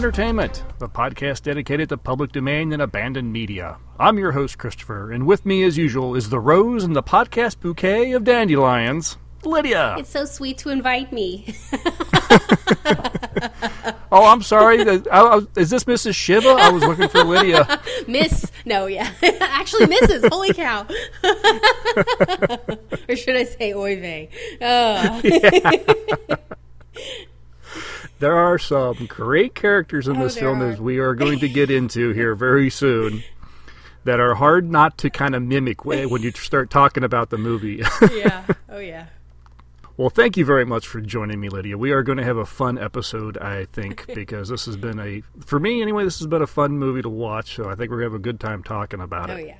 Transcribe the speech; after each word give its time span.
Welcome 0.00 0.12
to 0.12 0.22
Orphan 0.22 0.38
Entertainment, 0.38 0.64
the 0.78 0.88
podcast 0.88 1.42
dedicated 1.42 1.90
to 1.90 1.98
public 1.98 2.32
domain 2.32 2.72
and 2.72 2.80
abandoned 2.80 3.30
media. 3.34 3.76
I'm 3.98 4.16
your 4.16 4.32
host, 4.32 4.56
Christopher, 4.56 5.12
and 5.12 5.26
with 5.26 5.44
me, 5.44 5.62
as 5.62 5.76
usual, 5.76 6.14
is 6.14 6.30
the 6.30 6.40
rose 6.40 6.84
and 6.84 6.96
the 6.96 7.02
podcast 7.02 7.60
bouquet 7.60 8.12
of 8.12 8.24
dandelions, 8.24 9.18
Lydia. 9.44 9.96
It's 9.98 10.08
so 10.08 10.24
sweet 10.24 10.56
to 10.58 10.70
invite 10.70 11.12
me. 11.12 11.54
oh, 14.10 14.24
I'm 14.24 14.40
sorry. 14.40 14.88
I, 14.88 15.02
I, 15.12 15.40
is 15.58 15.68
this 15.68 15.84
Mrs. 15.84 16.14
Shiva? 16.14 16.48
I 16.48 16.70
was 16.70 16.82
looking 16.82 17.08
for 17.08 17.22
Lydia. 17.22 17.78
Miss. 18.08 18.50
No, 18.64 18.86
yeah. 18.86 19.12
Actually, 19.22 19.84
Mrs. 19.84 20.30
Holy 20.30 20.54
cow. 20.54 20.86
or 23.06 23.16
should 23.16 23.36
I 23.36 23.44
say 23.44 23.74
oy 23.74 24.00
vey? 24.00 24.30
Oh. 24.62 25.20
Yeah. 25.22 26.36
There 28.20 28.36
are 28.36 28.58
some 28.58 29.06
great 29.06 29.54
characters 29.54 30.06
in 30.08 30.16
Oh, 30.18 30.24
this 30.24 30.38
film, 30.38 30.62
are. 30.62 30.68
as 30.70 30.80
we 30.80 30.98
are 30.98 31.14
going 31.14 31.40
to 31.40 31.48
get 31.48 31.70
into 31.78 32.10
here 32.12 32.34
very 32.34 32.70
soon, 32.70 33.22
that 34.04 34.20
are 34.20 34.34
hard 34.36 34.70
not 34.70 34.96
to 34.98 35.10
kind 35.10 35.34
of 35.34 35.42
mimic 35.42 35.84
when 35.84 36.08
when 36.08 36.22
you 36.22 36.30
start 36.32 36.70
talking 36.70 37.02
about 37.04 37.30
the 37.30 37.38
movie. 37.38 37.82
yeah. 38.14 38.46
Oh, 38.68 38.78
yeah. 38.78 39.06
Well, 39.96 40.08
thank 40.08 40.38
you 40.38 40.46
very 40.46 40.64
much 40.64 40.86
for 40.86 40.98
joining 41.02 41.38
me, 41.40 41.50
Lydia. 41.50 41.76
We 41.76 41.90
are 41.90 42.02
going 42.02 42.16
to 42.16 42.24
have 42.24 42.38
a 42.38 42.46
fun 42.46 42.78
episode, 42.78 43.36
I 43.36 43.66
think, 43.66 44.06
because 44.14 44.48
this 44.48 44.64
has 44.64 44.76
been 44.78 44.98
a, 44.98 45.22
for 45.44 45.60
me 45.60 45.82
anyway, 45.82 46.04
this 46.04 46.18
has 46.20 46.26
been 46.26 46.40
a 46.40 46.46
fun 46.46 46.78
movie 46.78 47.02
to 47.02 47.10
watch. 47.10 47.56
So 47.56 47.64
I 47.68 47.74
think 47.74 47.90
we're 47.90 47.98
going 47.98 48.08
to 48.08 48.12
have 48.14 48.20
a 48.20 48.22
good 48.22 48.40
time 48.40 48.62
talking 48.62 49.00
about 49.00 49.28
Oh, 49.28 49.34
it. 49.34 49.42
Oh, 49.42 49.46
yeah. 49.46 49.56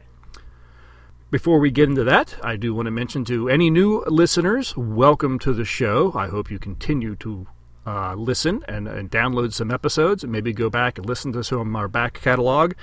Before 1.31 1.61
we 1.61 1.71
get 1.71 1.89
into 1.91 2.05
that, 2.05 2.35
I 2.43 2.57
do 2.57 2.75
want 2.75 2.87
to 2.87 2.91
mention 2.91 3.25
to 3.27 3.49
any 3.51 3.69
new 3.71 4.03
listeners, 4.07 4.77
welcome 4.77 5.39
to 5.41 5.53
the 5.53 5.65
show. 5.67 6.13
I 6.17 6.29
hope 6.29 6.51
you 6.51 6.59
continue 6.59 7.15
to 7.17 7.47
uh, 7.87 8.15
listen 8.15 8.63
and, 8.69 8.87
and 8.87 9.11
download 9.11 9.53
some 9.53 9.71
episodes 9.71 10.23
and 10.23 10.31
maybe 10.33 10.53
go 10.53 10.69
back 10.71 10.99
and 10.99 11.07
listen 11.07 11.33
to 11.33 11.43
some 11.43 11.61
of 11.61 11.77
our 11.77 11.89
back 11.89 12.21
catalog. 12.21 12.75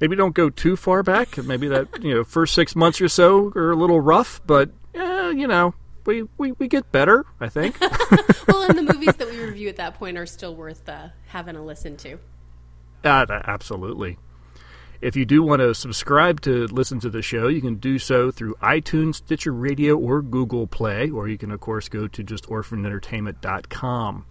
Maybe 0.00 0.14
don't 0.16 0.34
go 0.34 0.50
too 0.50 0.76
far 0.76 1.02
back. 1.02 1.38
Maybe 1.38 1.68
that, 1.68 1.88
you 2.02 2.14
know, 2.14 2.24
first 2.24 2.54
six 2.54 2.76
months 2.76 3.00
or 3.00 3.08
so 3.08 3.52
are 3.56 3.72
a 3.72 3.76
little 3.76 4.00
rough, 4.00 4.40
but, 4.46 4.70
eh, 4.94 5.30
you 5.30 5.46
know, 5.46 5.74
we, 6.04 6.24
we, 6.38 6.52
we 6.52 6.68
get 6.68 6.90
better, 6.92 7.24
I 7.40 7.48
think. 7.48 7.78
Well, 8.48 8.68
and 8.68 8.76
the 8.76 8.92
movies 8.92 9.14
that 9.16 9.30
we 9.30 9.38
review 9.40 9.68
at 9.68 9.76
that 9.76 9.94
point 9.94 10.18
are 10.18 10.26
still 10.26 10.54
worth 10.54 10.88
uh, 10.88 11.08
having 11.28 11.56
a 11.56 11.64
listen 11.64 11.96
to. 11.98 12.18
Uh, 13.04 13.24
that- 13.24 13.48
absolutely. 13.48 14.16
If 15.02 15.16
you 15.16 15.24
do 15.24 15.42
want 15.42 15.60
to 15.60 15.74
subscribe 15.74 16.40
to 16.42 16.68
listen 16.68 17.00
to 17.00 17.10
the 17.10 17.22
show, 17.22 17.48
you 17.48 17.60
can 17.60 17.74
do 17.74 17.98
so 17.98 18.30
through 18.30 18.54
iTunes, 18.62 19.16
Stitcher 19.16 19.52
Radio, 19.52 19.96
or 19.96 20.22
Google 20.22 20.68
Play, 20.68 21.10
or 21.10 21.26
you 21.26 21.36
can, 21.36 21.50
of 21.50 21.58
course, 21.58 21.88
go 21.88 22.06
to 22.06 22.22
just 22.22 22.46
orphanentertainment.com. 22.46 24.26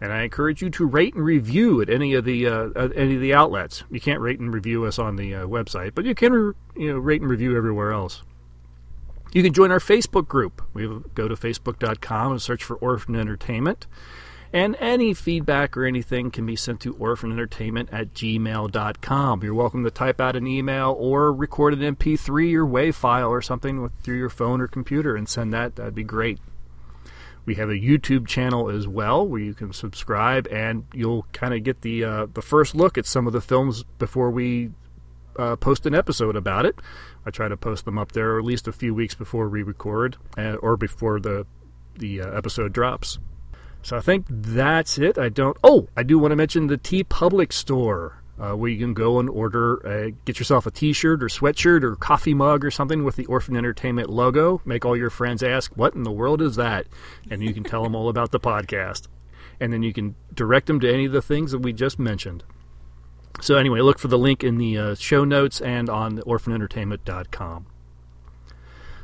And 0.00 0.12
I 0.12 0.22
encourage 0.22 0.62
you 0.62 0.70
to 0.70 0.86
rate 0.86 1.14
and 1.14 1.24
review 1.24 1.82
at 1.82 1.90
any 1.90 2.14
of 2.14 2.24
the 2.24 2.46
uh, 2.46 2.68
any 2.94 3.16
of 3.16 3.20
the 3.20 3.34
outlets. 3.34 3.82
You 3.90 4.00
can't 4.00 4.20
rate 4.20 4.38
and 4.38 4.54
review 4.54 4.84
us 4.84 5.00
on 5.00 5.16
the 5.16 5.34
uh, 5.34 5.46
website, 5.46 5.96
but 5.96 6.04
you 6.04 6.14
can 6.14 6.32
re- 6.32 6.54
you 6.76 6.92
know 6.92 6.98
rate 6.98 7.20
and 7.20 7.28
review 7.28 7.56
everywhere 7.56 7.90
else. 7.90 8.22
You 9.32 9.42
can 9.42 9.52
join 9.52 9.72
our 9.72 9.80
Facebook 9.80 10.28
group. 10.28 10.62
We 10.74 10.86
go 11.14 11.26
to 11.26 11.34
facebook.com 11.34 12.32
and 12.32 12.40
search 12.40 12.62
for 12.62 12.76
Orphan 12.76 13.16
Entertainment. 13.16 13.88
And 14.54 14.76
any 14.78 15.14
feedback 15.14 15.76
or 15.76 15.84
anything 15.84 16.30
can 16.30 16.46
be 16.46 16.54
sent 16.54 16.78
to 16.82 16.94
orphanentertainment 16.94 17.88
at 17.90 18.14
gmail.com. 18.14 19.42
You're 19.42 19.52
welcome 19.52 19.82
to 19.82 19.90
type 19.90 20.20
out 20.20 20.36
an 20.36 20.46
email 20.46 20.94
or 20.96 21.32
record 21.32 21.74
an 21.74 21.96
MP3 21.96 22.54
or 22.54 22.64
WAV 22.64 22.94
file 22.94 23.30
or 23.30 23.42
something 23.42 23.82
with, 23.82 23.90
through 24.04 24.18
your 24.18 24.28
phone 24.28 24.60
or 24.60 24.68
computer 24.68 25.16
and 25.16 25.28
send 25.28 25.52
that. 25.54 25.74
That'd 25.74 25.96
be 25.96 26.04
great. 26.04 26.38
We 27.44 27.56
have 27.56 27.68
a 27.68 27.72
YouTube 27.72 28.28
channel 28.28 28.70
as 28.70 28.86
well 28.86 29.26
where 29.26 29.40
you 29.40 29.54
can 29.54 29.72
subscribe 29.72 30.46
and 30.46 30.86
you'll 30.94 31.26
kind 31.32 31.52
of 31.52 31.64
get 31.64 31.80
the 31.80 32.04
uh, 32.04 32.26
the 32.32 32.40
first 32.40 32.76
look 32.76 32.96
at 32.96 33.06
some 33.06 33.26
of 33.26 33.32
the 33.32 33.40
films 33.40 33.82
before 33.98 34.30
we 34.30 34.70
uh, 35.36 35.56
post 35.56 35.84
an 35.84 35.96
episode 35.96 36.36
about 36.36 36.64
it. 36.64 36.76
I 37.26 37.30
try 37.30 37.48
to 37.48 37.56
post 37.56 37.86
them 37.86 37.98
up 37.98 38.12
there 38.12 38.38
at 38.38 38.44
least 38.44 38.68
a 38.68 38.72
few 38.72 38.94
weeks 38.94 39.16
before 39.16 39.48
we 39.48 39.64
record 39.64 40.16
uh, 40.38 40.54
or 40.62 40.76
before 40.76 41.18
the 41.18 41.44
the 41.96 42.20
uh, 42.20 42.30
episode 42.30 42.72
drops. 42.72 43.18
So 43.84 43.98
I 43.98 44.00
think 44.00 44.24
that's 44.28 44.98
it. 44.98 45.18
I 45.18 45.28
don't. 45.28 45.56
Oh, 45.62 45.88
I 45.94 46.02
do 46.02 46.18
want 46.18 46.32
to 46.32 46.36
mention 46.36 46.66
the 46.66 46.78
TeePublic 46.78 47.52
store. 47.52 48.20
Uh, 48.36 48.52
where 48.52 48.68
you 48.68 48.78
can 48.80 48.94
go 48.94 49.20
and 49.20 49.30
order, 49.30 49.86
uh, 49.86 50.10
get 50.24 50.40
yourself 50.40 50.66
a 50.66 50.70
T-shirt 50.72 51.22
or 51.22 51.28
sweatshirt 51.28 51.84
or 51.84 51.94
coffee 51.94 52.34
mug 52.34 52.64
or 52.64 52.70
something 52.72 53.04
with 53.04 53.14
the 53.14 53.26
Orphan 53.26 53.56
Entertainment 53.56 54.10
logo. 54.10 54.60
Make 54.64 54.84
all 54.84 54.96
your 54.96 55.08
friends 55.08 55.40
ask, 55.40 55.70
"What 55.76 55.94
in 55.94 56.02
the 56.02 56.10
world 56.10 56.42
is 56.42 56.56
that?" 56.56 56.88
And 57.30 57.44
you 57.44 57.54
can 57.54 57.62
tell 57.62 57.84
them 57.84 57.94
all 57.94 58.08
about 58.08 58.32
the 58.32 58.40
podcast, 58.40 59.06
and 59.60 59.72
then 59.72 59.84
you 59.84 59.92
can 59.92 60.16
direct 60.34 60.66
them 60.66 60.80
to 60.80 60.92
any 60.92 61.04
of 61.04 61.12
the 61.12 61.22
things 61.22 61.52
that 61.52 61.60
we 61.60 61.72
just 61.72 62.00
mentioned. 62.00 62.42
So 63.40 63.54
anyway, 63.56 63.80
look 63.82 64.00
for 64.00 64.08
the 64.08 64.18
link 64.18 64.42
in 64.42 64.58
the 64.58 64.78
uh, 64.78 64.94
show 64.96 65.24
notes 65.24 65.60
and 65.60 65.88
on 65.88 66.18
orphanentertainment.com. 66.18 67.66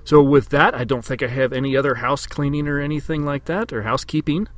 So 0.03 0.23
with 0.23 0.49
that, 0.49 0.75
I 0.75 0.83
don't 0.83 1.05
think 1.05 1.23
I 1.23 1.29
have 1.29 1.53
any 1.53 1.77
other 1.77 1.97
house 1.97 2.27
cleaning 2.27 2.67
or 2.67 2.81
anything 2.81 3.25
like 3.25 3.45
that 3.45 3.73
or 3.73 3.83
housekeeping. 3.83 4.49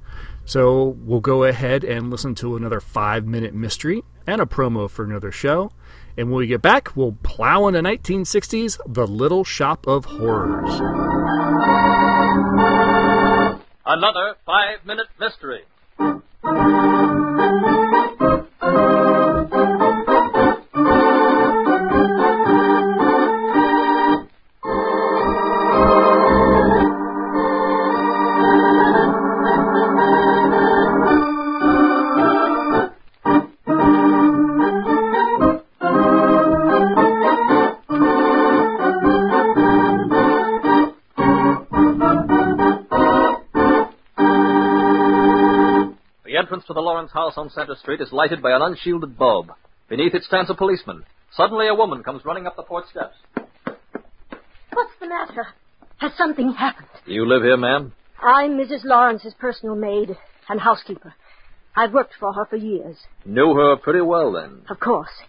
So 0.45 0.97
we'll 1.01 1.21
go 1.21 1.45
ahead 1.45 1.85
and 1.85 2.11
listen 2.11 2.35
to 2.37 2.57
another 2.57 2.81
five 2.81 3.27
minute 3.27 3.55
mystery 3.55 4.03
and 4.27 4.41
a 4.41 4.47
promo 4.47 4.91
for 4.91 5.05
another 5.05 5.31
show. 5.31 5.71
And 6.17 6.31
when 6.31 6.39
we 6.39 6.47
get 6.47 6.61
back, 6.63 6.95
we'll 6.97 7.17
plow 7.23 7.69
into 7.69 7.81
1960s 7.81 8.79
The 8.87 9.07
Little 9.07 9.45
Shop 9.45 9.87
of 9.87 10.05
Horrors. 10.05 10.75
Another 13.87 14.37
five 14.45 14.85
minute 14.85 15.09
mystery. 15.19 15.63
Entrance 46.63 46.69
to 46.69 46.75
the 46.75 46.81
Lawrence 46.81 47.13
house 47.13 47.35
on 47.37 47.51
Center 47.51 47.75
Street 47.77 48.01
is 48.01 48.13
lighted 48.13 48.41
by 48.43 48.53
an 48.53 48.63
unshielded 48.63 49.19
bulb. 49.19 49.51
Beneath 49.89 50.15
it 50.15 50.23
stands 50.23 50.51
a 50.51 50.55
policeman. 50.55 51.05
Suddenly, 51.37 51.69
a 51.69 51.75
woman 51.75 52.03
comes 52.03 52.25
running 52.25 52.47
up 52.47 52.57
the 52.57 52.63
porch 52.63 52.85
steps. 52.91 53.17
What's 54.73 54.93
the 55.01 55.09
matter? 55.09 55.47
Has 55.99 56.13
something 56.17 56.53
happened? 56.53 56.89
Do 57.07 57.13
you 57.13 57.27
live 57.27 57.43
here, 57.43 57.57
ma'am? 57.57 57.93
I'm 58.23 58.53
Mrs. 58.53 58.85
Lawrence's 58.85 59.35
personal 59.41 59.75
maid 59.75 60.17
and 60.49 60.61
housekeeper. 60.61 61.15
I've 61.75 61.93
worked 61.93 62.15
for 62.21 62.33
her 62.33 62.47
for 62.47 62.57
years. 62.57 62.97
Knew 63.25 63.55
her 63.55 63.77
pretty 63.77 64.03
well, 64.03 64.33
then. 64.33 64.63
Of 64.69 64.79
course. 64.79 65.23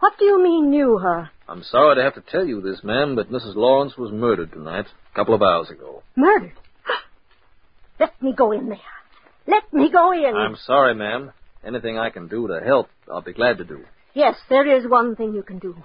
What 0.00 0.12
do 0.18 0.24
you 0.24 0.42
mean 0.42 0.70
knew 0.70 0.98
her? 0.98 1.30
I'm 1.48 1.62
sorry 1.64 1.96
to 1.96 2.02
have 2.02 2.14
to 2.14 2.30
tell 2.30 2.44
you 2.46 2.60
this, 2.60 2.84
ma'am, 2.84 3.16
but 3.16 3.30
Mrs. 3.32 3.56
Lawrence 3.56 3.96
was 3.96 4.12
murdered 4.12 4.52
tonight, 4.52 4.86
a 5.12 5.16
couple 5.16 5.34
of 5.34 5.42
hours 5.42 5.70
ago. 5.70 6.02
Murdered? 6.16 6.52
Let 8.00 8.20
me 8.22 8.32
go 8.36 8.52
in 8.52 8.68
there. 8.68 9.01
Let 9.46 9.72
me 9.72 9.90
go 9.90 10.12
in. 10.12 10.34
I'm 10.36 10.56
sorry, 10.56 10.94
ma'am. 10.94 11.32
Anything 11.64 11.98
I 11.98 12.10
can 12.10 12.28
do 12.28 12.48
to 12.48 12.60
help, 12.64 12.88
I'll 13.10 13.22
be 13.22 13.32
glad 13.32 13.58
to 13.58 13.64
do. 13.64 13.84
Yes, 14.14 14.36
there 14.48 14.76
is 14.78 14.88
one 14.88 15.16
thing 15.16 15.32
you 15.34 15.42
can 15.42 15.58
do. 15.58 15.76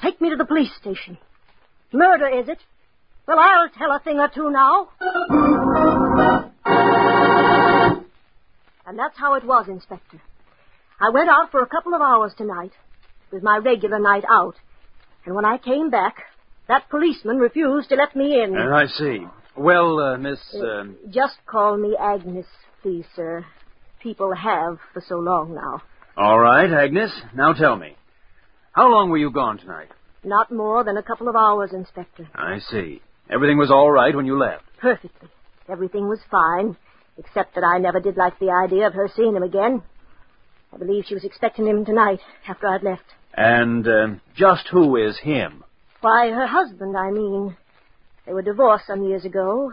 Take 0.00 0.20
me 0.20 0.30
to 0.30 0.36
the 0.36 0.44
police 0.44 0.70
station. 0.80 1.18
Murder, 1.92 2.28
is 2.28 2.48
it? 2.48 2.58
Well, 3.26 3.38
I'll 3.38 3.68
tell 3.68 3.92
a 3.92 4.00
thing 4.00 4.18
or 4.18 4.28
two 4.34 4.50
now. 4.50 4.88
And 8.86 8.98
that's 8.98 9.16
how 9.16 9.34
it 9.34 9.44
was, 9.44 9.68
Inspector. 9.68 10.20
I 11.00 11.10
went 11.10 11.28
out 11.28 11.50
for 11.50 11.62
a 11.62 11.66
couple 11.66 11.94
of 11.94 12.00
hours 12.00 12.32
tonight. 12.36 12.72
It 13.30 13.36
was 13.36 13.42
my 13.42 13.58
regular 13.58 13.98
night 13.98 14.24
out. 14.28 14.54
And 15.24 15.34
when 15.34 15.44
I 15.44 15.58
came 15.58 15.90
back, 15.90 16.16
that 16.68 16.88
policeman 16.90 17.38
refused 17.38 17.88
to 17.90 17.96
let 17.96 18.14
me 18.16 18.40
in. 18.42 18.56
Uh, 18.56 18.74
I 18.74 18.86
see. 18.86 19.26
Well, 19.56 19.98
uh, 20.00 20.16
Miss. 20.18 20.40
Uh, 20.54 20.84
Just 21.10 21.36
call 21.46 21.76
me 21.76 21.96
Agnes, 21.98 22.46
please, 22.82 23.04
sir. 23.14 23.44
People 24.02 24.34
have 24.34 24.78
for 24.92 25.02
so 25.06 25.16
long 25.16 25.54
now. 25.54 25.82
all 26.16 26.38
right, 26.38 26.70
Agnes. 26.70 27.12
Now 27.34 27.52
tell 27.52 27.76
me. 27.76 27.96
How 28.72 28.90
long 28.90 29.10
were 29.10 29.18
you 29.18 29.30
gone 29.30 29.58
tonight? 29.58 29.88
Not 30.24 30.50
more 30.50 30.82
than 30.84 30.96
a 30.96 31.02
couple 31.02 31.28
of 31.28 31.36
hours, 31.36 31.72
Inspector. 31.72 32.26
I 32.34 32.58
see. 32.58 33.02
Everything 33.30 33.58
was 33.58 33.70
all 33.70 33.90
right 33.90 34.14
when 34.14 34.26
you 34.26 34.38
left. 34.38 34.64
Perfectly. 34.80 35.28
Everything 35.68 36.08
was 36.08 36.20
fine, 36.30 36.76
except 37.18 37.54
that 37.54 37.64
I 37.64 37.78
never 37.78 38.00
did 38.00 38.16
like 38.16 38.38
the 38.38 38.50
idea 38.50 38.86
of 38.86 38.94
her 38.94 39.08
seeing 39.14 39.36
him 39.36 39.42
again. 39.42 39.82
I 40.72 40.78
believe 40.78 41.04
she 41.06 41.14
was 41.14 41.24
expecting 41.24 41.66
him 41.66 41.84
tonight, 41.84 42.20
after 42.48 42.66
I'd 42.66 42.82
left. 42.82 43.04
And 43.34 43.86
uh, 43.86 44.06
just 44.34 44.68
who 44.68 44.96
is 44.96 45.18
him? 45.18 45.64
Why, 46.00 46.30
her 46.30 46.46
husband, 46.46 46.96
I 46.96 47.10
mean. 47.10 47.56
They 48.26 48.32
were 48.32 48.42
divorced 48.42 48.86
some 48.86 49.04
years 49.04 49.24
ago. 49.24 49.72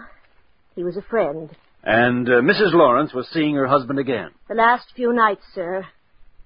He 0.76 0.84
was 0.84 0.98
a 0.98 1.02
friend. 1.02 1.56
And 1.84 2.28
uh, 2.28 2.42
Mrs. 2.42 2.74
Lawrence 2.74 3.14
was 3.14 3.28
seeing 3.32 3.56
her 3.56 3.68
husband 3.68 4.00
again. 4.00 4.32
The 4.48 4.56
last 4.56 4.88
few 4.96 5.14
nights, 5.14 5.44
sir. 5.54 5.86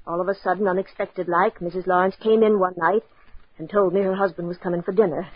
All 0.06 0.20
of 0.22 0.28
a 0.28 0.36
sudden, 0.36 0.68
unexpected 0.68 1.28
like, 1.28 1.60
Mrs. 1.60 1.88
Lawrence 1.88 2.16
came 2.22 2.44
in 2.44 2.60
one 2.60 2.74
night 2.78 3.04
and 3.58 3.70
told 3.70 3.94
me 3.94 4.02
her 4.02 4.16
husband 4.16 4.48
was 4.48 4.58
coming 4.58 4.82
for 4.82 4.92
dinner. 4.92 5.28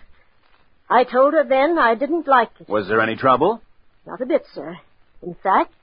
I 0.90 1.04
told 1.04 1.34
her 1.34 1.44
then 1.48 1.78
I 1.80 1.96
didn't 1.96 2.28
like 2.28 2.52
it. 2.60 2.70
Was 2.70 2.88
there 2.88 3.02
any 3.02 3.16
trouble? 3.16 3.62
Not 4.06 4.22
a 4.22 4.26
bit, 4.26 4.44
sir. 4.54 4.78
In 5.22 5.36
fact, 5.42 5.74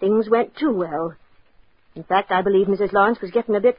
things 0.00 0.28
went 0.28 0.56
too 0.56 0.72
well. 0.72 1.14
In 1.94 2.04
fact, 2.04 2.30
I 2.30 2.42
believe 2.42 2.66
Mrs. 2.66 2.92
Lawrence 2.92 3.20
was 3.20 3.30
getting 3.30 3.56
a 3.56 3.60
bit 3.60 3.78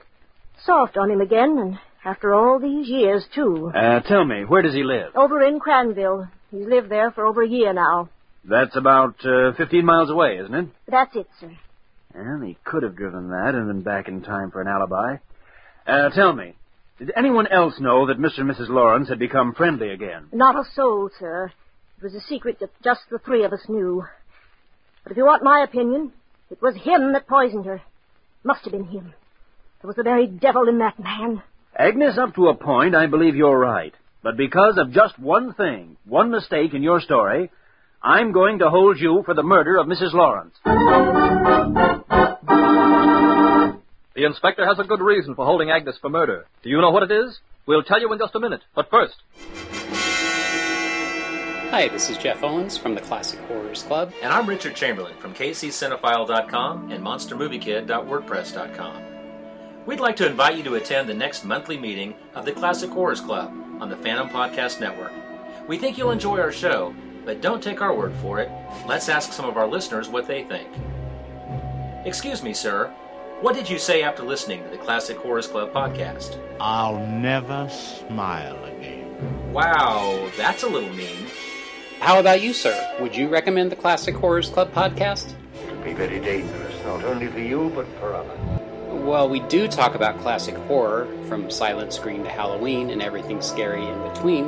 soft 0.65 0.97
on 0.97 1.11
him 1.11 1.21
again, 1.21 1.57
and 1.59 1.79
after 2.03 2.33
all 2.33 2.59
these 2.59 2.87
years, 2.87 3.25
too. 3.33 3.71
Uh, 3.75 3.99
tell 4.01 4.25
me, 4.25 4.43
where 4.43 4.61
does 4.63 4.73
he 4.73 4.83
live? 4.83 5.15
Over 5.15 5.41
in 5.43 5.59
Cranville. 5.59 6.27
He's 6.51 6.65
lived 6.65 6.89
there 6.89 7.11
for 7.11 7.25
over 7.25 7.43
a 7.43 7.47
year 7.47 7.73
now. 7.73 8.09
That's 8.45 8.75
about 8.75 9.15
uh, 9.25 9.53
15 9.57 9.85
miles 9.85 10.09
away, 10.09 10.37
isn't 10.37 10.53
it? 10.53 10.67
That's 10.87 11.15
it, 11.15 11.27
sir. 11.39 11.51
Well, 12.15 12.41
he 12.41 12.57
could 12.63 12.83
have 12.83 12.95
driven 12.95 13.29
that 13.29 13.53
and 13.53 13.67
been 13.67 13.81
back 13.81 14.07
in 14.07 14.21
time 14.21 14.51
for 14.51 14.61
an 14.61 14.67
alibi. 14.67 15.17
Uh, 15.85 16.09
tell 16.09 16.33
me, 16.33 16.53
did 16.97 17.11
anyone 17.15 17.47
else 17.47 17.79
know 17.79 18.07
that 18.07 18.19
Mr. 18.19 18.39
and 18.39 18.49
Mrs. 18.49 18.69
Lawrence 18.69 19.09
had 19.09 19.19
become 19.19 19.53
friendly 19.53 19.89
again? 19.89 20.27
Not 20.31 20.55
a 20.55 20.63
soul, 20.73 21.09
sir. 21.19 21.51
It 21.97 22.03
was 22.03 22.15
a 22.15 22.21
secret 22.21 22.59
that 22.59 22.69
just 22.83 23.01
the 23.11 23.19
three 23.19 23.43
of 23.43 23.53
us 23.53 23.65
knew. 23.67 24.05
But 25.03 25.11
if 25.11 25.17
you 25.17 25.25
want 25.25 25.43
my 25.43 25.61
opinion, 25.63 26.11
it 26.49 26.61
was 26.61 26.75
him 26.75 27.13
that 27.13 27.27
poisoned 27.27 27.65
her. 27.65 27.81
Must 28.43 28.63
have 28.63 28.71
been 28.71 28.85
him. 28.85 29.13
There 29.81 29.87
was 29.87 29.95
the 29.95 30.03
very 30.03 30.27
devil 30.27 30.67
in 30.67 30.79
that 30.79 30.99
man. 30.99 31.43
Agnes, 31.75 32.17
up 32.17 32.33
to 32.35 32.47
a 32.47 32.55
point, 32.55 32.95
I 32.95 33.07
believe 33.07 33.35
you're 33.35 33.57
right. 33.57 33.93
But 34.27 34.35
because 34.35 34.75
of 34.77 34.91
just 34.91 35.17
one 35.17 35.53
thing, 35.53 35.95
one 36.03 36.31
mistake 36.31 36.73
in 36.73 36.83
your 36.83 36.99
story, 36.99 37.49
I'm 38.03 38.33
going 38.33 38.59
to 38.59 38.69
hold 38.69 38.99
you 38.99 39.23
for 39.25 39.33
the 39.33 39.41
murder 39.41 39.77
of 39.77 39.87
Mrs. 39.87 40.11
Lawrence. 40.11 40.53
The 44.15 44.25
inspector 44.25 44.65
has 44.65 44.79
a 44.79 44.83
good 44.83 44.99
reason 44.99 45.33
for 45.33 45.45
holding 45.45 45.71
Agnes 45.71 45.97
for 46.01 46.09
murder. 46.09 46.45
Do 46.61 46.69
you 46.69 46.81
know 46.81 46.91
what 46.91 47.03
it 47.03 47.11
is? 47.11 47.39
We'll 47.65 47.83
tell 47.83 48.01
you 48.01 48.11
in 48.11 48.19
just 48.19 48.35
a 48.35 48.41
minute. 48.41 48.59
But 48.75 48.89
first, 48.89 49.15
Hi, 51.69 51.87
this 51.87 52.09
is 52.09 52.17
Jeff 52.17 52.43
Owens 52.43 52.77
from 52.77 52.95
the 52.95 53.01
Classic 53.01 53.39
Horrors 53.47 53.83
Club. 53.83 54.11
And 54.21 54.33
I'm 54.33 54.49
Richard 54.49 54.75
Chamberlain 54.75 55.15
from 55.19 55.33
kccinephile.com 55.35 56.91
and 56.91 57.01
monstermoviekid.wordpress.com. 57.01 59.03
We'd 59.85 60.01
like 60.01 60.17
to 60.17 60.27
invite 60.27 60.57
you 60.57 60.63
to 60.63 60.75
attend 60.75 61.07
the 61.07 61.13
next 61.13 61.45
monthly 61.45 61.77
meeting 61.77 62.13
of 62.35 62.43
the 62.43 62.51
Classic 62.51 62.89
Horrors 62.89 63.21
Club 63.21 63.53
on 63.79 63.89
the 63.89 63.97
Phantom 63.97 64.29
Podcast 64.29 64.79
Network. 64.79 65.11
We 65.67 65.77
think 65.77 65.97
you'll 65.97 66.11
enjoy 66.11 66.39
our 66.39 66.51
show, 66.51 66.95
but 67.25 67.41
don't 67.41 67.61
take 67.61 67.81
our 67.81 67.93
word 67.93 68.13
for 68.21 68.39
it. 68.39 68.49
Let's 68.87 69.09
ask 69.09 69.33
some 69.33 69.45
of 69.45 69.57
our 69.57 69.67
listeners 69.67 70.09
what 70.09 70.27
they 70.27 70.43
think. 70.43 70.67
Excuse 72.05 72.41
me, 72.41 72.53
sir. 72.53 72.87
What 73.41 73.53
did 73.53 73.69
you 73.69 73.77
say 73.77 74.01
after 74.01 74.23
listening 74.23 74.63
to 74.63 74.69
the 74.69 74.77
Classic 74.77 75.17
Horrors 75.17 75.47
Club 75.47 75.71
podcast? 75.73 76.39
I'll 76.59 77.05
never 77.05 77.69
smile 77.69 78.63
again. 78.65 79.53
Wow, 79.53 80.29
that's 80.37 80.63
a 80.63 80.67
little 80.67 80.93
mean. 80.93 81.27
How 81.99 82.19
about 82.19 82.41
you, 82.41 82.53
sir? 82.53 82.95
Would 82.99 83.15
you 83.15 83.27
recommend 83.27 83.71
the 83.71 83.75
Classic 83.75 84.15
Horrors 84.15 84.49
Club 84.49 84.71
podcast? 84.73 85.33
It 85.67 85.71
would 85.71 85.83
be 85.83 85.93
very 85.93 86.19
dangerous, 86.19 86.75
not 86.83 87.03
only 87.03 87.27
for 87.27 87.39
you, 87.39 87.71
but 87.75 87.87
for 87.99 88.13
others. 88.15 88.66
Well, 89.07 89.29
we 89.29 89.39
do 89.39 89.69
talk 89.69 89.95
about 89.95 90.19
classic 90.19 90.55
horror, 90.67 91.07
from 91.29 91.49
Silent 91.49 91.93
screen 91.93 92.25
to 92.25 92.29
Halloween 92.29 92.89
and 92.89 93.01
everything 93.01 93.41
scary 93.41 93.87
in 93.87 94.03
between, 94.03 94.47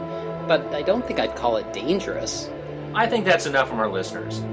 but 0.49 0.65
I 0.75 0.81
don't 0.81 1.07
think 1.07 1.17
I'd 1.17 1.33
call 1.33 1.55
it 1.55 1.71
dangerous. 1.71 2.49
I 2.93 3.07
think 3.07 3.23
that's 3.23 3.45
enough 3.45 3.69
from 3.69 3.79
our 3.79 3.87
listeners. 3.87 4.43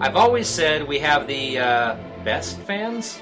I've 0.00 0.16
always 0.16 0.48
said 0.48 0.88
we 0.88 1.00
have 1.00 1.26
the 1.26 1.58
uh, 1.58 1.96
best 2.24 2.60
fans. 2.60 3.18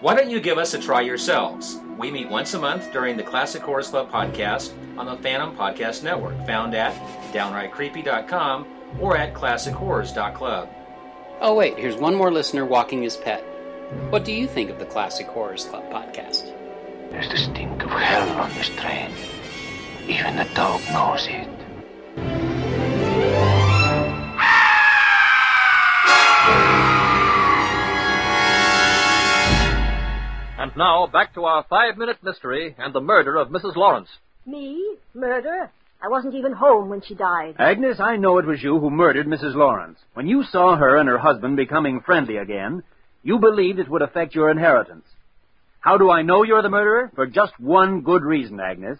Why 0.00 0.16
don't 0.16 0.30
you 0.30 0.40
give 0.40 0.58
us 0.58 0.74
a 0.74 0.80
try 0.80 1.02
yourselves? 1.02 1.78
We 1.96 2.10
meet 2.10 2.28
once 2.28 2.52
a 2.54 2.58
month 2.58 2.92
during 2.92 3.16
the 3.16 3.22
Classic 3.22 3.62
Horror 3.62 3.84
Club 3.84 4.10
podcast 4.10 4.72
on 4.98 5.06
the 5.06 5.16
Phantom 5.22 5.56
Podcast 5.56 6.02
Network, 6.02 6.44
found 6.44 6.74
at 6.74 6.92
downrightcreepy.com 7.32 8.66
or 8.98 9.16
at 9.16 9.32
classichorrors.club. 9.32 10.68
Oh, 11.40 11.54
wait, 11.54 11.78
here's 11.78 11.94
one 11.94 12.16
more 12.16 12.32
listener 12.32 12.64
walking 12.64 13.04
his 13.04 13.16
pet. 13.16 13.44
What 14.10 14.24
do 14.24 14.32
you 14.32 14.48
think 14.48 14.70
of 14.70 14.78
the 14.78 14.86
Classic 14.86 15.26
Horrors 15.26 15.66
Club 15.66 15.84
podcast? 15.92 16.52
There's 17.10 17.28
the 17.28 17.36
stink 17.36 17.82
of 17.82 17.90
hell 17.90 18.28
on 18.40 18.50
this 18.54 18.70
train. 18.70 19.10
Even 20.08 20.36
the 20.36 20.48
dog 20.54 20.80
knows 20.92 21.26
it. 21.28 21.48
and 30.58 30.74
now 30.76 31.06
back 31.06 31.34
to 31.34 31.44
our 31.44 31.64
five-minute 31.68 32.16
mystery 32.22 32.74
and 32.78 32.94
the 32.94 33.00
murder 33.00 33.36
of 33.36 33.48
Mrs. 33.48 33.76
Lawrence. 33.76 34.08
Me? 34.46 34.96
Murder? 35.12 35.70
I 36.02 36.08
wasn't 36.08 36.34
even 36.34 36.52
home 36.52 36.88
when 36.88 37.02
she 37.02 37.14
died. 37.14 37.56
Agnes, 37.58 38.00
I 38.00 38.16
know 38.16 38.38
it 38.38 38.46
was 38.46 38.62
you 38.62 38.78
who 38.78 38.90
murdered 38.90 39.26
Mrs. 39.26 39.54
Lawrence. 39.54 39.98
When 40.14 40.26
you 40.26 40.42
saw 40.42 40.76
her 40.76 40.96
and 40.96 41.08
her 41.08 41.18
husband 41.18 41.56
becoming 41.56 42.00
friendly 42.00 42.38
again, 42.38 42.82
you 43.24 43.38
believed 43.38 43.80
it 43.80 43.88
would 43.88 44.02
affect 44.02 44.34
your 44.34 44.50
inheritance. 44.50 45.06
How 45.80 45.98
do 45.98 46.10
I 46.10 46.22
know 46.22 46.44
you're 46.44 46.62
the 46.62 46.68
murderer? 46.68 47.10
For 47.14 47.26
just 47.26 47.58
one 47.58 48.02
good 48.02 48.22
reason, 48.22 48.60
Agnes. 48.60 48.98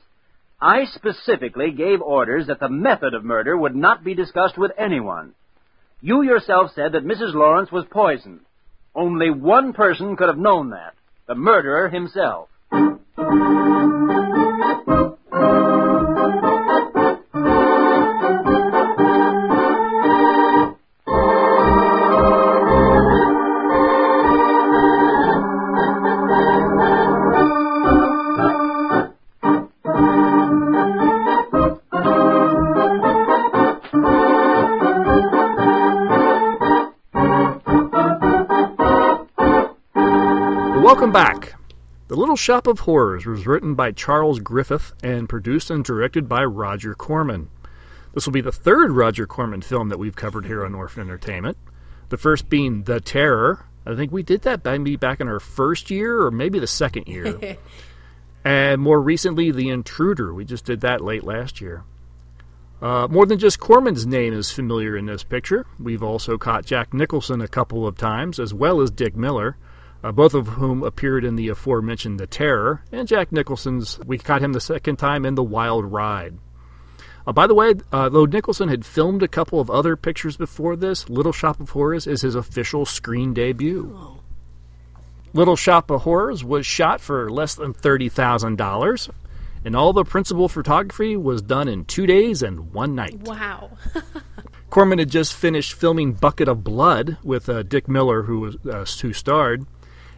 I 0.61 0.87
specifically 0.87 1.71
gave 1.71 2.00
orders 2.00 2.47
that 2.47 2.59
the 2.59 2.69
method 2.69 3.15
of 3.15 3.25
murder 3.25 3.56
would 3.56 3.76
not 3.76 4.03
be 4.03 4.15
discussed 4.15 4.59
with 4.59 4.73
anyone. 4.79 5.35
You 6.00 6.23
yourself 6.23 6.73
said 6.75 6.93
that 6.93 7.05
Mrs. 7.05 7.35
Lawrence 7.35 7.71
was 7.71 7.85
poisoned. 7.91 8.41
Only 8.94 9.31
one 9.31 9.73
person 9.73 10.17
could 10.17 10.29
have 10.29 10.38
known 10.38 10.71
that 10.71 10.94
the 11.26 11.35
murderer 11.35 11.88
himself. 11.88 12.49
Little 42.35 42.43
Shop 42.43 42.67
of 42.67 42.81
Horrors 42.81 43.26
was 43.26 43.47
written 43.47 43.76
by 43.76 43.93
Charles 43.93 44.41
Griffith 44.41 44.93
and 45.05 45.29
produced 45.29 45.71
and 45.71 45.85
directed 45.85 46.29
by 46.29 46.45
Roger 46.45 46.93
Corman. 46.93 47.49
This 48.12 48.26
will 48.26 48.33
be 48.33 48.41
the 48.41 48.50
third 48.50 48.91
Roger 48.91 49.25
Corman 49.25 49.62
film 49.62 49.88
that 49.91 50.00
we've 50.00 50.17
covered 50.17 50.45
here 50.45 50.64
on 50.64 50.75
Orphan 50.75 51.03
Entertainment. 51.03 51.57
The 52.09 52.17
first 52.17 52.49
being 52.49 52.83
The 52.83 52.99
Terror. 52.99 53.67
I 53.87 53.95
think 53.95 54.11
we 54.11 54.25
did 54.25 54.43
that 54.43 54.64
maybe 54.64 54.97
back 54.97 55.21
in 55.21 55.29
our 55.29 55.38
first 55.38 55.93
year 55.93 56.23
or 56.23 56.33
maybe 56.33 56.59
the 56.59 56.67
second 56.67 57.07
year. 57.07 57.57
and 58.45 58.83
more 58.83 59.00
recently, 59.00 59.53
The 59.53 59.71
Intruder. 59.71 60.35
We 60.35 60.45
just 60.45 60.64
did 60.64 60.81
that 60.81 61.03
late 61.03 61.23
last 61.23 61.61
year. 61.61 61.85
Uh, 62.83 63.07
more 63.07 63.26
than 63.26 63.38
just 63.38 63.61
Corman's 63.61 64.09
name 64.09 64.35
is 64.35 64.50
familiar 64.50 64.97
in 64.97 65.07
this 65.07 65.23
picture. 65.23 65.67
We've 65.79 66.03
also 66.03 66.37
caught 66.37 66.67
Jack 66.67 66.93
Nicholson 66.93 67.41
a 67.41 67.47
couple 67.47 67.87
of 67.87 67.97
times, 67.97 68.41
as 68.41 68.53
well 68.53 68.81
as 68.81 68.91
Dick 68.91 69.14
Miller 69.14 69.57
uh, 70.04 70.12
both 70.12 70.34
of 70.34 70.49
whom 70.49 70.82
appeared 70.82 71.25
in 71.25 71.34
the 71.34 71.49
aforementioned 71.49 72.20
The 72.20 72.26
Terror, 72.26 72.82
and 72.92 73.08
Jack 73.08 73.32
Nicholson's, 73.32 73.99
we 74.04 74.18
caught 74.18 74.42
him 74.42 74.52
the 74.52 74.61
second 74.61 74.96
time 74.96 75.25
in 75.25 75.34
The 75.34 75.42
Wild 75.42 75.87
Ride. 75.87 76.37
Uh, 77.26 77.32
by 77.32 77.46
the 77.46 77.54
way, 77.54 77.73
uh, 77.90 78.11
though 78.11 78.26
Nicholson 78.26 78.68
had 78.68 78.84
filmed 78.84 79.23
a 79.23 79.28
couple 79.28 79.61
of 79.61 79.70
other 79.70 79.96
pictures 79.96 80.37
before 80.37 80.76
this, 80.76 81.08
Little 81.08 81.32
Shop 81.32 81.58
of 81.58 81.70
Horrors 81.70 82.06
is 82.06 82.20
his 82.20 82.34
official 82.34 82.84
screen 82.84 83.32
debut. 83.32 83.99
Little 85.32 85.56
Shop 85.56 85.90
of 85.90 86.02
Horrors 86.02 86.44
was 86.44 86.66
shot 86.66 87.00
for 87.00 87.30
less 87.30 87.54
than 87.54 87.73
$30,000, 87.73 89.11
and 89.64 89.75
all 89.75 89.94
the 89.94 90.04
principal 90.04 90.50
photography 90.50 91.16
was 91.16 91.40
done 91.40 91.66
in 91.66 91.87
two 91.87 92.06
days 92.06 92.42
and 92.42 92.75
one 92.75 92.94
night. 92.94 93.20
Wow. 93.20 93.70
Corman 94.68 94.99
had 94.99 95.08
just 95.08 95.34
finished 95.34 95.73
filming 95.73 96.12
Bucket 96.12 96.49
of 96.49 96.62
Blood 96.62 97.16
with 97.23 97.49
uh, 97.49 97.62
Dick 97.62 97.88
Miller, 97.88 98.25
who 98.25 98.40
was 98.40 98.56
uh, 98.66 98.84
who 99.00 99.12
starred, 99.12 99.64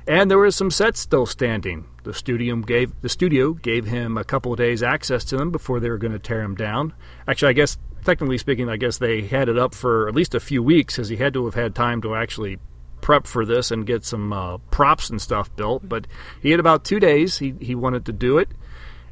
and 0.06 0.30
there 0.30 0.38
were 0.38 0.50
some 0.50 0.70
sets 0.70 1.00
still 1.00 1.26
standing. 1.26 1.86
The 2.04 2.14
studio 2.14 2.56
gave 2.56 2.92
the 3.00 3.08
studio 3.08 3.52
gave 3.52 3.86
him 3.86 4.16
a 4.16 4.24
couple 4.24 4.52
of 4.52 4.58
days 4.58 4.82
access 4.82 5.24
to 5.26 5.36
them 5.36 5.50
before 5.50 5.80
they 5.80 5.90
were 5.90 5.98
going 5.98 6.12
to 6.12 6.18
tear 6.18 6.42
him 6.42 6.54
down. 6.54 6.92
Actually, 7.26 7.50
I 7.50 7.54
guess 7.54 7.78
technically 8.04 8.38
speaking, 8.38 8.68
I 8.68 8.76
guess 8.76 8.98
they 8.98 9.22
had 9.22 9.48
it 9.48 9.58
up 9.58 9.74
for 9.74 10.08
at 10.08 10.14
least 10.14 10.34
a 10.34 10.40
few 10.40 10.62
weeks, 10.62 10.98
as 10.98 11.08
he 11.08 11.16
had 11.16 11.34
to 11.34 11.44
have 11.44 11.54
had 11.54 11.74
time 11.74 12.00
to 12.02 12.14
actually 12.14 12.58
prep 13.00 13.26
for 13.26 13.44
this 13.44 13.70
and 13.70 13.86
get 13.86 14.04
some 14.04 14.32
uh, 14.32 14.58
props 14.70 15.10
and 15.10 15.20
stuff 15.20 15.54
built. 15.56 15.88
But 15.88 16.06
he 16.40 16.50
had 16.50 16.60
about 16.60 16.84
two 16.84 17.00
days. 17.00 17.38
He 17.38 17.54
he 17.60 17.74
wanted 17.74 18.06
to 18.06 18.12
do 18.12 18.38
it. 18.38 18.48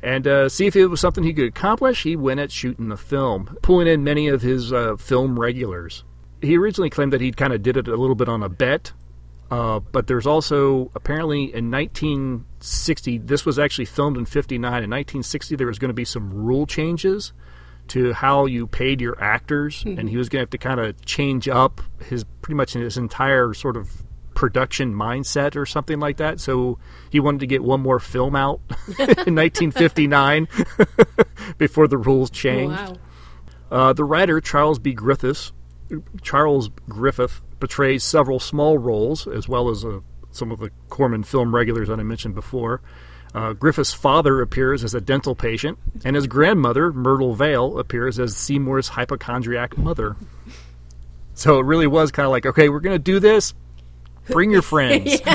And 0.03 0.27
uh, 0.27 0.49
see 0.51 0.67
if 0.67 0.77
it 0.77 0.87
was 0.89 1.01
something 1.01 1.25
he 1.25 1.33
could 1.33 1.49
accomplish, 1.49 2.03
he 2.03 2.15
went 2.15 2.39
at 2.39 2.53
shooting 2.53 2.89
the 2.89 2.97
film, 2.97 3.57
pulling 3.63 3.87
in 3.87 4.05
many 4.05 4.29
of 4.29 4.43
his 4.43 4.71
uh, 4.71 4.97
film 4.97 5.41
regulars. 5.41 6.05
he 6.43 6.59
originally 6.59 6.91
claimed 6.91 7.15
that 7.15 7.23
he 7.23 7.33
kind 7.33 7.55
of 7.55 7.63
did 7.63 7.79
it 7.79 7.89
a 7.89 7.97
little 7.97 8.15
bit 8.15 8.29
on 8.29 8.43
a 8.43 8.51
bet, 8.51 8.93
uh, 9.51 9.81
but 9.81 10.07
there's 10.07 10.27
also 10.27 10.91
apparently 10.95 11.55
in 11.55 11.71
1960, 11.71 13.19
this 13.19 13.45
was 13.45 13.59
actually 13.59 13.85
filmed 13.85 14.17
in 14.17 14.25
59. 14.25 14.63
In 14.65 14.91
1960, 14.91 15.57
there 15.57 15.67
was 15.67 15.79
going 15.79 15.91
to 15.91 15.95
be 15.95 16.05
some 16.05 16.33
rule 16.33 16.67
changes 16.67 17.33
to 17.89 18.15
how 18.15 18.47
you 18.47 18.67
paid 18.67 19.01
your 19.01 19.23
actors, 19.23 19.85
and 19.85 20.09
he 20.09 20.17
was 20.17 20.31
going 20.31 20.41
to 20.41 20.43
have 20.45 20.51
to 20.51 20.59
kind 20.59 20.81
of 20.81 21.05
change 21.05 21.49
up 21.49 21.83
his 22.03 22.25
pretty 22.41 22.57
much 22.57 22.73
his 22.73 22.97
entire 22.97 23.53
sort 23.53 23.77
of 23.77 23.91
production 24.35 24.95
mindset 24.95 25.57
or 25.57 25.67
something 25.67 26.01
like 26.01 26.17
that. 26.17 26.41
So 26.41 26.79
he 27.11 27.21
wanted 27.21 27.41
to 27.41 27.47
get 27.47 27.63
one 27.63 27.81
more 27.81 28.01
film 28.01 28.35
out 28.37 28.61
in 28.99 29.07
1959 29.37 30.49
before 31.59 31.89
the 31.89 31.99
rules 31.99 32.31
changed. 32.31 32.77
Wow. 32.77 32.97
Uh, 33.71 33.93
the 33.93 34.05
writer 34.05 34.41
Charles 34.41 34.79
B. 34.79 34.93
Griffiths, 34.93 35.53
Charles 36.23 36.71
Griffith 36.89 37.41
portrays 37.61 38.05
several 38.05 38.41
small 38.41 38.79
roles 38.79 39.27
as 39.27 39.49
well 39.49 39.69
as 39.71 39.85
uh, 39.85 40.01
some 40.31 40.51
of 40.51 40.59
the 40.59 40.71
Corman 40.89 41.23
film 41.23 41.55
regulars 41.55 41.89
that 41.89 42.01
I 42.01 42.03
mentioned 42.03 42.35
before. 42.35 42.81
Uh, 43.35 43.53
Griffith's 43.53 43.93
father 43.93 44.41
appears 44.41 44.85
as 44.85 44.95
a 44.95 45.01
dental 45.01 45.35
patient, 45.35 45.79
and 46.05 46.15
his 46.15 46.29
grandmother, 46.29 46.93
Myrtle 46.93 47.35
Vale, 47.35 47.79
appears 47.79 48.21
as 48.21 48.37
Seymour's 48.37 48.89
hypochondriac 48.89 49.77
mother. 49.77 50.15
So 51.35 51.59
it 51.59 51.67
really 51.67 51.89
was 51.89 52.13
kind 52.13 52.27
of 52.27 52.31
like, 52.31 52.47
okay, 52.47 52.69
we're 52.69 52.79
going 52.79 52.95
to 52.95 53.03
do 53.03 53.19
this. 53.19 53.53
Bring 54.29 54.51
your 54.51 54.63
friends. 54.63 55.21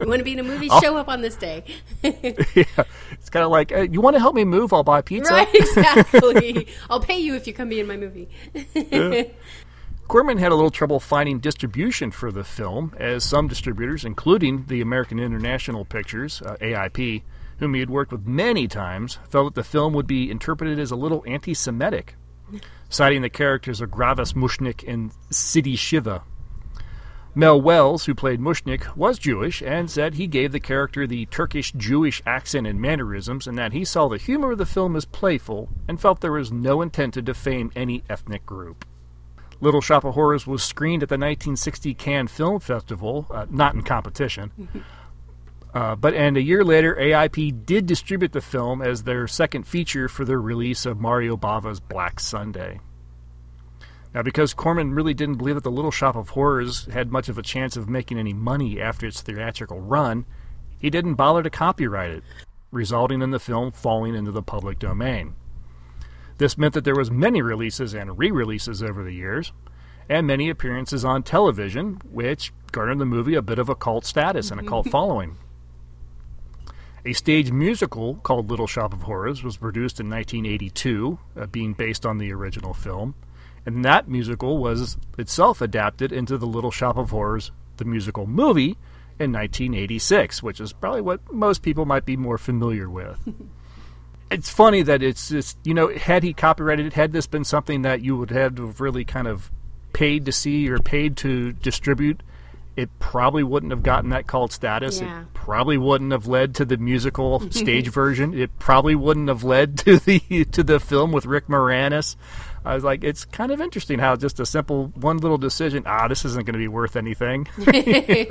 You 0.00 0.08
want 0.08 0.20
to 0.20 0.24
be 0.24 0.32
in 0.32 0.38
a 0.38 0.42
movie? 0.42 0.68
Oh. 0.70 0.80
Show 0.80 0.96
up 0.96 1.08
on 1.08 1.20
this 1.20 1.36
day. 1.36 1.62
yeah. 2.02 2.64
It's 3.12 3.28
kind 3.28 3.44
of 3.44 3.50
like, 3.50 3.70
uh, 3.70 3.82
you 3.82 4.00
want 4.00 4.16
to 4.16 4.20
help 4.20 4.34
me 4.34 4.44
move? 4.44 4.72
I'll 4.72 4.82
buy 4.82 5.02
pizza. 5.02 5.32
right, 5.32 5.48
exactly. 5.54 6.68
I'll 6.88 7.00
pay 7.00 7.18
you 7.18 7.34
if 7.34 7.46
you 7.46 7.52
come 7.52 7.68
be 7.68 7.80
in 7.80 7.86
my 7.86 7.98
movie. 7.98 8.28
Corman 10.08 10.38
had 10.38 10.52
a 10.52 10.54
little 10.54 10.70
trouble 10.70 11.00
finding 11.00 11.38
distribution 11.38 12.10
for 12.10 12.32
the 12.32 12.44
film, 12.44 12.94
as 12.98 13.24
some 13.24 13.46
distributors, 13.46 14.04
including 14.04 14.64
the 14.66 14.80
American 14.80 15.18
International 15.20 15.84
Pictures, 15.84 16.42
uh, 16.42 16.56
AIP, 16.60 17.22
whom 17.58 17.74
he 17.74 17.80
had 17.80 17.90
worked 17.90 18.10
with 18.10 18.26
many 18.26 18.66
times, 18.66 19.18
felt 19.28 19.54
that 19.54 19.60
the 19.60 19.68
film 19.68 19.92
would 19.92 20.06
be 20.06 20.30
interpreted 20.30 20.78
as 20.78 20.90
a 20.90 20.96
little 20.96 21.22
anti 21.26 21.54
Semitic, 21.54 22.16
citing 22.88 23.22
the 23.22 23.30
characters 23.30 23.80
of 23.82 23.90
Gravis 23.90 24.32
Mushnik 24.32 24.82
and 24.90 25.12
Sidi 25.30 25.76
Shiva. 25.76 26.22
Mel 27.34 27.60
Wells, 27.60 28.06
who 28.06 28.14
played 28.14 28.40
Mushnik, 28.40 28.96
was 28.96 29.18
Jewish 29.18 29.62
and 29.62 29.88
said 29.88 30.14
he 30.14 30.26
gave 30.26 30.50
the 30.50 30.58
character 30.58 31.06
the 31.06 31.26
Turkish 31.26 31.72
Jewish 31.72 32.20
accent 32.26 32.66
and 32.66 32.80
mannerisms, 32.80 33.46
and 33.46 33.56
that 33.56 33.72
he 33.72 33.84
saw 33.84 34.08
the 34.08 34.18
humor 34.18 34.52
of 34.52 34.58
the 34.58 34.66
film 34.66 34.96
as 34.96 35.04
playful 35.04 35.68
and 35.86 36.00
felt 36.00 36.20
there 36.20 36.32
was 36.32 36.50
no 36.50 36.82
intent 36.82 37.14
to 37.14 37.22
defame 37.22 37.70
any 37.76 38.02
ethnic 38.10 38.44
group. 38.44 38.84
Little 39.60 39.80
Shop 39.80 40.04
of 40.04 40.14
Horrors 40.14 40.46
was 40.46 40.64
screened 40.64 41.02
at 41.04 41.08
the 41.08 41.14
1960 41.14 41.94
Cannes 41.94 42.28
Film 42.28 42.58
Festival, 42.58 43.26
uh, 43.30 43.46
not 43.48 43.74
in 43.74 43.82
competition. 43.82 44.84
Uh, 45.72 45.94
but 45.94 46.14
and 46.14 46.36
a 46.36 46.42
year 46.42 46.64
later, 46.64 46.96
AIP 46.96 47.64
did 47.64 47.86
distribute 47.86 48.32
the 48.32 48.40
film 48.40 48.82
as 48.82 49.04
their 49.04 49.28
second 49.28 49.68
feature 49.68 50.08
for 50.08 50.24
their 50.24 50.40
release 50.40 50.84
of 50.84 50.98
Mario 50.98 51.36
Bava's 51.36 51.78
Black 51.78 52.18
Sunday. 52.18 52.80
Now, 54.12 54.22
because 54.22 54.54
Corman 54.54 54.92
really 54.92 55.14
didn't 55.14 55.36
believe 55.36 55.54
that 55.54 55.64
the 55.64 55.70
Little 55.70 55.92
Shop 55.92 56.16
of 56.16 56.30
Horrors 56.30 56.86
had 56.86 57.12
much 57.12 57.28
of 57.28 57.38
a 57.38 57.42
chance 57.42 57.76
of 57.76 57.88
making 57.88 58.18
any 58.18 58.32
money 58.32 58.80
after 58.80 59.06
its 59.06 59.20
theatrical 59.20 59.80
run, 59.80 60.26
he 60.78 60.90
didn't 60.90 61.14
bother 61.14 61.42
to 61.42 61.50
copyright 61.50 62.10
it, 62.10 62.24
resulting 62.72 63.22
in 63.22 63.30
the 63.30 63.38
film 63.38 63.70
falling 63.70 64.14
into 64.14 64.32
the 64.32 64.42
public 64.42 64.78
domain. 64.78 65.34
This 66.38 66.58
meant 66.58 66.74
that 66.74 66.84
there 66.84 66.96
was 66.96 67.10
many 67.10 67.42
releases 67.42 67.94
and 67.94 68.18
re-releases 68.18 68.82
over 68.82 69.04
the 69.04 69.12
years, 69.12 69.52
and 70.08 70.26
many 70.26 70.48
appearances 70.48 71.04
on 71.04 71.22
television, 71.22 72.00
which 72.10 72.52
garnered 72.72 72.98
the 72.98 73.04
movie 73.04 73.34
a 73.34 73.42
bit 73.42 73.58
of 73.58 73.68
a 73.68 73.76
cult 73.76 74.04
status 74.04 74.50
and 74.50 74.60
a 74.60 74.64
cult 74.64 74.88
following. 74.88 75.36
A 77.04 77.12
stage 77.12 77.52
musical 77.52 78.16
called 78.16 78.50
Little 78.50 78.66
Shop 78.66 78.92
of 78.92 79.02
Horrors 79.02 79.44
was 79.44 79.56
produced 79.56 80.00
in 80.00 80.10
1982, 80.10 81.18
uh, 81.36 81.46
being 81.46 81.74
based 81.74 82.04
on 82.04 82.18
the 82.18 82.32
original 82.32 82.74
film, 82.74 83.14
and 83.66 83.84
that 83.84 84.08
musical 84.08 84.58
was 84.58 84.96
itself 85.18 85.60
adapted 85.60 86.12
into 86.12 86.38
the 86.38 86.46
Little 86.46 86.70
Shop 86.70 86.96
of 86.96 87.10
Horrors, 87.10 87.50
the 87.76 87.84
musical 87.84 88.26
movie, 88.26 88.76
in 89.18 89.32
1986, 89.32 90.42
which 90.42 90.60
is 90.60 90.72
probably 90.72 91.02
what 91.02 91.32
most 91.32 91.62
people 91.62 91.84
might 91.84 92.06
be 92.06 92.16
more 92.16 92.38
familiar 92.38 92.88
with. 92.88 93.18
it's 94.30 94.48
funny 94.48 94.82
that 94.82 95.02
it's 95.02 95.28
just, 95.28 95.58
you 95.62 95.74
know, 95.74 95.88
had 95.88 96.22
he 96.22 96.32
copyrighted 96.32 96.86
it, 96.86 96.92
had 96.94 97.12
this 97.12 97.26
been 97.26 97.44
something 97.44 97.82
that 97.82 98.00
you 98.00 98.16
would 98.16 98.30
have 98.30 98.80
really 98.80 99.04
kind 99.04 99.28
of 99.28 99.50
paid 99.92 100.24
to 100.24 100.32
see 100.32 100.68
or 100.70 100.78
paid 100.78 101.16
to 101.18 101.52
distribute, 101.52 102.22
it 102.76 102.88
probably 102.98 103.42
wouldn't 103.42 103.72
have 103.72 103.82
gotten 103.82 104.10
that 104.10 104.26
cult 104.26 104.52
status. 104.52 105.00
Yeah. 105.00 105.22
It 105.22 105.34
probably 105.34 105.76
wouldn't 105.76 106.12
have 106.12 106.26
led 106.26 106.54
to 106.56 106.64
the 106.64 106.78
musical 106.78 107.40
stage 107.50 107.88
version. 107.88 108.32
It 108.32 108.58
probably 108.58 108.94
wouldn't 108.94 109.28
have 109.28 109.44
led 109.44 109.76
to 109.78 109.98
the 109.98 110.44
to 110.52 110.62
the 110.62 110.80
film 110.80 111.12
with 111.12 111.26
Rick 111.26 111.48
Moranis. 111.48 112.16
I 112.64 112.74
was 112.74 112.84
like, 112.84 113.04
it's 113.04 113.24
kind 113.24 113.52
of 113.52 113.60
interesting 113.60 113.98
how 113.98 114.16
just 114.16 114.38
a 114.40 114.46
simple 114.46 114.88
one 114.94 115.18
little 115.18 115.38
decision. 115.38 115.84
Ah, 115.86 116.08
this 116.08 116.24
isn't 116.24 116.44
going 116.44 116.52
to 116.54 116.58
be 116.58 116.68
worth 116.68 116.96
anything. 116.96 117.48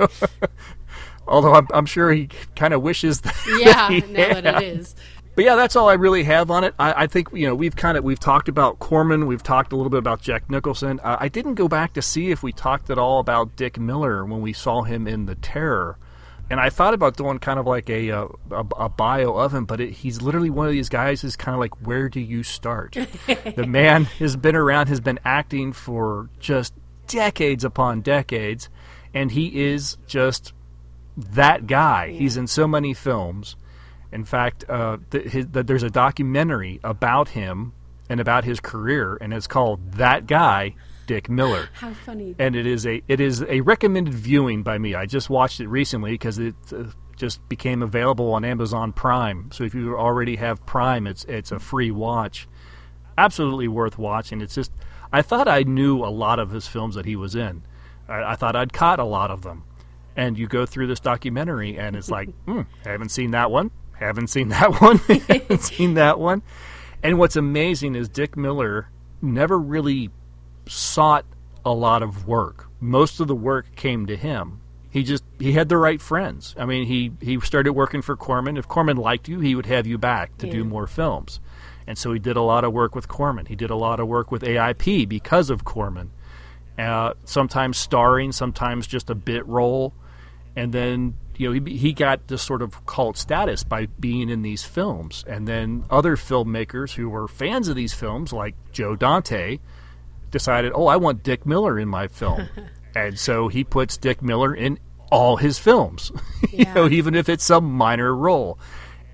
Although 1.28 1.54
I'm, 1.54 1.68
I'm 1.72 1.86
sure 1.86 2.12
he 2.12 2.28
kind 2.56 2.74
of 2.74 2.82
wishes 2.82 3.20
that. 3.22 3.36
yeah, 3.60 3.88
he 3.88 4.00
now 4.12 4.40
that 4.40 4.62
it 4.62 4.78
is. 4.78 4.94
But 5.34 5.44
yeah, 5.44 5.54
that's 5.54 5.76
all 5.76 5.88
I 5.88 5.94
really 5.94 6.24
have 6.24 6.50
on 6.50 6.64
it. 6.64 6.74
I, 6.78 7.04
I 7.04 7.06
think 7.06 7.28
you 7.32 7.46
know 7.46 7.54
we've 7.54 7.76
kind 7.76 7.96
of 7.96 8.04
we've 8.04 8.20
talked 8.20 8.48
about 8.48 8.78
Corman, 8.78 9.26
we've 9.26 9.42
talked 9.42 9.72
a 9.72 9.76
little 9.76 9.90
bit 9.90 9.98
about 9.98 10.20
Jack 10.20 10.50
Nicholson. 10.50 11.00
Uh, 11.02 11.16
I 11.20 11.28
didn't 11.28 11.54
go 11.54 11.68
back 11.68 11.92
to 11.94 12.02
see 12.02 12.30
if 12.30 12.42
we 12.42 12.52
talked 12.52 12.90
at 12.90 12.98
all 12.98 13.20
about 13.20 13.56
Dick 13.56 13.78
Miller 13.78 14.24
when 14.24 14.40
we 14.40 14.52
saw 14.52 14.82
him 14.82 15.06
in 15.06 15.26
The 15.26 15.36
Terror, 15.36 15.98
and 16.50 16.58
I 16.58 16.68
thought 16.68 16.94
about 16.94 17.16
doing 17.16 17.38
kind 17.38 17.60
of 17.60 17.66
like 17.66 17.88
a 17.88 18.10
uh, 18.10 18.28
a, 18.50 18.66
a 18.76 18.88
bio 18.88 19.34
of 19.34 19.54
him. 19.54 19.64
But 19.64 19.80
it, 19.80 19.90
he's 19.92 20.20
literally 20.20 20.50
one 20.50 20.66
of 20.66 20.72
these 20.72 20.88
guys 20.88 21.22
who's 21.22 21.36
kind 21.36 21.54
of 21.54 21.60
like, 21.60 21.86
where 21.86 22.08
do 22.08 22.20
you 22.20 22.42
start? 22.42 22.92
the 23.56 23.66
man 23.66 24.04
has 24.04 24.36
been 24.36 24.56
around, 24.56 24.88
has 24.88 25.00
been 25.00 25.20
acting 25.24 25.72
for 25.72 26.28
just 26.40 26.74
decades 27.06 27.64
upon 27.64 28.00
decades, 28.02 28.68
and 29.14 29.30
he 29.30 29.62
is 29.68 29.96
just 30.06 30.52
that 31.16 31.68
guy. 31.68 32.10
He's 32.10 32.36
in 32.36 32.48
so 32.48 32.66
many 32.66 32.94
films. 32.94 33.56
In 34.12 34.24
fact, 34.24 34.64
uh, 34.68 34.98
th- 35.12 35.30
his, 35.30 35.46
th- 35.52 35.66
there's 35.66 35.84
a 35.84 35.90
documentary 35.90 36.80
about 36.82 37.28
him 37.28 37.74
and 38.08 38.18
about 38.18 38.42
his 38.42 38.58
career, 38.58 39.16
and 39.20 39.32
it's 39.32 39.46
called 39.46 39.92
"That 39.92 40.26
Guy, 40.26 40.74
Dick 41.10 41.28
Miller." 41.28 41.68
How 41.72 41.92
funny. 41.92 42.36
and 42.38 42.54
it 42.54 42.66
is 42.66 42.86
a 42.86 43.02
it 43.08 43.20
is 43.20 43.42
a 43.42 43.62
recommended 43.62 44.14
viewing 44.14 44.62
by 44.62 44.78
me. 44.78 44.94
I 44.94 45.06
just 45.06 45.28
watched 45.28 45.58
it 45.58 45.66
recently 45.66 46.12
because 46.12 46.38
it 46.38 46.54
uh, 46.72 46.84
just 47.16 47.46
became 47.48 47.82
available 47.82 48.32
on 48.32 48.44
Amazon 48.44 48.92
Prime. 48.92 49.50
So 49.50 49.64
if 49.64 49.74
you 49.74 49.96
already 49.96 50.36
have 50.36 50.64
Prime, 50.66 51.08
it's 51.08 51.24
it's 51.24 51.50
a 51.50 51.58
free 51.58 51.90
watch. 51.90 52.46
Absolutely 53.18 53.66
worth 53.66 53.98
watching. 53.98 54.40
It's 54.40 54.54
just 54.54 54.70
I 55.12 55.22
thought 55.22 55.48
I 55.48 55.64
knew 55.64 56.04
a 56.04 56.14
lot 56.24 56.38
of 56.38 56.50
his 56.50 56.68
films 56.68 56.94
that 56.94 57.06
he 57.06 57.16
was 57.16 57.34
in. 57.34 57.62
I, 58.08 58.32
I 58.32 58.34
thought 58.36 58.54
I'd 58.54 58.72
caught 58.72 59.00
a 59.00 59.04
lot 59.04 59.32
of 59.32 59.42
them. 59.42 59.64
And 60.14 60.38
you 60.38 60.46
go 60.46 60.64
through 60.64 60.86
this 60.86 61.00
documentary, 61.00 61.76
and 61.76 61.96
it's 61.96 62.10
like, 62.10 62.28
hmm, 62.46 62.62
haven't 62.84 63.08
seen 63.08 63.32
that 63.32 63.50
one, 63.50 63.72
haven't 63.98 64.28
seen 64.28 64.48
that 64.56 64.80
one, 64.80 64.98
haven't 64.98 65.62
seen 65.62 65.94
that 65.94 66.20
one. 66.20 66.42
And 67.02 67.18
what's 67.18 67.36
amazing 67.36 67.96
is 67.96 68.08
Dick 68.08 68.36
Miller 68.36 68.90
never 69.22 69.58
really 69.58 70.10
sought 70.70 71.26
a 71.64 71.72
lot 71.72 72.02
of 72.02 72.26
work. 72.26 72.68
Most 72.80 73.20
of 73.20 73.28
the 73.28 73.34
work 73.34 73.74
came 73.76 74.06
to 74.06 74.16
him. 74.16 74.60
He 74.90 75.02
just 75.02 75.24
he 75.38 75.52
had 75.52 75.68
the 75.68 75.76
right 75.76 76.00
friends. 76.00 76.54
I 76.58 76.64
mean, 76.64 76.86
he 76.86 77.12
he 77.20 77.38
started 77.40 77.72
working 77.74 78.02
for 78.02 78.16
Corman. 78.16 78.56
If 78.56 78.66
Corman 78.66 78.96
liked 78.96 79.28
you, 79.28 79.38
he 79.40 79.54
would 79.54 79.66
have 79.66 79.86
you 79.86 79.98
back 79.98 80.36
to 80.38 80.50
do 80.50 80.64
more 80.64 80.86
films. 80.86 81.40
And 81.86 81.96
so 81.96 82.12
he 82.12 82.18
did 82.18 82.36
a 82.36 82.42
lot 82.42 82.64
of 82.64 82.72
work 82.72 82.94
with 82.94 83.08
Corman. 83.08 83.46
He 83.46 83.56
did 83.56 83.70
a 83.70 83.76
lot 83.76 84.00
of 84.00 84.08
work 84.08 84.30
with 84.30 84.42
AIP 84.42 85.08
because 85.08 85.50
of 85.50 85.64
Corman. 85.64 86.10
Uh, 86.78 87.14
sometimes 87.24 87.78
starring, 87.78 88.32
sometimes 88.32 88.86
just 88.86 89.10
a 89.10 89.14
bit 89.14 89.46
role. 89.46 89.92
And 90.56 90.72
then 90.72 91.14
you 91.36 91.52
know 91.52 91.64
he 91.64 91.76
he 91.76 91.92
got 91.92 92.26
this 92.26 92.42
sort 92.42 92.62
of 92.62 92.84
cult 92.86 93.16
status 93.16 93.62
by 93.62 93.86
being 93.86 94.28
in 94.28 94.42
these 94.42 94.64
films. 94.64 95.24
And 95.28 95.46
then 95.46 95.84
other 95.88 96.16
filmmakers 96.16 96.94
who 96.94 97.08
were 97.08 97.28
fans 97.28 97.68
of 97.68 97.76
these 97.76 97.92
films, 97.92 98.32
like 98.32 98.56
Joe 98.72 98.96
Dante, 98.96 99.58
decided, 100.30 100.72
oh, 100.74 100.86
I 100.86 100.96
want 100.96 101.22
Dick 101.22 101.46
Miller 101.46 101.78
in 101.78 101.88
my 101.88 102.08
film. 102.08 102.48
and 102.94 103.18
so 103.18 103.48
he 103.48 103.64
puts 103.64 103.96
Dick 103.96 104.22
Miller 104.22 104.54
in 104.54 104.78
all 105.10 105.36
his 105.36 105.58
films, 105.58 106.12
you 106.52 106.64
know, 106.66 106.88
even 106.88 107.14
if 107.14 107.28
it's 107.28 107.44
some 107.44 107.64
minor 107.64 108.14
role. 108.14 108.58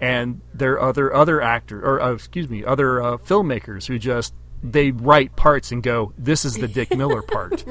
And 0.00 0.42
there 0.52 0.74
are 0.74 0.82
other 0.82 1.14
other 1.14 1.40
actors, 1.40 1.82
or 1.82 2.02
uh, 2.02 2.12
excuse 2.12 2.50
me, 2.50 2.62
other 2.64 3.02
uh, 3.02 3.16
filmmakers 3.16 3.86
who 3.86 3.98
just 3.98 4.34
they 4.62 4.90
write 4.90 5.36
parts 5.36 5.72
and 5.72 5.82
go, 5.82 6.12
"This 6.18 6.44
is 6.44 6.54
the 6.54 6.68
Dick 6.68 6.94
Miller 6.94 7.22
part," 7.28 7.64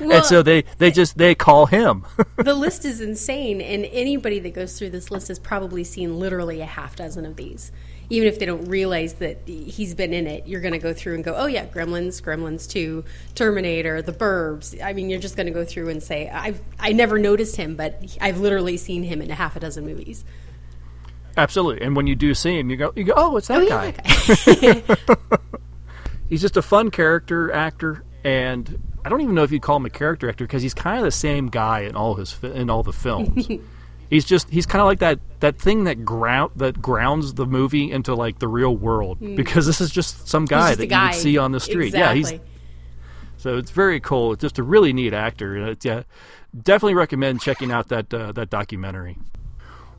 Well, 0.00 0.12
and 0.12 0.24
so 0.24 0.42
they 0.42 0.64
they 0.78 0.90
just 0.90 1.18
they 1.18 1.34
call 1.34 1.66
him. 1.66 2.06
the 2.36 2.54
list 2.54 2.86
is 2.86 3.02
insane, 3.02 3.60
and 3.60 3.84
anybody 3.84 4.38
that 4.38 4.54
goes 4.54 4.78
through 4.78 4.90
this 4.90 5.10
list 5.10 5.28
has 5.28 5.38
probably 5.38 5.84
seen 5.84 6.18
literally 6.18 6.62
a 6.62 6.66
half 6.66 6.96
dozen 6.96 7.26
of 7.26 7.36
these. 7.36 7.70
Even 8.10 8.28
if 8.28 8.38
they 8.38 8.46
don't 8.46 8.64
realize 8.68 9.14
that 9.14 9.38
he's 9.46 9.94
been 9.94 10.12
in 10.12 10.26
it, 10.26 10.46
you're 10.46 10.60
going 10.60 10.72
to 10.72 10.78
go 10.78 10.92
through 10.92 11.14
and 11.14 11.24
go, 11.24 11.34
oh 11.36 11.46
yeah, 11.46 11.66
Gremlins, 11.66 12.22
Gremlins 12.22 12.68
Two, 12.68 13.04
Terminator, 13.34 14.02
The 14.02 14.12
Burbs. 14.12 14.82
I 14.82 14.92
mean, 14.92 15.08
you're 15.10 15.20
just 15.20 15.36
going 15.36 15.46
to 15.46 15.52
go 15.52 15.64
through 15.64 15.88
and 15.88 16.02
say, 16.02 16.28
I've 16.28 16.60
I 16.78 16.92
never 16.92 17.18
noticed 17.18 17.56
him, 17.56 17.76
but 17.76 18.02
I've 18.20 18.38
literally 18.40 18.76
seen 18.76 19.02
him 19.02 19.22
in 19.22 19.30
a 19.30 19.34
half 19.34 19.56
a 19.56 19.60
dozen 19.60 19.84
movies. 19.86 20.24
Absolutely. 21.36 21.84
And 21.86 21.96
when 21.96 22.06
you 22.06 22.14
do 22.14 22.34
see 22.34 22.58
him, 22.58 22.68
you 22.68 22.76
go, 22.76 22.92
you 22.94 23.04
go, 23.04 23.14
oh, 23.16 23.36
it's 23.38 23.48
that 23.48 23.62
Oh, 23.62 23.68
guy. 23.68 23.86
yeah, 23.86 23.92
that 24.74 24.96
guy. 25.08 25.36
He's 26.28 26.40
just 26.40 26.56
a 26.56 26.62
fun 26.62 26.90
character 26.90 27.52
actor, 27.52 28.04
and 28.24 28.78
I 29.04 29.08
don't 29.08 29.20
even 29.20 29.34
know 29.34 29.42
if 29.42 29.52
you'd 29.52 29.62
call 29.62 29.76
him 29.76 29.84
a 29.86 29.90
character 29.90 30.28
actor 30.28 30.44
because 30.44 30.62
he's 30.62 30.72
kind 30.74 30.96
of 30.98 31.04
the 31.04 31.10
same 31.10 31.48
guy 31.48 31.80
in 31.80 31.94
all 31.94 32.14
his 32.14 32.38
in 32.42 32.70
all 32.70 32.82
the 32.82 32.92
films. 32.92 33.48
he's 34.12 34.24
just 34.26 34.50
he's 34.50 34.66
kind 34.66 34.80
of 34.80 34.86
like 34.86 34.98
that 34.98 35.18
that 35.40 35.58
thing 35.58 35.84
that 35.84 36.04
ground 36.04 36.52
that 36.56 36.80
grounds 36.80 37.34
the 37.34 37.46
movie 37.46 37.90
into 37.90 38.14
like 38.14 38.38
the 38.38 38.46
real 38.46 38.76
world 38.76 39.18
because 39.36 39.66
this 39.66 39.80
is 39.80 39.90
just 39.90 40.28
some 40.28 40.44
guy. 40.44 40.68
Just 40.68 40.80
that 40.80 40.86
guy. 40.86 41.04
you 41.04 41.08
would 41.08 41.22
see 41.22 41.38
on 41.38 41.52
the 41.52 41.60
street. 41.60 41.88
Exactly. 41.88 42.20
Yeah, 42.20 42.30
he's 42.30 42.40
so 43.38 43.56
it's 43.56 43.70
very 43.70 43.98
cool. 43.98 44.32
It's 44.32 44.42
just 44.42 44.58
a 44.58 44.62
really 44.62 44.92
neat 44.92 45.14
actor. 45.14 45.70
It's, 45.70 45.84
yeah, 45.84 46.02
definitely 46.56 46.94
recommend 46.94 47.40
checking 47.40 47.72
out 47.72 47.88
that 47.88 48.12
uh, 48.12 48.32
that 48.32 48.50
documentary. 48.50 49.18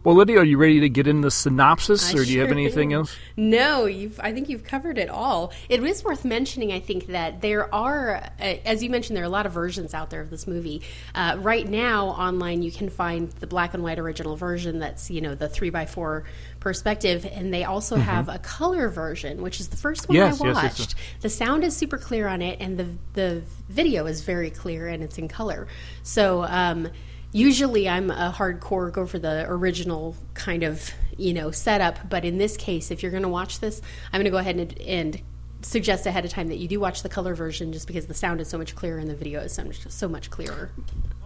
Well, 0.03 0.15
Lydia, 0.15 0.39
are 0.39 0.43
you 0.43 0.57
ready 0.57 0.81
to 0.81 0.89
get 0.89 1.07
in 1.07 1.21
the 1.21 1.31
synopsis, 1.31 2.13
I 2.13 2.17
or 2.17 2.25
do 2.25 2.33
you 2.33 2.41
have 2.41 2.51
anything 2.51 2.91
am. 2.91 2.99
else? 2.99 3.15
No, 3.37 3.85
you've. 3.85 4.19
I 4.19 4.33
think 4.33 4.49
you've 4.49 4.65
covered 4.65 4.97
it 4.97 5.09
all. 5.09 5.53
It 5.69 5.81
is 5.81 6.03
worth 6.03 6.25
mentioning. 6.25 6.73
I 6.73 6.81
think 6.81 7.07
that 7.07 7.39
there 7.39 7.73
are, 7.73 8.15
uh, 8.15 8.43
as 8.43 8.83
you 8.83 8.89
mentioned, 8.89 9.15
there 9.15 9.23
are 9.23 9.27
a 9.27 9.29
lot 9.29 9.45
of 9.45 9.53
versions 9.53 9.93
out 9.93 10.09
there 10.09 10.19
of 10.19 10.29
this 10.29 10.45
movie. 10.45 10.81
Uh, 11.15 11.37
right 11.39 11.65
now, 11.65 12.07
online, 12.07 12.63
you 12.63 12.71
can 12.71 12.89
find 12.89 13.31
the 13.31 13.47
black 13.47 13.73
and 13.73 13.81
white 13.81 13.97
original 13.97 14.35
version. 14.35 14.79
That's 14.79 15.09
you 15.09 15.21
know 15.21 15.35
the 15.35 15.47
three 15.47 15.69
by 15.69 15.85
four 15.85 16.25
perspective, 16.59 17.25
and 17.31 17.53
they 17.53 17.63
also 17.63 17.95
have 17.95 18.27
a 18.27 18.39
color 18.39 18.89
version, 18.89 19.41
which 19.41 19.61
is 19.61 19.69
the 19.69 19.77
first 19.77 20.09
one 20.09 20.17
Yes, 20.17 20.41
I 20.41 20.51
watched. 20.51 20.63
yes, 20.63 20.79
yes. 20.79 20.95
The 21.21 21.29
sound 21.29 21.63
is 21.63 21.77
super 21.77 21.97
clear 21.97 22.27
on 22.27 22.41
it, 22.41 22.59
and 22.59 22.77
the 22.77 22.89
the 23.13 23.41
video 23.69 24.05
is 24.05 24.21
very 24.21 24.49
clear 24.49 24.89
and 24.89 25.01
it's 25.01 25.17
in 25.17 25.29
color. 25.29 25.67
So. 26.03 26.43
Um, 26.43 26.89
usually 27.33 27.89
I'm 27.89 28.09
a 28.09 28.33
hardcore 28.35 28.91
go 28.93 29.05
for 29.05 29.19
the 29.19 29.45
original 29.49 30.15
kind 30.33 30.63
of 30.63 30.91
you 31.17 31.33
know 31.33 31.51
setup, 31.51 32.09
but 32.09 32.23
in 32.23 32.37
this 32.37 32.55
case, 32.55 32.89
if 32.91 33.03
you're 33.03 33.11
going 33.11 33.23
to 33.23 33.29
watch 33.29 33.59
this, 33.59 33.81
I'm 34.13 34.19
going 34.19 34.25
to 34.25 34.31
go 34.31 34.37
ahead 34.37 34.55
and, 34.55 34.79
and 34.81 35.21
suggest 35.61 36.05
ahead 36.05 36.25
of 36.25 36.31
time 36.31 36.47
that 36.49 36.57
you 36.57 36.67
do 36.67 36.79
watch 36.79 37.03
the 37.03 37.09
color 37.09 37.35
version, 37.35 37.71
just 37.73 37.87
because 37.87 38.07
the 38.07 38.13
sound 38.13 38.41
is 38.41 38.47
so 38.49 38.57
much 38.57 38.75
clearer 38.75 38.97
and 38.99 39.09
the 39.09 39.15
video 39.15 39.39
is 39.41 39.53
so 39.53 39.63
much, 39.63 39.87
so 39.89 40.07
much 40.07 40.29
clearer. 40.29 40.71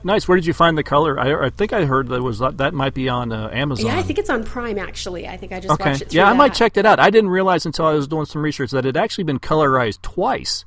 Nice. 0.04 0.28
Where 0.28 0.36
did 0.36 0.46
you 0.46 0.54
find 0.54 0.78
the 0.78 0.84
color? 0.84 1.20
I, 1.20 1.48
I 1.48 1.50
think 1.50 1.74
I 1.74 1.86
heard 1.86 2.08
that 2.10 2.22
was 2.22 2.40
that 2.40 2.74
might 2.74 2.94
be 2.94 3.10
on 3.10 3.32
uh, 3.32 3.50
Amazon. 3.52 3.88
Yeah, 3.88 3.98
I 3.98 4.04
think 4.04 4.20
it's 4.20 4.30
on 4.30 4.44
Prime 4.44 4.78
actually. 4.78 5.28
I 5.28 5.38
think 5.38 5.52
I 5.52 5.60
just 5.60 5.74
Okay. 5.74 5.90
watched 5.92 6.02
it. 6.04 6.14
Yeah, 6.14 6.30
I 6.30 6.34
might 6.34 6.50
that. 6.50 6.58
check 6.58 6.74
that 6.74 6.86
out. 6.86 7.00
I 7.00 7.10
didn't 7.10 7.32
realize 7.32 7.66
until 7.66 7.86
I 7.86 7.94
was 7.94 8.08
doing 8.08 8.26
some 8.26 8.42
research 8.44 8.72
that 8.72 8.80
it 8.86 8.96
had 8.96 8.98
actually 8.98 9.24
been 9.24 9.40
colorized 9.40 10.02
twice, 10.04 10.66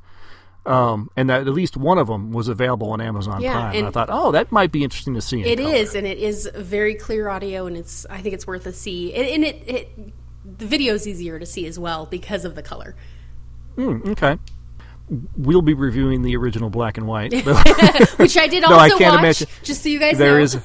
um, 0.66 1.10
and 1.16 1.30
that 1.30 1.40
at 1.46 1.52
least 1.52 1.76
one 1.76 1.98
of 1.98 2.06
them 2.06 2.32
was 2.32 2.48
available 2.48 2.90
on 2.92 3.00
Amazon 3.00 3.40
Yeah, 3.40 3.52
Prime. 3.52 3.76
and- 3.76 3.86
I 3.86 3.90
thought, 3.90 4.08
oh, 4.10 4.32
that 4.32 4.52
might 4.52 4.70
be 4.72 4.84
interesting 4.84 5.14
to 5.14 5.20
see. 5.20 5.40
In 5.40 5.46
It 5.46 5.58
color. 5.58 5.74
is, 5.74 5.94
and 5.94 6.06
it 6.06 6.18
is 6.18 6.48
very 6.54 6.94
clear 6.94 7.28
audio, 7.28 7.66
and 7.66 7.76
it's. 7.76 8.04
I 8.10 8.20
think 8.20 8.34
it's 8.34 8.46
worth 8.46 8.66
a 8.66 8.72
see. 8.72 9.14
And, 9.14 9.26
and 9.26 9.44
it, 9.44 9.62
it, 9.68 10.12
the 10.58 10.66
video 10.66 10.94
is 10.94 11.06
easier 11.08 11.38
to 11.38 11.46
see 11.46 11.66
as 11.66 11.78
well 11.78 12.06
because 12.06 12.44
of 12.44 12.54
the 12.54 12.62
color. 12.62 12.94
Hmm, 13.76 14.00
okay. 14.10 14.38
We'll 15.36 15.62
be 15.62 15.74
reviewing 15.74 16.22
the 16.22 16.36
original 16.36 16.70
black 16.70 16.96
and 16.96 17.04
white. 17.06 17.32
Which 18.16 18.36
I 18.36 18.46
did 18.46 18.62
No, 18.62 18.74
also 18.74 18.78
I 18.78 18.88
can't 18.90 19.14
watch, 19.14 19.18
imagine. 19.18 19.48
just 19.64 19.82
so 19.82 19.88
you 19.88 19.98
guys 19.98 20.18
there 20.18 20.38
know. 20.38 20.44
is, 20.44 20.58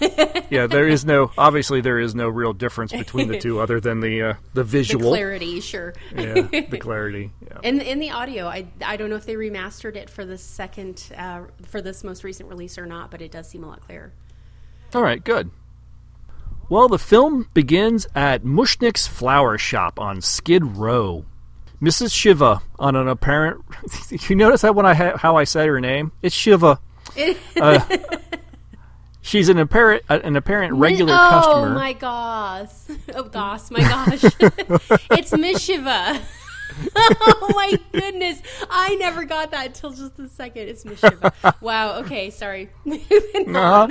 yeah, 0.51 0.67
there 0.67 0.87
is 0.87 1.03
no. 1.03 1.31
Obviously, 1.37 1.81
there 1.81 1.99
is 1.99 2.13
no 2.13 2.27
real 2.29 2.53
difference 2.53 2.91
between 2.91 3.27
the 3.27 3.39
two, 3.39 3.59
other 3.59 3.79
than 3.79 4.01
the 4.01 4.21
uh, 4.21 4.33
the 4.53 4.61
the 4.61 4.63
visual. 4.63 5.09
clarity, 5.09 5.59
sure. 5.61 5.95
yeah, 6.15 6.41
the 6.43 6.77
clarity. 6.79 7.31
Yeah. 7.41 7.57
And 7.63 7.81
in 7.81 7.97
the 7.99 8.11
audio, 8.11 8.45
I, 8.45 8.67
I 8.85 8.97
don't 8.97 9.09
know 9.09 9.15
if 9.15 9.25
they 9.25 9.35
remastered 9.35 9.95
it 9.95 10.11
for 10.11 10.25
the 10.25 10.37
second 10.37 11.11
uh, 11.17 11.45
for 11.63 11.81
this 11.81 12.03
most 12.03 12.23
recent 12.23 12.47
release 12.47 12.77
or 12.77 12.85
not, 12.85 13.09
but 13.09 13.23
it 13.23 13.31
does 13.31 13.49
seem 13.49 13.63
a 13.63 13.67
lot 13.67 13.81
clearer. 13.81 14.13
All 14.93 15.01
right, 15.01 15.23
good. 15.23 15.49
Well, 16.69 16.87
the 16.87 16.99
film 16.99 17.49
begins 17.53 18.07
at 18.15 18.43
Mushnik's 18.43 19.07
flower 19.07 19.57
shop 19.57 19.99
on 19.99 20.21
Skid 20.21 20.77
Row. 20.77 21.25
Mrs. 21.81 22.13
Shiva, 22.13 22.61
on 22.79 22.95
an 22.95 23.07
apparent. 23.07 23.63
you 24.29 24.35
notice 24.35 24.61
that 24.61 24.75
when 24.75 24.85
I 24.85 24.93
ha- 24.93 25.17
how 25.17 25.35
I 25.37 25.43
said 25.43 25.67
her 25.67 25.79
name? 25.79 26.11
It's 26.21 26.35
Shiva. 26.35 26.79
Uh, 27.61 27.79
she's 29.21 29.47
an 29.47 29.57
apparent 29.57 30.03
uh, 30.09 30.19
an 30.23 30.35
apparent 30.35 30.73
regular 30.73 31.13
oh 31.13 31.29
customer. 31.29 31.67
Oh 31.67 31.73
my 31.73 31.93
gosh! 31.93 32.69
Oh 33.13 33.23
gosh, 33.23 33.71
my 33.71 33.79
gosh! 33.79 34.23
it's 35.11 35.31
Miss 35.31 35.61
Shiva. 35.61 36.19
oh 36.95 37.51
my 37.55 37.79
goodness! 37.93 38.41
I 38.69 38.95
never 38.95 39.23
got 39.23 39.51
that 39.51 39.67
until 39.67 39.91
just 39.91 40.19
a 40.19 40.27
second. 40.27 40.67
It's 40.67 40.83
Miss 40.83 40.99
Shiva. 40.99 41.33
Wow. 41.61 41.99
Okay, 41.99 42.29
sorry. 42.31 42.69
Uh-huh. 42.85 43.87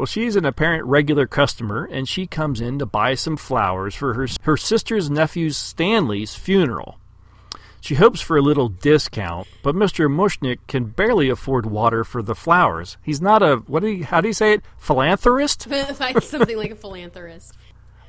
Well, 0.00 0.06
she's 0.06 0.34
an 0.34 0.46
apparent 0.46 0.86
regular 0.86 1.26
customer, 1.26 1.84
and 1.84 2.08
she 2.08 2.26
comes 2.26 2.62
in 2.62 2.78
to 2.78 2.86
buy 2.86 3.14
some 3.14 3.36
flowers 3.36 3.94
for 3.94 4.14
her 4.14 4.26
her 4.44 4.56
sister's 4.56 5.10
nephew 5.10 5.50
Stanley's 5.50 6.34
funeral. 6.34 6.98
She 7.82 7.96
hopes 7.96 8.22
for 8.22 8.38
a 8.38 8.40
little 8.40 8.70
discount, 8.70 9.46
but 9.62 9.74
Mr. 9.74 10.10
Mushnik 10.10 10.60
can 10.66 10.86
barely 10.86 11.28
afford 11.28 11.66
water 11.66 12.02
for 12.02 12.22
the 12.22 12.34
flowers. 12.34 12.96
He's 13.02 13.20
not 13.20 13.42
a 13.42 13.56
what 13.56 13.80
do 13.80 13.88
you, 13.88 14.04
how 14.06 14.22
do 14.22 14.28
you 14.28 14.32
say 14.32 14.54
it? 14.54 14.62
Philanthropist. 14.78 15.68
something 16.22 16.56
like 16.56 16.70
a 16.70 16.76
philanthropist. 16.76 17.52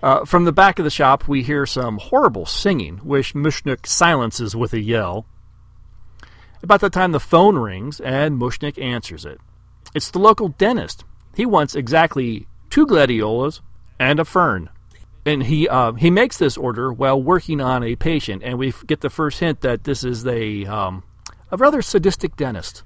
Uh, 0.01 0.23
from 0.23 0.45
the 0.45 0.53
back 0.53 0.79
of 0.79 0.85
the 0.85 0.89
shop, 0.89 1.27
we 1.27 1.43
hear 1.43 1.65
some 1.65 1.97
horrible 1.97 2.45
singing, 2.45 2.99
which 2.99 3.33
Mushnik 3.33 3.85
silences 3.85 4.55
with 4.55 4.71
a 4.71 4.79
yell. 4.79 5.25
About 6.63 6.79
that 6.79 6.93
time, 6.93 7.11
the 7.11 7.19
phone 7.19 7.57
rings, 7.57 7.99
and 7.99 8.39
Mushnik 8.39 8.81
answers 8.81 9.25
it. 9.25 9.41
It's 9.93 10.09
the 10.09 10.19
local 10.19 10.47
dentist. 10.47 11.03
He 11.35 11.45
wants 11.45 11.75
exactly 11.75 12.47
two 12.69 12.85
gladiolas 12.85 13.61
and 13.99 14.19
a 14.19 14.25
fern. 14.25 14.69
And 15.25 15.43
he 15.43 15.69
uh, 15.69 15.93
he 15.93 16.09
makes 16.09 16.37
this 16.37 16.57
order 16.57 16.91
while 16.91 17.21
working 17.21 17.61
on 17.61 17.83
a 17.83 17.95
patient, 17.95 18.41
and 18.43 18.57
we 18.57 18.73
get 18.87 19.01
the 19.01 19.09
first 19.09 19.39
hint 19.39 19.61
that 19.61 19.83
this 19.83 20.03
is 20.03 20.25
a 20.25 20.65
um, 20.65 21.03
a 21.51 21.57
rather 21.57 21.83
sadistic 21.83 22.35
dentist. 22.35 22.83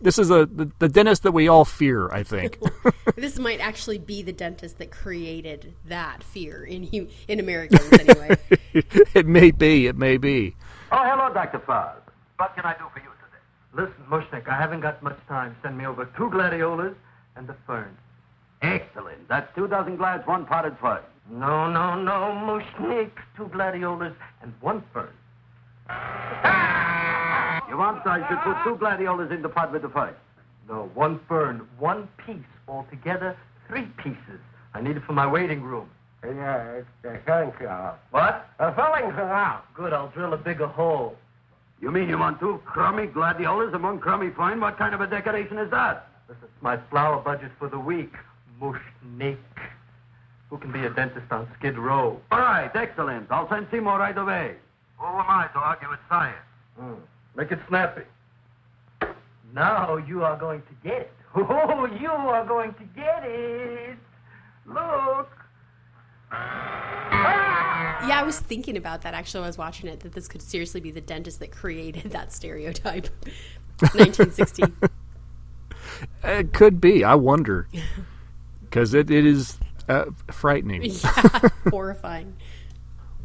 This 0.00 0.20
is 0.20 0.30
a 0.30 0.46
the, 0.46 0.70
the 0.78 0.88
dentist 0.88 1.24
that 1.24 1.32
we 1.32 1.48
all 1.48 1.64
fear, 1.64 2.08
I 2.10 2.22
think. 2.22 2.58
This 3.16 3.38
might 3.38 3.60
actually 3.60 3.98
be 3.98 4.22
the 4.22 4.32
dentist 4.32 4.78
that 4.78 4.90
created 4.90 5.74
that 5.84 6.24
fear 6.24 6.64
in 6.64 6.84
hu- 6.84 7.08
in 7.28 7.38
Americans, 7.38 7.92
anyway. 7.92 8.36
it 9.14 9.26
may 9.26 9.50
be, 9.50 9.86
it 9.86 9.96
may 9.96 10.16
be. 10.16 10.56
Oh, 10.90 11.02
hello, 11.04 11.32
Dr. 11.32 11.58
Foz. 11.60 12.00
What 12.38 12.54
can 12.54 12.64
I 12.64 12.72
do 12.74 12.84
for 12.92 13.00
you 13.00 13.10
today? 13.20 13.42
Listen, 13.74 14.04
Mushnik, 14.10 14.48
I 14.48 14.58
haven't 14.58 14.80
got 14.80 15.02
much 15.02 15.18
time. 15.28 15.54
Send 15.62 15.76
me 15.76 15.86
over 15.86 16.06
two 16.16 16.30
gladiolas 16.30 16.94
and 17.36 17.46
the 17.46 17.56
fern. 17.66 17.96
Excellent. 18.62 19.28
That's 19.28 19.48
two 19.56 19.66
dozen 19.66 19.96
glads, 19.96 20.26
one 20.26 20.46
potted 20.46 20.76
fern. 20.80 21.02
No, 21.30 21.70
no, 21.70 22.00
no, 22.00 22.32
Mushnik. 22.44 23.10
Two 23.36 23.48
gladiolas 23.48 24.14
and 24.42 24.52
one 24.60 24.82
fern. 24.92 25.10
You 27.72 27.78
want 27.78 28.06
I 28.06 28.18
should 28.28 28.38
put 28.42 28.62
two 28.64 28.76
gladiolas 28.76 29.30
in 29.30 29.40
the 29.40 29.48
pot 29.48 29.72
with 29.72 29.80
the 29.80 29.88
fern. 29.88 30.12
No, 30.68 30.90
one 30.92 31.18
fern, 31.26 31.66
one 31.78 32.06
piece. 32.26 32.36
Altogether, 32.68 33.34
three 33.66 33.86
pieces. 33.96 34.40
I 34.74 34.82
need 34.82 34.98
it 34.98 35.02
for 35.04 35.14
my 35.14 35.26
waiting 35.26 35.62
room. 35.62 35.88
Yeah, 36.22 36.82
uh, 37.04 37.16
thank 37.26 37.54
you. 37.60 37.68
What? 38.10 38.46
Uh, 38.60 38.64
a 38.66 38.74
filling's 38.74 39.18
out. 39.18 39.64
Good, 39.74 39.94
I'll 39.94 40.08
drill 40.08 40.34
a 40.34 40.36
bigger 40.36 40.66
hole. 40.66 41.16
You 41.80 41.90
mean 41.90 42.10
you 42.10 42.18
want 42.18 42.38
two 42.40 42.60
crummy 42.66 43.06
gladiolas 43.06 43.72
and 43.72 43.82
one 43.82 43.98
crummy 43.98 44.30
fern? 44.36 44.60
What 44.60 44.76
kind 44.76 44.94
of 44.94 45.00
a 45.00 45.06
decoration 45.06 45.56
is 45.56 45.70
that? 45.70 46.08
This 46.40 46.48
is 46.48 46.54
my 46.62 46.78
flower 46.88 47.20
budget 47.22 47.50
for 47.58 47.68
the 47.68 47.78
week. 47.78 48.12
Mushnik. 48.58 49.36
Who 50.48 50.56
can 50.56 50.72
be 50.72 50.80
a 50.80 50.90
dentist 50.90 51.30
on 51.30 51.46
Skid 51.58 51.76
Row? 51.76 52.20
All 52.30 52.38
right, 52.38 52.70
excellent. 52.74 53.30
I'll 53.30 53.48
send 53.50 53.66
Seymour 53.70 53.98
right 53.98 54.16
away. 54.16 54.54
Who 54.98 55.04
am 55.06 55.26
I 55.28 55.48
to 55.52 55.58
argue 55.58 55.90
with 55.90 55.98
science? 56.08 56.36
Hmm. 56.78 56.94
Make 57.36 57.52
it 57.52 57.58
snappy. 57.68 58.02
Now 59.54 59.98
you 59.98 60.24
are 60.24 60.38
going 60.38 60.62
to 60.62 60.88
get 60.88 61.00
it. 61.02 61.12
Oh, 61.34 61.86
you 62.00 62.08
are 62.10 62.46
going 62.46 62.72
to 62.74 62.84
get 62.94 63.24
it. 63.24 63.98
Look. 64.66 65.28
Yeah, 68.08 68.18
I 68.18 68.24
was 68.24 68.40
thinking 68.40 68.76
about 68.76 69.02
that 69.02 69.14
actually. 69.14 69.40
when 69.40 69.44
I 69.44 69.48
was 69.50 69.58
watching 69.58 69.88
it 69.88 70.00
that 70.00 70.12
this 70.12 70.26
could 70.26 70.42
seriously 70.42 70.80
be 70.80 70.90
the 70.90 71.00
dentist 71.00 71.38
that 71.38 71.52
created 71.52 72.10
that 72.10 72.32
stereotype. 72.32 73.08
1960. 73.80 74.64
It 76.24 76.52
could 76.52 76.80
be. 76.80 77.04
I 77.04 77.14
wonder. 77.14 77.68
Because 78.62 78.94
it, 78.94 79.10
it 79.10 79.26
is 79.26 79.58
uh, 79.86 80.06
frightening. 80.30 80.82
yeah, 80.84 81.48
horrifying. 81.68 82.34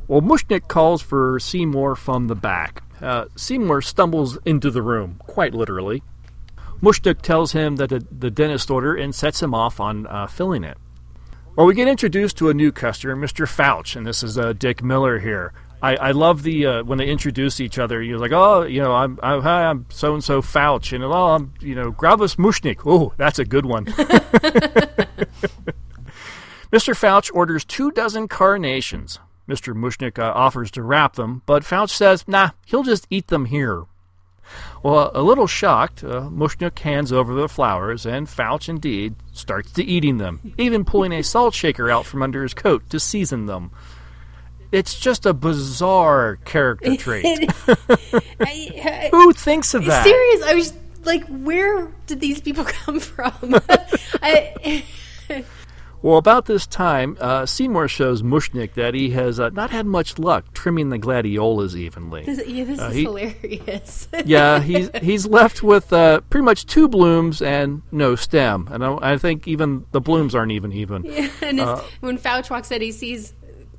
Well, 0.10 0.20
Mushnik 0.20 0.68
calls 0.68 1.02
for 1.02 1.40
Seymour 1.40 1.96
from 1.96 2.28
the 2.28 2.36
back. 2.36 2.84
Uh, 3.02 3.28
Seymour 3.38 3.82
stumbles 3.82 4.38
into 4.44 4.70
the 4.70 4.82
room, 4.82 5.22
quite 5.26 5.54
literally. 5.54 6.04
Mushnik 6.82 7.22
tells 7.22 7.54
him 7.54 7.78
that 7.78 7.90
the, 7.90 8.06
the 8.12 8.30
dentist 8.30 8.70
order 8.70 8.94
and 8.94 9.16
sets 9.16 9.42
him 9.42 9.54
off 9.54 9.80
on 9.80 10.06
uh, 10.08 10.28
filling 10.28 10.66
it. 10.66 10.78
Well, 11.56 11.66
we 11.66 11.74
get 11.74 11.88
introduced 11.88 12.38
to 12.38 12.50
a 12.50 12.54
new 12.54 12.72
customer, 12.72 13.16
Mr. 13.16 13.48
Fouch, 13.48 13.96
and 13.96 14.06
this 14.06 14.22
is 14.22 14.38
uh, 14.38 14.54
Dick 14.54 14.84
Miller 14.84 15.20
here. 15.20 15.54
I, 15.82 15.96
I 15.96 16.12
love 16.12 16.44
the 16.44 16.66
uh, 16.66 16.84
when 16.84 16.98
they 16.98 17.08
introduce 17.08 17.60
each 17.60 17.78
other. 17.78 18.02
You're 18.02 18.18
like, 18.18 18.32
oh, 18.32 18.63
you 18.63 18.82
know, 18.82 18.94
I'm 18.94 19.20
I'm, 19.22 19.42
hi, 19.42 19.66
I'm 19.66 19.86
so 19.90 20.13
and 20.13 20.24
so 20.24 20.42
Fouch, 20.42 20.94
and 20.94 21.04
oh, 21.04 21.12
I'm 21.12 21.54
you 21.62 21.76
know 21.76 21.92
Gravis 21.92 22.36
Mushnik. 22.36 22.82
Oh, 22.86 23.13
that's 23.18 23.40
a 23.40 23.46
good 23.46 23.66
one. 23.66 23.86
Mr. 26.72 26.94
Fouch 26.94 27.32
orders 27.34 27.63
two 27.63 27.92
dozen 27.92 28.28
carnations. 28.28 29.20
Mr. 29.48 29.74
Mushnik 29.74 30.20
uh, 30.20 30.34
offers 30.36 30.70
to 30.72 30.84
wrap 30.84 31.16
them, 31.16 31.42
but 31.46 31.63
Fouch 31.63 31.92
says, 31.92 32.28
nah, 32.28 32.50
he'll 32.66 32.84
just 32.84 33.08
eat 33.10 33.28
them 33.28 33.46
here. 33.46 33.86
Well, 34.84 35.12
a 35.13 35.22
little 35.22 35.48
shocked, 35.48 36.04
uh, 36.04 36.30
Mushnik 36.30 36.78
hands 36.80 37.12
over 37.13 37.34
the 37.34 37.48
flowers, 37.48 38.06
and 38.06 38.28
Fouch 38.28 38.68
indeed 38.68 39.16
starts 39.32 39.72
to 39.74 39.84
eating 39.84 40.18
them, 40.18 40.54
even 40.58 40.86
pulling 40.86 41.13
a 41.13 41.24
salt 41.24 41.54
shaker 41.54 41.90
out 41.90 42.06
from 42.06 42.22
under 42.22 42.44
his 42.44 42.54
coat 42.54 42.90
to 42.90 43.00
season 43.00 43.46
them. 43.46 43.72
It's 44.71 44.99
just 44.99 45.25
a 45.25 45.34
bizarre 45.34 46.38
character 46.45 46.95
trait. 46.97 47.25
I, 48.39 49.10
Who 49.12 49.34
thinks 49.34 49.73
of 49.73 49.86
that? 49.86 50.03
Serious? 50.03 50.43
I 50.43 50.53
was 50.56 50.73
like, 51.06 51.25
where 51.27 51.88
did 52.06 52.19
these 52.19 52.41
people 52.41 52.63
come 52.67 52.99
from? 52.99 53.56
I, 54.21 54.84
Well, 56.03 56.17
about 56.17 56.45
this 56.45 56.67
time, 56.67 57.17
uh, 57.19 57.47
Seymour 57.47 57.88
shows 57.88 58.21
Mushnik 58.21 58.73
that 58.75 58.93
he 58.93 59.10
has 59.12 59.39
uh, 59.39 59.49
not 59.49 59.71
had 59.71 59.88
much 59.88 60.19
luck 60.19 60.53
trimming 60.53 60.89
the 60.89 60.99
gladiolas 60.99 61.75
evenly. 61.75 62.23
this, 62.23 62.47
yeah, 62.47 62.63
this 62.65 62.80
Uh, 62.80 62.84
is 62.89 62.95
he- 62.95 63.03
hilarious. 63.03 64.08
yeah, 64.25 64.60
he's 64.62 64.89
he's 65.01 65.25
left 65.25 65.63
with 65.63 65.91
uh, 65.91 66.21
pretty 66.30 66.45
much 66.45 66.67
two 66.67 66.88
blooms 66.88 67.41
and 67.41 67.82
no 67.91 68.15
stem, 68.15 68.67
and 68.71 68.86
I, 68.86 69.13
I 69.13 69.17
think 69.17 69.47
even 69.47 69.86
the 69.91 69.99
blooms 69.99 70.36
aren't 70.36 70.51
even 70.51 70.71
even. 70.71 71.03
Yeah, 71.03 71.30
and 71.41 71.60
Uh, 71.60 71.82
when 72.01 72.19
Fouch 72.19 72.51
walks 72.51 72.69
in, 72.71 72.82
he 72.84 72.91
sees 72.91 73.34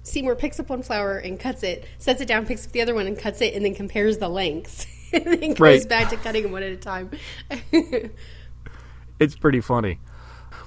Seymour 0.09 0.37
picks 0.37 0.59
up 0.59 0.69
one 0.71 0.83
flower 0.83 1.19
and 1.19 1.39
cuts 1.39 1.63
it, 1.63 1.85
sets 1.99 2.21
it 2.21 2.27
down, 2.29 2.47
picks 2.47 2.67
up 2.67 2.73
the 2.73 2.81
other 2.83 2.95
one 2.95 3.07
and 3.07 3.19
cuts 3.19 3.41
it, 3.41 3.55
and 3.55 3.65
then 3.65 3.75
compares 3.75 4.19
the 4.19 4.29
lengths, 4.29 4.87
and 5.13 5.25
then 5.25 5.41
goes 5.55 5.61
Right. 5.61 5.89
back 5.89 6.09
to 6.11 6.17
cutting 6.17 6.43
them 6.45 6.53
one 6.53 6.63
at 6.63 6.73
a 6.73 6.77
time. 6.77 7.11
It's 9.21 9.35
pretty 9.37 9.61
funny. 9.61 9.99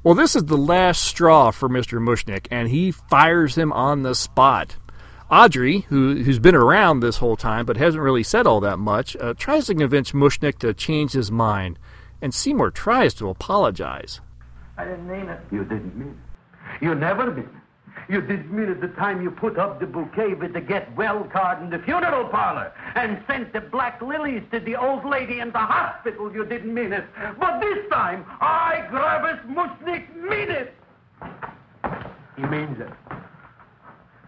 Well, 0.03 0.15
this 0.15 0.35
is 0.35 0.45
the 0.45 0.57
last 0.57 1.03
straw 1.03 1.51
for 1.51 1.69
Mr. 1.69 1.99
Mushnik, 2.01 2.47
and 2.51 2.67
he 2.69 2.91
fires 2.91 3.55
him 3.57 3.71
on 3.71 4.03
the 4.03 4.15
spot. 4.15 4.77
Audrey, 5.29 5.81
who, 5.89 6.15
who's 6.23 6.39
been 6.39 6.55
around 6.55 6.99
this 6.99 7.17
whole 7.17 7.37
time 7.37 7.65
but 7.65 7.77
hasn't 7.77 8.03
really 8.03 8.23
said 8.23 8.45
all 8.45 8.59
that 8.59 8.77
much, 8.79 9.15
uh, 9.17 9.33
tries 9.37 9.67
to 9.67 9.75
convince 9.75 10.11
Mushnik 10.11 10.57
to 10.59 10.73
change 10.73 11.13
his 11.13 11.31
mind, 11.31 11.79
and 12.21 12.33
Seymour 12.33 12.71
tries 12.71 13.13
to 13.15 13.29
apologize. 13.29 14.19
I 14.77 14.83
didn't 14.85 15.07
mean 15.07 15.29
it. 15.29 15.39
You 15.51 15.63
didn't 15.63 15.95
mean 15.95 16.09
it. 16.09 16.83
You 16.83 16.95
never 16.95 17.31
mean 17.31 17.45
it. 17.45 17.60
You 18.09 18.21
didn't 18.21 18.51
mean 18.51 18.69
it 18.69 18.81
the 18.81 18.89
time 18.89 19.21
you 19.21 19.31
put 19.31 19.57
up 19.57 19.79
the 19.79 19.85
bouquet 19.85 20.33
with 20.33 20.53
the 20.53 20.61
get 20.61 20.95
well 20.95 21.23
card 21.25 21.61
in 21.61 21.69
the 21.69 21.79
funeral 21.79 22.27
parlor 22.29 22.71
and 22.95 23.21
sent 23.27 23.53
the 23.53 23.61
black 23.61 24.01
lilies 24.01 24.43
to 24.51 24.59
the 24.59 24.75
old 24.75 25.05
lady 25.05 25.39
in 25.39 25.51
the 25.51 25.59
hospital. 25.59 26.33
You 26.33 26.45
didn't 26.45 26.73
mean 26.73 26.93
it. 26.93 27.05
But 27.39 27.59
this 27.59 27.89
time, 27.91 28.25
I, 28.41 28.85
Gravis 28.89 29.39
Mushnik, 29.47 30.13
mean 30.15 30.49
it. 30.49 30.73
He 32.35 32.43
means 32.43 32.79
it. 32.79 32.89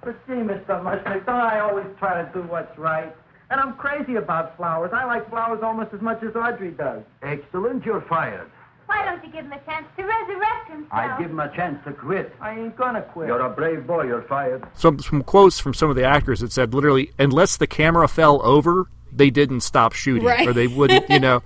But 0.03 0.15
see, 0.27 0.33
Mr. 0.33 0.81
Mushnik, 0.83 1.25
don't 1.25 1.35
I 1.35 1.59
always 1.59 1.87
try 1.97 2.21
to 2.21 2.29
do 2.33 2.41
what's 2.43 2.77
right? 2.77 3.13
And 3.49 3.59
I'm 3.59 3.75
crazy 3.75 4.15
about 4.15 4.57
flowers. 4.57 4.91
I 4.93 5.05
like 5.05 5.29
flowers 5.29 5.61
almost 5.63 5.93
as 5.93 6.01
much 6.01 6.23
as 6.23 6.35
Audrey 6.35 6.71
does. 6.71 7.03
Excellent, 7.21 7.85
you're 7.85 8.01
fired. 8.01 8.49
Why 8.93 9.05
don't 9.05 9.23
you 9.23 9.31
give 9.31 9.45
him 9.45 9.53
a 9.53 9.59
chance 9.65 9.85
to 9.97 10.03
resurrect 10.03 10.69
himself? 10.69 10.93
I 10.93 11.17
give 11.19 11.31
him 11.31 11.39
a 11.39 11.53
chance 11.55 11.83
to 11.85 11.93
quit. 11.93 12.35
I 12.39 12.59
ain't 12.59 12.75
gonna 12.75 13.01
quit. 13.01 13.27
You're 13.27 13.39
a 13.41 13.49
brave 13.49 13.87
boy, 13.87 14.03
you're 14.03 14.21
fired. 14.23 14.63
Some, 14.75 14.99
some 14.99 15.23
quotes 15.23 15.59
from 15.59 15.73
some 15.73 15.89
of 15.89 15.95
the 15.95 16.03
actors 16.05 16.41
that 16.41 16.51
said 16.51 16.73
literally, 16.73 17.11
unless 17.17 17.57
the 17.57 17.67
camera 17.67 18.07
fell 18.07 18.41
over, 18.45 18.87
they 19.11 19.29
didn't 19.29 19.61
stop 19.61 19.93
shooting, 19.93 20.23
Right. 20.23 20.47
or 20.47 20.53
they 20.53 20.67
wouldn't, 20.67 21.09
you 21.09 21.19
know. 21.19 21.41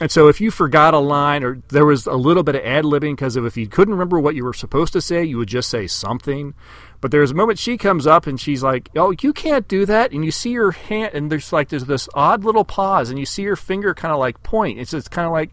And 0.00 0.10
so 0.10 0.28
if 0.28 0.40
you 0.40 0.50
forgot 0.50 0.94
a 0.94 0.98
line 0.98 1.44
or 1.44 1.60
there 1.68 1.84
was 1.84 2.06
a 2.06 2.14
little 2.14 2.42
bit 2.42 2.54
of 2.56 2.62
ad 2.64 2.84
libbing 2.84 3.12
because 3.12 3.36
if 3.36 3.56
you 3.56 3.68
couldn't 3.68 3.92
remember 3.94 4.18
what 4.18 4.34
you 4.34 4.42
were 4.44 4.54
supposed 4.54 4.92
to 4.94 5.00
say, 5.00 5.22
you 5.22 5.36
would 5.38 5.48
just 5.48 5.68
say 5.68 5.86
something. 5.86 6.54
But 7.00 7.10
there's 7.10 7.30
a 7.30 7.34
moment 7.34 7.58
she 7.58 7.76
comes 7.76 8.06
up 8.06 8.26
and 8.26 8.40
she's 8.40 8.62
like, 8.62 8.88
"Oh, 8.96 9.12
you 9.20 9.32
can't 9.32 9.66
do 9.68 9.84
that." 9.86 10.12
And 10.12 10.24
you 10.24 10.30
see 10.30 10.54
her 10.54 10.70
hand, 10.72 11.10
and 11.14 11.30
there's 11.30 11.52
like 11.52 11.68
there's 11.68 11.84
this 11.84 12.08
odd 12.14 12.44
little 12.44 12.64
pause, 12.64 13.10
and 13.10 13.18
you 13.18 13.26
see 13.26 13.44
her 13.44 13.56
finger 13.56 13.92
kind 13.92 14.12
of 14.12 14.18
like 14.20 14.42
point. 14.42 14.78
It's 14.78 14.94
it's 14.94 15.08
kind 15.08 15.26
of 15.26 15.32
like, 15.32 15.50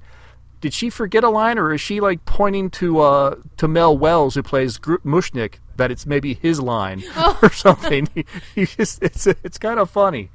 did 0.61 0.73
she 0.73 0.89
forget 0.89 1.23
a 1.23 1.29
line, 1.29 1.57
or 1.57 1.73
is 1.73 1.81
she 1.81 1.99
like 1.99 2.25
pointing 2.25 2.69
to 2.71 2.99
uh 2.99 3.35
to 3.57 3.67
Mel 3.67 3.97
Wells 3.97 4.35
who 4.35 4.43
plays 4.43 4.77
Gr- 4.77 4.97
Mushnik 4.97 5.55
that 5.77 5.91
it's 5.91 6.05
maybe 6.05 6.33
his 6.33 6.59
line 6.59 7.03
or 7.41 7.51
something? 7.51 8.07
you 8.55 8.65
just 8.65 9.01
it's 9.01 9.27
it's 9.27 9.57
kind 9.57 9.79
of 9.79 9.89
funny. 9.89 10.31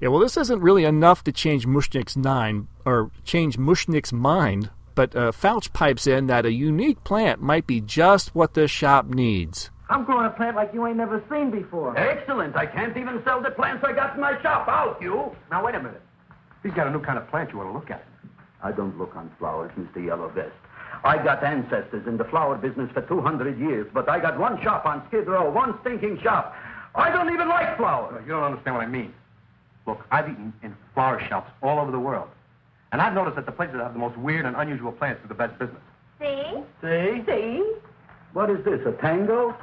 Yeah, 0.00 0.08
well, 0.08 0.20
this 0.20 0.36
isn't 0.36 0.60
really 0.60 0.84
enough 0.84 1.24
to 1.24 1.32
change 1.32 1.66
Mushnik's 1.66 2.16
nine 2.16 2.68
or 2.84 3.10
change 3.24 3.56
Mushnik's 3.56 4.12
mind, 4.12 4.70
but 4.94 5.16
uh, 5.16 5.32
Fouch 5.32 5.72
pipes 5.72 6.06
in 6.06 6.26
that 6.26 6.44
a 6.44 6.52
unique 6.52 7.02
plant 7.02 7.40
might 7.40 7.66
be 7.66 7.80
just 7.80 8.34
what 8.34 8.54
this 8.54 8.70
shop 8.70 9.06
needs. 9.06 9.70
I'm 9.88 10.04
growing 10.04 10.26
a 10.26 10.30
plant 10.30 10.56
like 10.56 10.74
you 10.74 10.86
ain't 10.86 10.96
never 10.96 11.22
seen 11.30 11.50
before. 11.50 11.96
Excellent. 11.96 12.56
I 12.56 12.66
can't 12.66 12.96
even 12.96 13.22
sell 13.24 13.40
the 13.40 13.50
plants 13.50 13.84
I 13.86 13.92
got 13.92 14.14
in 14.16 14.20
my 14.20 14.40
shop. 14.42 14.66
Out, 14.68 15.00
you. 15.00 15.34
Now, 15.50 15.64
wait 15.64 15.76
a 15.76 15.80
minute. 15.80 16.02
He's 16.62 16.72
got 16.72 16.88
a 16.88 16.90
new 16.90 17.00
kind 17.00 17.18
of 17.18 17.28
plant 17.28 17.52
you 17.52 17.58
want 17.58 17.70
to 17.70 17.72
look 17.72 17.90
at. 17.90 18.04
I 18.66 18.72
don't 18.72 18.98
look 18.98 19.14
on 19.14 19.30
flowers, 19.38 19.70
Mr. 19.78 20.04
Yellow 20.04 20.28
Vest. 20.28 20.50
I 21.04 21.22
got 21.22 21.44
ancestors 21.44 22.04
in 22.08 22.16
the 22.16 22.24
flower 22.24 22.56
business 22.56 22.90
for 22.92 23.00
200 23.02 23.60
years, 23.60 23.86
but 23.94 24.08
I 24.08 24.18
got 24.18 24.40
one 24.40 24.60
shop 24.60 24.84
on 24.84 25.06
Skid 25.06 25.28
Row, 25.28 25.48
one 25.48 25.78
stinking 25.82 26.18
shop. 26.20 26.52
I 26.96 27.12
don't 27.12 27.32
even 27.32 27.48
like 27.48 27.76
flowers. 27.76 28.20
You 28.26 28.32
don't 28.32 28.42
understand 28.42 28.74
what 28.74 28.82
I 28.82 28.88
mean. 28.88 29.14
Look, 29.86 30.04
I've 30.10 30.28
eaten 30.28 30.52
in 30.64 30.74
flower 30.94 31.24
shops 31.28 31.48
all 31.62 31.78
over 31.78 31.92
the 31.92 32.00
world. 32.00 32.28
And 32.90 33.00
I've 33.00 33.14
noticed 33.14 33.36
that 33.36 33.46
the 33.46 33.52
places 33.52 33.76
that 33.76 33.84
have 33.84 33.92
the 33.92 34.00
most 34.00 34.18
weird 34.18 34.46
and 34.46 34.56
unusual 34.56 34.90
plants 34.90 35.22
do 35.22 35.28
the 35.28 35.34
best 35.34 35.56
business. 35.60 35.82
See? 36.18 36.42
See? 36.82 37.22
See? 37.24 37.72
What 38.32 38.50
is 38.50 38.64
this, 38.64 38.80
a 38.84 39.00
tango? 39.00 39.54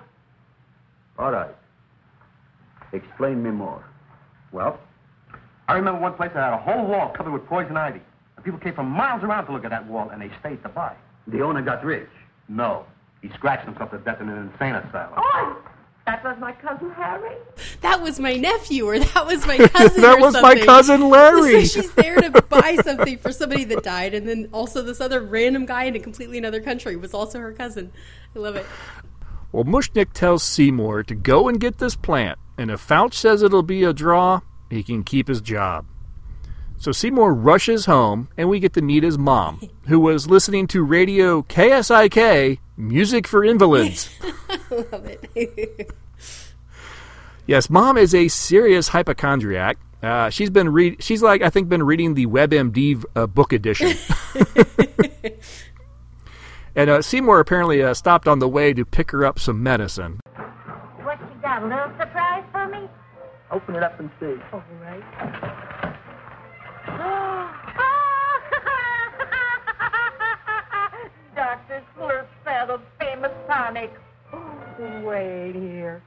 All 1.19 1.31
right. 1.31 1.53
Explain 2.93 3.43
me 3.43 3.51
more. 3.51 3.83
Well, 4.53 4.79
I 5.67 5.73
remember 5.73 5.99
one 5.99 6.13
place 6.13 6.31
that 6.35 6.41
had 6.41 6.53
a 6.53 6.57
whole 6.57 6.85
wall 6.85 7.09
covered 7.09 7.33
with 7.33 7.45
poison 7.47 7.75
ivy. 7.75 7.99
And 8.43 8.51
people 8.51 8.59
came 8.59 8.73
from 8.73 8.89
miles 8.89 9.23
around 9.23 9.45
to 9.45 9.53
look 9.53 9.63
at 9.63 9.71
that 9.71 9.87
wall, 9.87 10.09
and 10.09 10.21
they 10.21 10.31
stayed 10.39 10.61
to 10.63 10.69
buy. 10.69 10.95
The 11.27 11.41
owner 11.41 11.61
got 11.61 11.83
rich. 11.83 12.09
No. 12.49 12.85
He 13.21 13.29
scratched 13.29 13.65
himself 13.65 13.91
to 13.91 13.97
death 13.99 14.19
in 14.19 14.27
an 14.29 14.51
insane 14.51 14.75
asylum. 14.75 15.13
Oh, 15.17 15.61
that 16.05 16.21
was 16.23 16.37
my 16.39 16.51
cousin 16.51 16.91
Harry. 16.91 17.37
that 17.79 18.01
was 18.01 18.19
my 18.19 18.33
nephew, 18.35 18.85
or 18.85 18.99
that 18.99 19.25
was 19.25 19.47
my 19.47 19.57
cousin. 19.69 20.01
That 20.01 20.17
or 20.17 20.21
was 20.21 20.33
my 20.33 20.59
cousin 20.59 21.09
Larry. 21.09 21.65
So 21.65 21.81
she's 21.81 21.91
there 21.93 22.17
to 22.19 22.41
buy 22.41 22.77
something 22.83 23.17
for 23.17 23.31
somebody 23.31 23.63
that 23.65 23.83
died, 23.83 24.13
and 24.13 24.27
then 24.27 24.49
also 24.51 24.81
this 24.81 24.99
other 24.99 25.21
random 25.21 25.65
guy 25.65 25.85
in 25.85 25.95
a 25.95 25.99
completely 25.99 26.37
another 26.37 26.59
country 26.59 26.97
was 26.97 27.13
also 27.13 27.39
her 27.39 27.53
cousin. 27.53 27.93
I 28.35 28.39
love 28.39 28.57
it. 28.57 28.65
Well, 29.53 29.63
Mushnik 29.63 30.11
tells 30.13 30.43
Seymour 30.43 31.03
to 31.03 31.15
go 31.15 31.47
and 31.47 31.59
get 31.59 31.77
this 31.77 31.95
plant, 31.95 32.37
and 32.57 32.69
if 32.69 32.85
Fouch 32.85 33.13
says 33.13 33.41
it'll 33.41 33.63
be 33.63 33.83
a 33.83 33.93
draw, 33.93 34.41
he 34.69 34.83
can 34.83 35.03
keep 35.05 35.29
his 35.29 35.39
job. 35.39 35.85
So 36.83 36.91
Seymour 36.91 37.33
rushes 37.33 37.85
home, 37.85 38.27
and 38.35 38.49
we 38.49 38.59
get 38.59 38.73
to 38.73 38.81
meet 38.81 39.03
his 39.03 39.17
mom, 39.17 39.61
who 39.87 40.01
was 40.01 40.27
listening 40.27 40.67
to 40.67 40.83
radio 40.83 41.41
KSIK, 41.43 42.59
Music 42.75 43.25
for 43.25 43.41
Invalids. 43.45 44.09
I 44.21 44.59
love 44.91 45.05
it. 45.33 45.91
Yes, 47.45 47.69
mom 47.69 47.97
is 47.97 48.13
a 48.13 48.27
serious 48.27 48.89
hypochondriac. 48.89 49.77
Uh, 50.01 50.29
she's 50.29 50.49
been 50.49 50.69
read. 50.69 51.03
She's 51.03 51.21
like 51.21 51.41
I 51.41 51.49
think 51.49 51.67
been 51.67 51.83
reading 51.83 52.13
the 52.13 52.25
WebMD 52.25 53.03
uh, 53.17 53.27
book 53.27 53.51
edition. 53.51 53.97
and 56.75 56.89
uh, 56.89 57.01
Seymour 57.01 57.41
apparently 57.41 57.83
uh, 57.83 57.93
stopped 57.93 58.29
on 58.29 58.39
the 58.39 58.47
way 58.47 58.73
to 58.73 58.85
pick 58.85 59.11
her 59.11 59.25
up 59.25 59.39
some 59.39 59.61
medicine. 59.61 60.21
What 61.01 61.19
you 61.19 61.41
got? 61.41 61.63
A 61.63 61.67
little 61.67 61.91
surprise 61.99 62.45
for 62.53 62.67
me? 62.69 62.87
Open 63.51 63.75
it 63.75 63.83
up 63.83 63.99
and 63.99 64.09
see. 64.21 64.35
All 64.53 64.63
right. 64.81 65.92
Dr. 71.35 71.83
Slurp 71.97 72.27
famous 72.99 73.31
tonic. 73.47 73.91
Oh, 74.31 75.01
wait 75.03 75.55
here. 75.55 76.03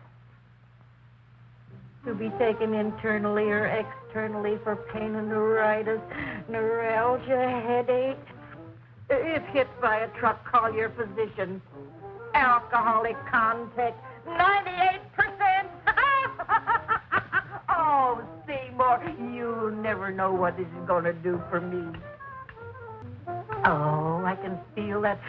To 2.04 2.14
be 2.14 2.28
taken 2.38 2.74
internally 2.74 3.50
or 3.50 3.66
externally 3.66 4.58
for 4.62 4.76
pain 4.76 5.16
and 5.16 5.28
neuritis, 5.28 6.00
neuralgia, 6.48 7.62
headache. 7.66 8.16
If 9.10 9.42
hit 9.46 9.66
by 9.80 9.98
a 9.98 10.08
truck, 10.18 10.44
call 10.50 10.72
your 10.72 10.90
physician. 10.90 11.60
Alcoholic 12.34 13.16
contact, 13.30 13.98
98%. 14.26 15.55
Oh, 17.86 18.20
Seymour, 18.46 19.14
you'll 19.34 19.70
never 19.70 20.10
know 20.10 20.32
what 20.32 20.56
this 20.56 20.66
is 20.66 20.86
going 20.86 21.04
to 21.04 21.12
do 21.12 21.40
for 21.50 21.60
me. 21.60 21.98
Oh, 23.64 24.22
I 24.24 24.36
can 24.42 24.58
feel 24.74 25.00
that 25.02 25.20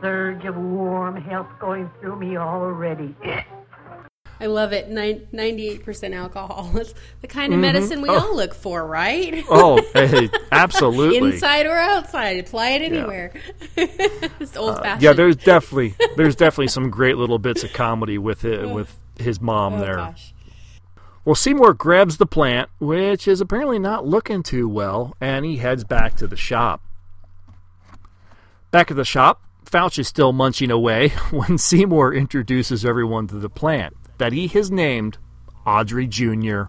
surge 0.00 0.44
of 0.44 0.56
warm 0.56 1.20
health 1.20 1.48
going 1.60 1.90
through 2.00 2.16
me 2.18 2.36
already. 2.36 3.14
I 4.40 4.46
love 4.46 4.72
it. 4.72 4.88
Nine, 4.88 5.28
98% 5.32 6.14
alcohol. 6.16 6.70
It's 6.76 6.94
the 7.20 7.28
kind 7.28 7.52
of 7.52 7.58
Mhm. 7.58 7.62
medicine 7.62 8.02
we 8.02 8.08
Oh. 8.08 8.14
all 8.18 8.36
look 8.36 8.54
for, 8.54 8.84
right? 8.84 9.44
Oh, 9.48 9.80
hey, 9.94 10.28
absolutely. 10.52 11.34
Inside 11.34 11.66
or 11.66 11.76
outside. 11.78 12.40
Apply 12.40 12.70
it 12.70 12.82
anywhere. 12.82 13.32
it's 13.76 14.56
old 14.56 14.70
Uh, 14.78 14.82
fashioned. 14.82 15.02
yeah, 15.02 15.12
there's 15.12 15.36
definitely 15.36 15.94
there's 16.16 16.34
definitely 16.34 16.68
some 16.68 16.90
great 16.90 17.16
little 17.18 17.38
bits 17.38 17.62
of 17.62 17.72
comedy 17.72 18.18
with 18.18 18.44
it 18.44 18.68
with 18.68 18.98
his 19.18 19.40
mom 19.40 19.74
Oh, 19.74 19.80
there. 19.80 19.96
gosh. 19.96 20.31
Well, 21.24 21.36
Seymour 21.36 21.74
grabs 21.74 22.16
the 22.16 22.26
plant, 22.26 22.68
which 22.80 23.28
is 23.28 23.40
apparently 23.40 23.78
not 23.78 24.06
looking 24.06 24.42
too 24.42 24.68
well, 24.68 25.16
and 25.20 25.44
he 25.44 25.58
heads 25.58 25.84
back 25.84 26.16
to 26.16 26.26
the 26.26 26.36
shop. 26.36 26.82
Back 28.72 28.90
at 28.90 28.96
the 28.96 29.04
shop, 29.04 29.40
Fouch 29.64 29.98
is 29.98 30.08
still 30.08 30.32
munching 30.32 30.70
away 30.70 31.08
when 31.30 31.58
Seymour 31.58 32.12
introduces 32.12 32.84
everyone 32.84 33.28
to 33.28 33.36
the 33.36 33.48
plant 33.48 33.96
that 34.18 34.32
he 34.32 34.48
has 34.48 34.70
named 34.70 35.18
Audrey 35.64 36.08
Jr. 36.08 36.64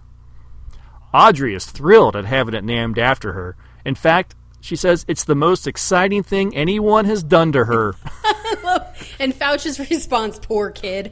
Audrey 1.13 1.55
is 1.55 1.65
thrilled 1.65 2.15
at 2.15 2.25
having 2.25 2.53
it 2.53 2.63
named 2.63 2.99
after 2.99 3.33
her. 3.33 3.55
In 3.85 3.95
fact, 3.95 4.35
she 4.61 4.75
says 4.75 5.03
it's 5.07 5.23
the 5.23 5.35
most 5.35 5.67
exciting 5.67 6.23
thing 6.23 6.55
anyone 6.55 7.05
has 7.05 7.23
done 7.23 7.51
to 7.51 7.65
her. 7.65 7.95
and 9.19 9.33
Fouch's 9.33 9.79
response, 9.91 10.39
poor 10.39 10.69
kid. 10.69 11.11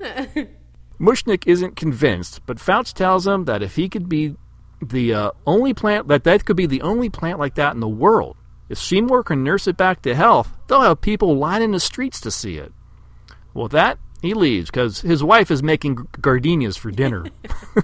Mushnik 1.00 1.46
isn't 1.46 1.76
convinced, 1.76 2.40
but 2.46 2.58
Fouch 2.58 2.92
tells 2.92 3.26
him 3.26 3.44
that 3.44 3.62
if 3.62 3.76
he 3.76 3.88
could 3.88 4.08
be 4.08 4.36
the 4.80 5.12
uh, 5.12 5.30
only 5.46 5.72
plant 5.74 6.08
that 6.08 6.24
that 6.24 6.44
could 6.44 6.56
be 6.56 6.66
the 6.66 6.82
only 6.82 7.08
plant 7.08 7.38
like 7.38 7.54
that 7.54 7.74
in 7.74 7.80
the 7.80 7.88
world. 7.88 8.36
If 8.68 8.78
Seymour 8.78 9.22
can 9.22 9.44
nurse 9.44 9.66
it 9.66 9.76
back 9.76 10.02
to 10.02 10.14
health, 10.14 10.52
they'll 10.66 10.80
have 10.80 11.00
people 11.00 11.36
lining 11.36 11.70
the 11.72 11.80
streets 11.80 12.20
to 12.22 12.30
see 12.30 12.56
it. 12.56 12.72
Well, 13.54 13.68
that 13.68 13.98
he 14.20 14.34
leaves 14.34 14.70
because 14.70 15.00
his 15.02 15.22
wife 15.22 15.50
is 15.50 15.62
making 15.62 15.94
gardenias 16.20 16.76
for 16.76 16.90
dinner. 16.90 17.26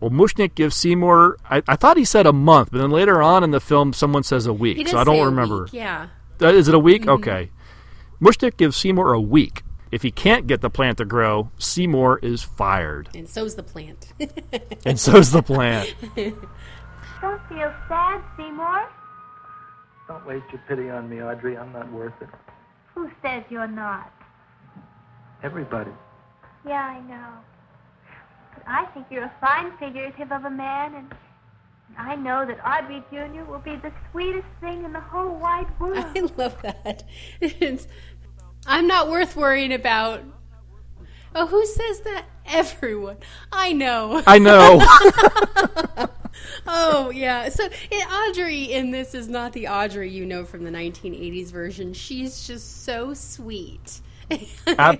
well, 0.00 0.10
Mushnik 0.10 0.54
gives 0.54 0.74
Seymour. 0.76 1.36
I, 1.48 1.62
I 1.68 1.76
thought 1.76 1.96
he 1.96 2.04
said 2.04 2.26
a 2.26 2.32
month, 2.32 2.70
but 2.72 2.78
then 2.78 2.90
later 2.90 3.22
on 3.22 3.44
in 3.44 3.50
the 3.50 3.60
film, 3.60 3.92
someone 3.92 4.22
says 4.22 4.46
a 4.46 4.52
week, 4.52 4.88
so 4.88 4.98
I 4.98 5.04
don't 5.04 5.24
remember. 5.26 5.64
week, 5.64 5.74
yeah. 5.74 6.08
Uh, 6.40 6.48
is 6.48 6.68
it 6.68 6.74
a 6.74 6.78
week? 6.78 7.02
Mhm. 7.02 7.18
Okay. 7.18 7.50
Mushnik 8.20 8.56
gives 8.56 8.76
Seymour 8.76 9.12
a 9.12 9.20
week. 9.20 9.62
If 9.92 10.00
he 10.02 10.10
can't 10.10 10.46
get 10.46 10.62
the 10.62 10.70
plant 10.70 10.96
to 10.98 11.04
grow, 11.04 11.50
Seymour 11.58 12.18
is 12.22 12.42
fired. 12.42 13.10
And 13.14 13.28
so's 13.28 13.54
the 13.54 13.62
plant. 13.62 14.12
And 14.84 14.98
so's 14.98 15.30
the 15.30 15.42
plant. 15.42 15.94
Don't 16.16 17.40
feel 17.48 17.72
sad, 17.88 18.20
Seymour. 18.36 18.88
Don't 20.08 20.26
waste 20.26 20.46
your 20.50 20.60
pity 20.66 20.90
on 20.90 21.08
me, 21.08 21.22
Audrey. 21.22 21.56
I'm 21.56 21.72
not 21.72 21.92
worth 21.92 22.14
it. 22.20 22.28
Who 22.94 23.08
says 23.22 23.44
you're 23.48 23.68
not? 23.68 24.12
Everybody. 25.42 25.92
Yeah, 26.66 26.82
I 26.82 27.00
know. 27.00 27.28
But 28.54 28.64
I 28.66 28.86
think 28.86 29.06
you're 29.10 29.24
a 29.24 29.32
fine 29.40 29.76
figurative 29.78 30.32
of 30.32 30.44
a 30.46 30.50
man, 30.50 30.94
and 30.94 31.14
I 31.96 32.16
know 32.16 32.44
that 32.44 32.58
Audrey 32.66 33.04
Jr. 33.10 33.44
will 33.44 33.60
be 33.60 33.76
the 33.76 33.92
sweetest 34.10 34.46
thing 34.60 34.84
in 34.84 34.92
the 34.92 35.00
whole 35.00 35.36
wide 35.36 35.68
world. 35.80 36.04
I 36.16 36.20
love 36.36 36.60
that. 36.62 37.04
I'm 38.66 38.86
not 38.86 39.10
worth 39.10 39.36
worrying 39.36 39.72
about. 39.72 40.22
Oh, 41.34 41.46
who 41.46 41.64
says 41.66 42.00
that? 42.00 42.24
Everyone. 42.46 43.16
I 43.52 43.72
know. 43.72 44.22
I 44.26 44.38
know. 44.38 44.78
oh, 46.66 47.10
yeah. 47.10 47.48
So 47.48 47.68
Audrey 47.92 48.64
in 48.64 48.90
this 48.90 49.14
is 49.14 49.28
not 49.28 49.52
the 49.52 49.68
Audrey 49.68 50.10
you 50.10 50.26
know 50.26 50.44
from 50.44 50.64
the 50.64 50.70
1980s 50.70 51.50
version. 51.50 51.94
She's 51.94 52.46
just 52.46 52.84
so 52.84 53.14
sweet. 53.14 54.00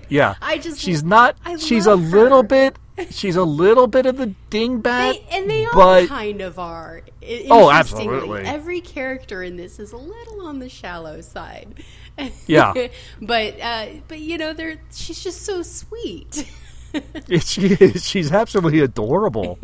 Yeah. 0.09 0.35
I 0.41 0.57
just 0.57 0.79
she's 0.79 1.03
not. 1.03 1.35
I 1.45 1.57
she's 1.57 1.85
a 1.85 1.95
little 1.95 2.41
her. 2.41 2.47
bit. 2.47 2.77
She's 3.09 3.35
a 3.35 3.43
little 3.43 3.87
bit 3.87 4.05
of 4.05 4.17
the 4.17 4.35
dingbat. 4.51 4.83
They, 4.83 5.25
and 5.31 5.49
they 5.49 5.65
all 5.65 5.73
but 5.73 6.07
kind 6.07 6.41
of 6.41 6.59
are. 6.59 7.01
Oh, 7.49 7.71
absolutely. 7.71 8.43
Every 8.43 8.81
character 8.81 9.41
in 9.41 9.57
this 9.57 9.79
is 9.79 9.91
a 9.93 9.97
little 9.97 10.45
on 10.45 10.59
the 10.59 10.69
shallow 10.69 11.21
side. 11.21 11.83
Yeah. 12.47 12.73
but 13.21 13.59
uh, 13.59 13.87
but 14.07 14.19
you 14.19 14.37
know, 14.37 14.53
they're 14.53 14.79
she's 14.91 15.23
just 15.23 15.41
so 15.41 15.61
sweet. 15.63 16.49
she 17.41 17.73
is. 17.73 18.07
She's 18.07 18.31
absolutely 18.31 18.79
adorable. 18.81 19.57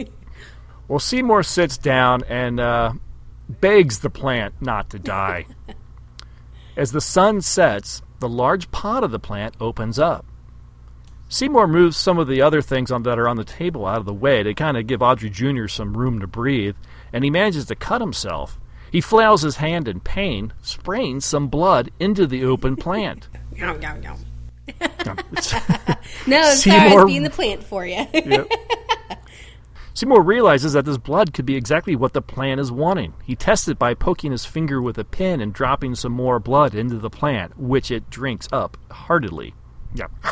well, 0.88 1.00
Seymour 1.00 1.44
sits 1.44 1.78
down 1.78 2.24
and 2.28 2.60
uh, 2.60 2.94
begs 3.48 4.00
the 4.00 4.10
plant 4.10 4.56
not 4.62 4.90
to 4.90 5.00
die. 5.00 5.46
As 6.76 6.92
the 6.92 7.02
sun 7.02 7.42
sets, 7.42 8.02
the 8.20 8.30
large 8.30 8.72
pot 8.72 9.04
of 9.04 9.12
the 9.12 9.20
plant 9.20 9.56
opens 9.60 10.00
up. 10.00 10.26
Seymour 11.28 11.68
moves 11.68 11.96
some 11.96 12.18
of 12.18 12.28
the 12.28 12.42
other 12.42 12.62
things 12.62 12.90
on, 12.90 13.04
that 13.04 13.20
are 13.20 13.28
on 13.28 13.38
the 13.38 13.44
table 13.44 13.86
out 13.86 14.00
of 14.00 14.06
the 14.06 14.14
way 14.14 14.42
to 14.42 14.54
kind 14.56 14.78
of 14.78 14.88
give 14.88 15.04
Audrey 15.04 15.30
Jr. 15.30 15.68
some 15.68 15.96
room 15.96 16.20
to 16.20 16.28
breathe, 16.28 16.76
and 17.14 17.24
he 17.24 17.30
manages 17.30 17.66
to 17.68 17.76
cut 17.76 18.02
himself. 18.02 18.60
He 18.92 19.02
flails 19.02 19.42
his 19.42 19.58
hand 19.58 19.88
in 19.88 20.00
pain, 20.00 20.54
spraying 20.62 21.22
some 21.22 21.48
blood 21.48 21.92
into 22.00 22.26
the 22.28 22.44
open 22.46 22.76
plant. 22.76 23.28
Yum, 23.56 23.82
yum, 23.82 24.02
yum. 24.02 24.18
no, 24.80 25.12
I'm 25.26 25.42
sorry, 25.42 25.64
I 25.68 26.54
Seymour- 26.56 26.96
was 27.04 27.06
being 27.12 27.24
the 27.24 27.30
plant 27.30 27.64
for 27.64 27.86
you. 27.86 28.06
Yep. 28.14 28.48
Seymour 29.96 30.22
realizes 30.22 30.72
that 30.74 30.86
this 30.86 30.98
blood 30.98 31.34
could 31.34 31.46
be 31.46 31.58
exactly 31.58 31.94
what 31.94 32.14
the 32.14 32.22
plant 32.22 32.62
is 32.62 32.72
wanting. 32.72 33.14
He 33.26 33.36
tests 33.36 33.68
it 33.68 33.78
by 33.78 33.96
poking 33.96 34.32
his 34.32 34.46
finger 34.46 34.82
with 34.82 34.98
a 34.98 35.04
pin 35.04 35.42
and 35.42 35.52
dropping 35.54 35.96
some 35.96 36.14
more 36.14 36.40
blood 36.40 36.74
into 36.74 36.98
the 37.00 37.10
plant, 37.10 37.58
which 37.60 37.92
it 37.92 38.10
drinks 38.10 38.48
up 38.54 38.78
heartedly. 38.90 39.54
Yeah. 39.96 40.06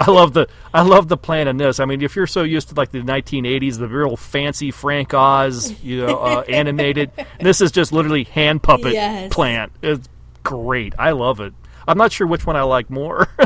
I 0.00 0.10
love 0.10 0.32
the 0.32 0.48
I 0.74 0.82
love 0.82 1.08
the 1.08 1.16
plant 1.16 1.48
in 1.48 1.56
this. 1.56 1.80
I 1.80 1.84
mean, 1.84 2.02
if 2.02 2.16
you're 2.16 2.26
so 2.26 2.42
used 2.42 2.68
to 2.70 2.74
like 2.74 2.90
the 2.90 3.00
1980s, 3.00 3.78
the 3.78 3.88
real 3.88 4.16
fancy 4.16 4.70
Frank 4.70 5.12
Oz, 5.14 5.74
you 5.82 6.06
know, 6.06 6.18
uh, 6.18 6.40
animated, 6.48 7.10
this 7.40 7.60
is 7.60 7.70
just 7.72 7.92
literally 7.92 8.24
hand 8.24 8.62
puppet 8.62 8.92
Yes. 8.92 9.32
plant. 9.32 9.72
It's 9.82 10.08
great. 10.42 10.94
I 10.98 11.12
love 11.12 11.40
it. 11.40 11.54
I'm 11.86 11.98
not 11.98 12.12
sure 12.12 12.26
which 12.26 12.46
one 12.46 12.56
I 12.56 12.62
like 12.62 12.90
more. 12.90 13.28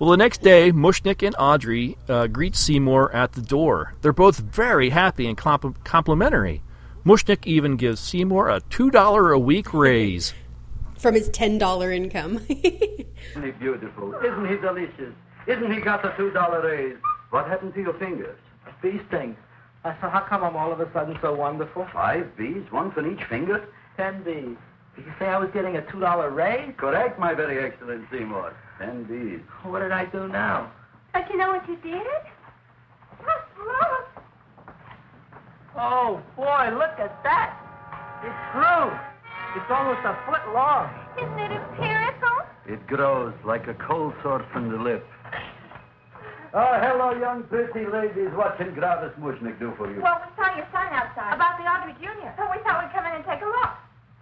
Well, 0.00 0.10
the 0.10 0.16
next 0.16 0.42
day, 0.42 0.70
Mushnik 0.70 1.26
and 1.26 1.34
Audrey 1.40 1.98
uh, 2.08 2.28
greet 2.28 2.54
Seymour 2.54 3.12
at 3.12 3.32
the 3.32 3.42
door. 3.42 3.94
They're 4.00 4.12
both 4.12 4.38
very 4.38 4.90
happy 4.90 5.26
and 5.26 5.36
compl- 5.36 5.74
complimentary. 5.82 6.62
Mushnik 7.04 7.44
even 7.48 7.74
gives 7.74 7.98
Seymour 7.98 8.48
a 8.48 8.60
$2 8.60 9.34
a 9.34 9.38
week 9.40 9.74
raise. 9.74 10.34
From 10.98 11.14
his 11.14 11.28
ten 11.30 11.58
dollar 11.58 11.92
income. 11.92 12.36
Isn't 12.48 13.44
he 13.44 13.50
beautiful? 13.52 14.14
Isn't 14.14 14.48
he 14.48 14.56
delicious? 14.56 15.14
Isn't 15.46 15.72
he 15.72 15.80
got 15.80 16.02
the 16.02 16.10
two 16.16 16.30
dollar 16.32 16.60
raise? 16.62 16.96
What 17.30 17.46
happened 17.46 17.74
to 17.74 17.80
your 17.80 17.94
fingers? 17.94 18.38
Bee 18.82 19.00
stings. 19.08 19.36
Uh, 19.84 19.94
so 20.00 20.08
how 20.08 20.20
come 20.28 20.42
I'm 20.42 20.56
all 20.56 20.72
of 20.72 20.80
a 20.80 20.92
sudden 20.92 21.16
so 21.22 21.34
wonderful? 21.34 21.86
Five 21.92 22.36
bees, 22.36 22.64
one 22.70 22.90
for 22.92 23.06
each 23.06 23.22
finger? 23.28 23.68
Ten 23.96 24.22
bees. 24.24 24.56
Did 24.96 25.06
you 25.06 25.12
say 25.18 25.26
I 25.26 25.38
was 25.38 25.50
getting 25.54 25.76
a 25.76 25.82
two 25.90 26.00
dollar 26.00 26.30
raise? 26.30 26.72
Correct, 26.76 27.18
my 27.18 27.32
very 27.32 27.64
excellent 27.64 28.06
Seymour. 28.10 28.54
Ten 28.78 29.04
bees. 29.04 29.40
What 29.62 29.80
did 29.80 29.92
I 29.92 30.04
do 30.06 30.26
now? 30.28 30.72
Don't 31.14 31.30
you 31.30 31.36
know 31.38 31.48
what 31.48 31.68
you 31.68 31.76
did? 31.76 32.02
Oh 35.80 36.20
boy, 36.36 36.70
look 36.74 36.98
at 36.98 37.22
that! 37.22 37.54
It's 38.24 38.34
grew. 38.52 38.90
It's 39.56 39.70
almost 39.70 40.04
a 40.04 40.12
foot 40.28 40.44
long. 40.52 40.92
Isn't 41.16 41.38
it 41.38 41.52
empirical? 41.52 42.36
It 42.66 42.86
grows 42.86 43.32
like 43.44 43.66
a 43.66 43.74
cold 43.74 44.12
sore 44.22 44.44
from 44.52 44.70
the 44.70 44.76
lip. 44.76 45.06
Oh, 46.52 46.76
hello, 46.80 47.12
young 47.16 47.44
pretty 47.44 47.84
ladies. 47.88 48.28
What 48.36 48.56
can 48.56 48.74
Gravis 48.74 49.12
Mushnik 49.20 49.58
do 49.58 49.72
for 49.76 49.88
you? 49.92 50.00
Well, 50.00 50.20
we 50.20 50.28
saw 50.36 50.52
your 50.56 50.68
son 50.72 50.88
outside. 50.92 51.32
About 51.32 51.56
the 51.56 51.64
Audrey 51.64 51.92
Jr. 52.00 52.28
So 52.36 52.44
oh, 52.44 52.52
we 52.52 52.60
thought 52.64 52.84
we'd 52.84 52.92
come 52.92 53.04
in 53.08 53.16
and 53.20 53.24
take 53.24 53.40
a 53.40 53.48
look. 53.48 53.72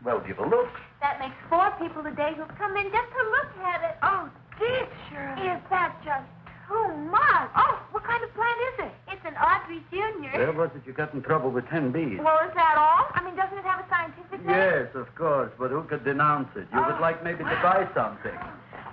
Well, 0.04 0.22
give 0.22 0.38
a 0.38 0.46
look. 0.46 0.70
That 1.02 1.18
makes 1.18 1.34
four 1.50 1.70
people 1.78 2.02
today 2.02 2.34
who've 2.38 2.50
come 2.58 2.76
in 2.76 2.86
just 2.90 3.10
to 3.10 3.22
look 3.30 3.50
at 3.66 3.82
it. 3.82 3.94
Oh, 4.02 4.30
dear, 4.58 4.86
Shirley. 5.10 5.54
Is 5.54 5.62
that 5.70 5.94
just 6.06 6.26
too 6.70 6.86
much? 7.10 7.50
Oh, 7.54 7.82
what 7.90 8.02
kind 8.02 8.22
of 8.22 8.30
plant 8.34 8.58
is 8.74 8.90
it? 8.90 9.05
It's 9.26 9.34
an 9.34 9.42
Audrey 9.42 9.82
Jr. 9.90 10.38
Where 10.38 10.52
was 10.52 10.70
it 10.76 10.82
you 10.86 10.92
got 10.92 11.12
in 11.12 11.20
trouble 11.20 11.50
with 11.50 11.66
ten 11.68 11.90
bees? 11.90 12.20
Well, 12.22 12.38
is 12.46 12.54
that 12.54 12.78
all? 12.78 13.10
I 13.10 13.24
mean, 13.24 13.34
doesn't 13.34 13.58
it 13.58 13.64
have 13.64 13.82
a 13.84 13.88
scientific 13.90 14.46
name? 14.46 14.54
Yes, 14.54 14.86
of 14.94 15.12
course, 15.16 15.50
but 15.58 15.70
who 15.70 15.82
could 15.82 16.04
denounce 16.04 16.48
it? 16.54 16.68
You 16.72 16.78
would 16.78 16.94
oh. 16.94 17.00
like 17.00 17.24
maybe 17.24 17.42
to 17.42 17.58
buy 17.58 17.88
something. 17.92 18.38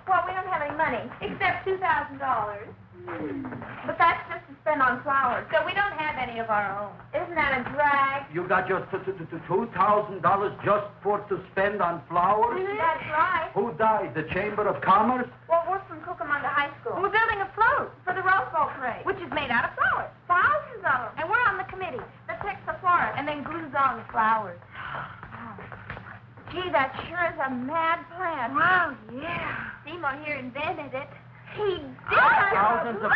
Well, 0.07 0.23
we 0.25 0.33
don't 0.33 0.47
have 0.47 0.63
any 0.63 0.75
money, 0.75 1.05
except 1.21 1.67
$2,000. 1.67 2.73
But 3.05 3.97
that's 3.99 4.23
just 4.31 4.47
to 4.47 4.53
spend 4.63 4.81
on 4.81 5.03
flowers, 5.03 5.43
so 5.51 5.59
we 5.65 5.73
don't 5.75 5.91
have 5.99 6.15
any 6.15 6.39
of 6.39 6.47
our 6.49 6.71
own. 6.79 6.91
Isn't 7.11 7.35
that 7.35 7.51
a 7.59 7.61
drag? 7.75 8.31
You 8.33 8.47
got 8.47 8.67
your 8.67 8.87
t- 8.87 8.97
t- 9.05 9.11
t- 9.11 9.43
two 9.47 9.67
thousand 9.75 10.21
dollars 10.21 10.53
just 10.63 10.87
for 11.03 11.19
to 11.27 11.35
spend 11.51 11.81
on 11.81 12.01
flowers? 12.07 12.55
Mm-hmm. 12.63 12.77
That's 12.79 13.03
right. 13.11 13.51
Who 13.55 13.73
died? 13.75 14.15
The 14.15 14.23
Chamber 14.33 14.67
of 14.67 14.81
Commerce? 14.81 15.27
Well, 15.49 15.63
we're 15.69 15.83
from 15.91 15.99
Cucamonga 16.07 16.47
High 16.47 16.71
School. 16.79 16.95
We're 17.03 17.11
building 17.11 17.43
a 17.43 17.49
float 17.55 17.91
for 18.07 18.13
the 18.15 18.23
Rose 18.23 18.47
Bowl 18.55 18.71
parade, 18.79 19.03
which 19.05 19.19
is 19.19 19.29
made 19.35 19.51
out 19.51 19.67
of 19.67 19.75
flowers. 19.75 20.11
Thousands 20.31 20.83
of 20.87 21.11
them. 21.11 21.11
And 21.19 21.27
we're 21.29 21.43
on 21.43 21.57
the 21.59 21.67
committee 21.67 22.03
that 22.31 22.39
picks 22.39 22.63
the 22.65 22.79
florist 22.79 23.19
and 23.19 23.27
then 23.27 23.43
glues 23.43 23.75
on 23.75 23.99
the 23.99 24.07
flowers? 24.15 24.59
Gee, 26.55 26.69
that 26.71 26.93
sure 27.09 27.25
is 27.33 27.39
a 27.41 27.49
mad 27.51 27.99
plan. 28.15 28.55
Wow, 28.55 28.95
yeah. 29.11 29.73
Seymour 29.85 30.15
here 30.23 30.35
invented 30.37 30.93
it. 30.93 31.09
He 31.55 31.77
did. 31.77 31.95
Thousands 32.09 33.03
of. 33.03 33.11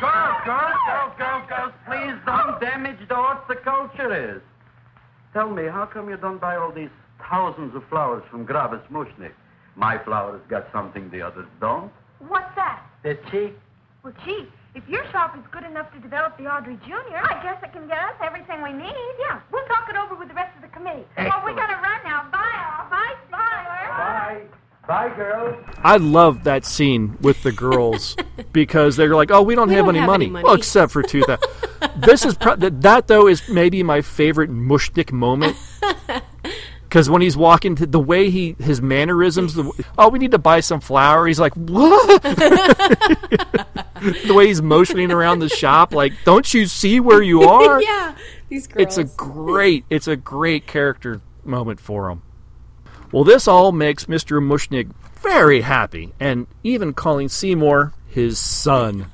Girls, 0.00 0.36
girls, 0.44 0.76
girls, 0.86 1.12
girls, 1.18 1.44
girls, 1.48 1.72
please 1.86 2.14
don't 2.26 2.60
damage 2.60 2.98
the 3.08 3.14
horticulture 3.14 4.34
is. 4.36 4.42
Tell 5.32 5.50
me, 5.50 5.64
how 5.64 5.86
come 5.86 6.08
you 6.10 6.16
don't 6.16 6.40
buy 6.40 6.56
all 6.56 6.70
these 6.72 6.90
thousands 7.30 7.74
of 7.74 7.82
flowers 7.88 8.22
from 8.30 8.44
Gravis 8.44 8.82
Mushnik? 8.90 9.32
My 9.76 9.98
flowers 10.04 10.40
got 10.48 10.68
something 10.72 11.10
the 11.10 11.22
others 11.22 11.46
don't. 11.60 11.90
What's 12.18 12.54
that? 12.56 12.82
They're 13.02 13.18
cheap. 13.30 13.58
Well, 14.02 14.12
gee, 14.24 14.46
if 14.74 14.86
your 14.88 15.04
shop 15.10 15.36
is 15.36 15.42
good 15.50 15.64
enough 15.64 15.92
to 15.94 16.00
develop 16.00 16.36
the 16.36 16.46
Audrey 16.46 16.78
Jr., 16.86 17.18
I 17.18 17.42
guess 17.42 17.62
it 17.62 17.72
can 17.72 17.88
get 17.88 17.98
us 17.98 18.14
everything 18.22 18.62
we 18.62 18.72
need. 18.72 19.14
Yeah, 19.20 19.40
we'll 19.50 19.66
talk 19.66 19.88
it 19.88 19.96
over 19.96 20.14
with 20.14 20.28
the 20.28 20.34
rest 20.34 20.54
of 20.56 20.62
the 20.62 20.68
committee. 20.68 21.06
Well, 21.16 21.42
we 21.44 21.54
gotta 21.54 21.80
run 21.82 22.00
now. 22.04 22.28
Bye, 22.30 22.60
all. 22.78 22.90
Bye, 22.90 23.14
Smiler. 23.28 23.88
Bye. 23.88 24.67
Bye, 24.88 25.12
girls. 25.14 25.54
I 25.84 25.98
love 25.98 26.44
that 26.44 26.64
scene 26.64 27.18
with 27.20 27.42
the 27.42 27.52
girls 27.52 28.16
because 28.52 28.96
they're 28.96 29.14
like, 29.14 29.30
"Oh, 29.30 29.42
we 29.42 29.54
don't, 29.54 29.68
We 29.68 29.74
have, 29.74 29.84
don't 29.84 29.94
any, 29.94 29.98
have 30.00 30.06
money. 30.06 30.24
any 30.24 30.32
money. 30.32 30.44
Well, 30.44 30.54
except 30.54 30.92
for 30.92 31.02
two 31.02 31.22
thousand. 31.24 31.46
this 32.06 32.24
is 32.24 32.34
pro- 32.36 32.56
th- 32.56 32.72
that 32.76 33.06
though 33.06 33.28
is 33.28 33.46
maybe 33.50 33.82
my 33.82 34.00
favorite 34.00 34.48
Mushnik 34.50 35.12
moment 35.12 35.58
because 36.84 37.10
when 37.10 37.20
he's 37.20 37.36
walking, 37.36 37.76
to 37.76 37.84
the 37.86 38.00
way 38.00 38.30
he 38.30 38.56
his 38.58 38.80
mannerisms. 38.80 39.52
The, 39.54 39.70
oh, 39.98 40.08
we 40.08 40.18
need 40.18 40.30
to 40.30 40.38
buy 40.38 40.60
some 40.60 40.80
flour. 40.80 41.26
He's 41.26 41.38
like, 41.38 41.52
what? 41.52 42.22
the 42.22 44.32
way 44.34 44.46
he's 44.46 44.62
motioning 44.62 45.12
around 45.12 45.40
the 45.40 45.50
shop, 45.50 45.92
like, 45.92 46.14
don't 46.24 46.54
you 46.54 46.64
see 46.64 46.98
where 46.98 47.22
you 47.22 47.42
are? 47.42 47.82
yeah, 47.82 48.14
these 48.48 48.66
girls. 48.66 48.86
It's 48.86 48.96
a 48.96 49.04
great, 49.04 49.84
it's 49.90 50.08
a 50.08 50.16
great 50.16 50.66
character 50.66 51.20
moment 51.44 51.78
for 51.78 52.08
him. 52.08 52.22
Well, 53.10 53.24
this 53.24 53.48
all 53.48 53.72
makes 53.72 54.04
Mr. 54.04 54.42
Mushnik 54.42 54.92
very 55.22 55.62
happy, 55.62 56.12
and 56.20 56.46
even 56.62 56.92
calling 56.92 57.28
Seymour 57.28 57.94
his 58.06 58.38
son. 58.38 59.10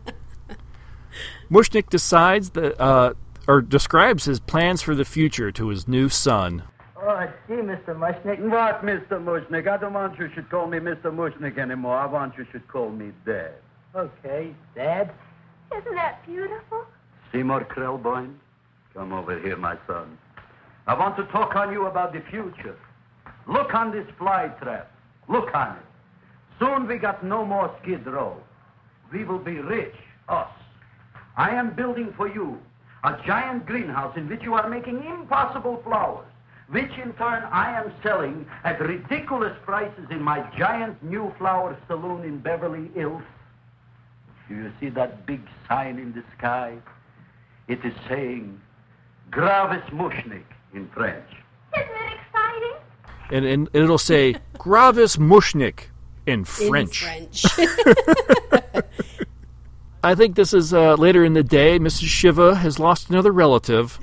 Mushnik 1.50 1.88
decides 1.88 2.50
that, 2.50 2.78
uh, 2.80 3.14
or 3.48 3.62
describes 3.62 4.26
his 4.26 4.40
plans 4.40 4.82
for 4.82 4.94
the 4.94 5.06
future 5.06 5.50
to 5.52 5.68
his 5.68 5.88
new 5.88 6.08
son. 6.08 6.64
Oh, 6.96 7.08
I 7.08 7.28
see, 7.48 7.54
Mr. 7.54 7.96
Mushnik. 7.96 8.38
What, 8.40 8.82
Mr. 8.84 9.22
Mushnik? 9.22 9.66
I 9.68 9.78
don't 9.78 9.94
want 9.94 10.18
you 10.18 10.28
should 10.34 10.50
call 10.50 10.66
me 10.66 10.78
Mr. 10.78 11.04
Mushnik 11.04 11.58
anymore. 11.58 11.96
I 11.96 12.06
want 12.06 12.36
you 12.36 12.46
should 12.52 12.68
call 12.68 12.90
me 12.90 13.12
Dad. 13.24 13.54
Okay, 13.94 14.54
Dad. 14.74 15.12
Isn't 15.76 15.94
that 15.94 16.24
beautiful? 16.26 16.84
Seymour 17.32 17.64
Krelboin, 17.64 18.34
come 18.92 19.12
over 19.14 19.38
here, 19.40 19.56
my 19.56 19.76
son. 19.86 20.18
I 20.86 20.94
want 20.94 21.16
to 21.16 21.24
talk 21.24 21.54
on 21.54 21.72
you 21.72 21.86
about 21.86 22.12
the 22.12 22.22
future. 22.30 22.76
Look 23.46 23.74
on 23.74 23.92
this 23.92 24.06
fly 24.18 24.48
trap. 24.60 24.90
Look 25.28 25.54
on 25.54 25.76
it. 25.76 25.82
Soon 26.58 26.88
we 26.88 26.98
got 26.98 27.24
no 27.24 27.44
more 27.44 27.74
skid 27.82 28.06
row. 28.06 28.36
We 29.12 29.24
will 29.24 29.38
be 29.38 29.58
rich, 29.58 29.94
us. 30.28 30.48
I 31.36 31.50
am 31.50 31.74
building 31.74 32.12
for 32.16 32.28
you 32.28 32.58
a 33.04 33.18
giant 33.26 33.66
greenhouse 33.66 34.16
in 34.16 34.28
which 34.28 34.42
you 34.42 34.54
are 34.54 34.68
making 34.68 35.04
impossible 35.04 35.80
flowers, 35.84 36.26
which 36.70 36.90
in 37.02 37.12
turn 37.14 37.42
I 37.50 37.78
am 37.78 37.92
selling 38.02 38.46
at 38.64 38.80
ridiculous 38.80 39.56
prices 39.64 40.06
in 40.10 40.22
my 40.22 40.40
giant 40.56 41.02
new 41.02 41.32
flower 41.38 41.76
saloon 41.88 42.24
in 42.24 42.38
Beverly 42.38 42.90
Hills. 42.94 43.22
Do 44.48 44.54
you 44.54 44.72
see 44.80 44.88
that 44.90 45.26
big 45.26 45.40
sign 45.68 45.98
in 45.98 46.12
the 46.12 46.22
sky? 46.38 46.76
It 47.68 47.84
is 47.84 47.94
saying 48.08 48.60
Gravis 49.30 49.88
Mushnik 49.90 50.44
in 50.74 50.88
French. 50.88 51.24
Isn't 51.74 51.88
it 51.88 52.18
exciting? 52.26 52.72
And, 53.30 53.44
and 53.44 53.68
it'll 53.72 53.98
say 53.98 54.36
Gravis 54.58 55.16
Mushnik 55.16 55.84
in 56.26 56.44
French. 56.44 57.02
in 57.02 57.08
French. 57.08 57.42
French. 57.42 58.84
I 60.04 60.14
think 60.14 60.34
this 60.34 60.52
is 60.52 60.74
uh, 60.74 60.94
later 60.94 61.24
in 61.24 61.32
the 61.32 61.44
day. 61.44 61.78
Mrs. 61.78 62.06
Shiva 62.06 62.56
has 62.56 62.78
lost 62.78 63.08
another 63.08 63.30
relative. 63.30 63.98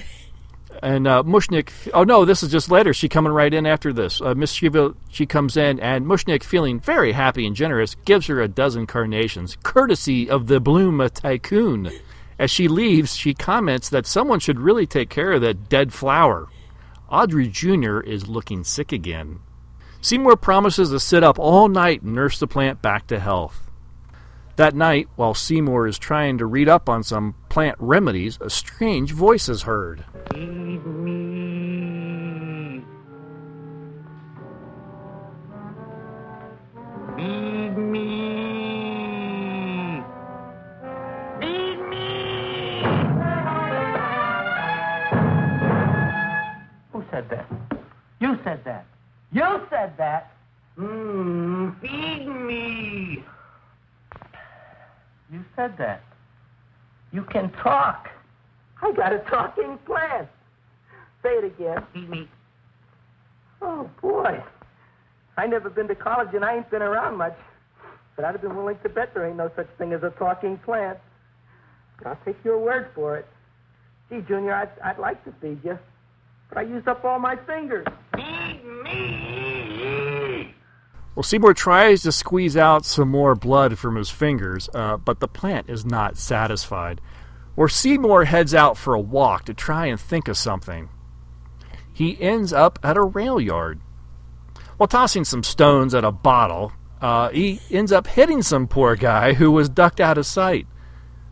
And 0.81 1.07
uh, 1.07 1.23
Mushnik, 1.23 1.71
oh 1.93 2.05
no, 2.05 2.23
this 2.23 2.41
is 2.41 2.49
just 2.51 2.71
later. 2.71 2.93
She 2.93 3.09
coming 3.09 3.33
right 3.33 3.53
in 3.53 3.65
after 3.65 3.91
this. 3.91 4.21
Uh, 4.21 4.33
Miss 4.33 4.53
Shiva, 4.53 4.95
she 5.09 5.25
comes 5.25 5.57
in, 5.57 5.77
and 5.81 6.05
Mushnik, 6.05 6.41
feeling 6.41 6.79
very 6.79 7.11
happy 7.11 7.45
and 7.45 7.53
generous, 7.53 7.95
gives 8.05 8.27
her 8.27 8.41
a 8.41 8.47
dozen 8.47 8.87
carnations, 8.87 9.57
courtesy 9.63 10.29
of 10.29 10.47
the 10.47 10.61
Bloom 10.61 11.05
tycoon. 11.13 11.91
As 12.37 12.49
she 12.49 12.69
leaves, 12.69 13.17
she 13.17 13.33
comments 13.33 13.89
that 13.89 14.05
someone 14.05 14.39
should 14.39 14.61
really 14.61 14.87
take 14.87 15.09
care 15.09 15.33
of 15.33 15.41
that 15.41 15.67
dead 15.67 15.91
flower. 15.91 16.47
Audrey 17.09 17.47
Jr. 17.47 17.99
is 17.99 18.27
looking 18.27 18.63
sick 18.63 18.91
again. 18.91 19.39
Seymour 20.01 20.37
promises 20.37 20.91
to 20.91 20.99
sit 20.99 21.23
up 21.23 21.37
all 21.39 21.67
night 21.67 22.01
and 22.01 22.13
nurse 22.13 22.39
the 22.39 22.47
plant 22.47 22.81
back 22.81 23.07
to 23.07 23.19
health. 23.19 23.69
That 24.55 24.75
night, 24.75 25.07
while 25.15 25.33
Seymour 25.33 25.87
is 25.87 25.97
trying 25.97 26.37
to 26.37 26.45
read 26.45 26.67
up 26.67 26.89
on 26.89 27.03
some 27.03 27.35
plant 27.47 27.77
remedies, 27.79 28.37
a 28.41 28.49
strange 28.49 29.11
voice 29.11 29.49
is 29.49 29.63
heard. 29.63 30.05
College 66.19 66.35
and 66.35 66.43
I 66.45 66.57
ain't 66.57 66.69
been 66.69 66.81
around 66.81 67.17
much. 67.17 67.37
But 68.15 68.25
I'd 68.25 68.33
have 68.33 68.41
been 68.41 68.55
willing 68.55 68.77
to 68.83 68.89
bet 68.89 69.13
there 69.13 69.25
ain't 69.27 69.37
no 69.37 69.49
such 69.55 69.69
thing 69.77 69.93
as 69.93 70.03
a 70.03 70.09
talking 70.11 70.57
plant. 70.57 70.97
But 71.97 72.07
I'll 72.07 72.19
take 72.25 72.35
your 72.43 72.59
word 72.59 72.89
for 72.93 73.17
it. 73.17 73.25
Gee, 74.09 74.21
Junior, 74.27 74.53
I'd, 74.53 74.69
I'd 74.83 74.99
like 74.99 75.23
to 75.25 75.33
feed 75.41 75.59
you. 75.63 75.79
But 76.49 76.57
I 76.57 76.61
used 76.63 76.87
up 76.87 77.05
all 77.05 77.19
my 77.19 77.35
fingers. 77.35 77.85
Feed 78.15 78.61
me! 78.83 80.55
Well, 81.15 81.23
Seymour 81.23 81.53
tries 81.53 82.03
to 82.03 82.11
squeeze 82.11 82.57
out 82.57 82.85
some 82.85 83.09
more 83.09 83.35
blood 83.35 83.77
from 83.77 83.95
his 83.95 84.09
fingers, 84.09 84.69
uh, 84.73 84.97
but 84.97 85.19
the 85.19 85.27
plant 85.27 85.69
is 85.69 85.85
not 85.85 86.17
satisfied. 86.17 87.01
Or 87.55 87.67
Seymour 87.67 88.25
heads 88.25 88.53
out 88.53 88.77
for 88.77 88.93
a 88.93 89.01
walk 89.01 89.45
to 89.45 89.53
try 89.53 89.87
and 89.87 89.99
think 89.99 90.27
of 90.27 90.37
something. 90.37 90.89
He 91.93 92.19
ends 92.21 92.53
up 92.53 92.79
at 92.83 92.95
a 92.97 93.03
rail 93.03 93.39
yard. 93.39 93.81
While 94.79 94.87
tossing 94.87 95.25
some 95.25 95.43
stones 95.43 95.93
at 95.93 96.05
a 96.05 96.11
bottle, 96.13 96.71
uh, 97.01 97.31
he 97.31 97.59
ends 97.69 97.91
up 97.91 98.07
hitting 98.07 98.41
some 98.41 98.65
poor 98.65 98.95
guy 98.95 99.33
who 99.33 99.51
was 99.51 99.67
ducked 99.67 99.99
out 99.99 100.17
of 100.17 100.25
sight. 100.25 100.67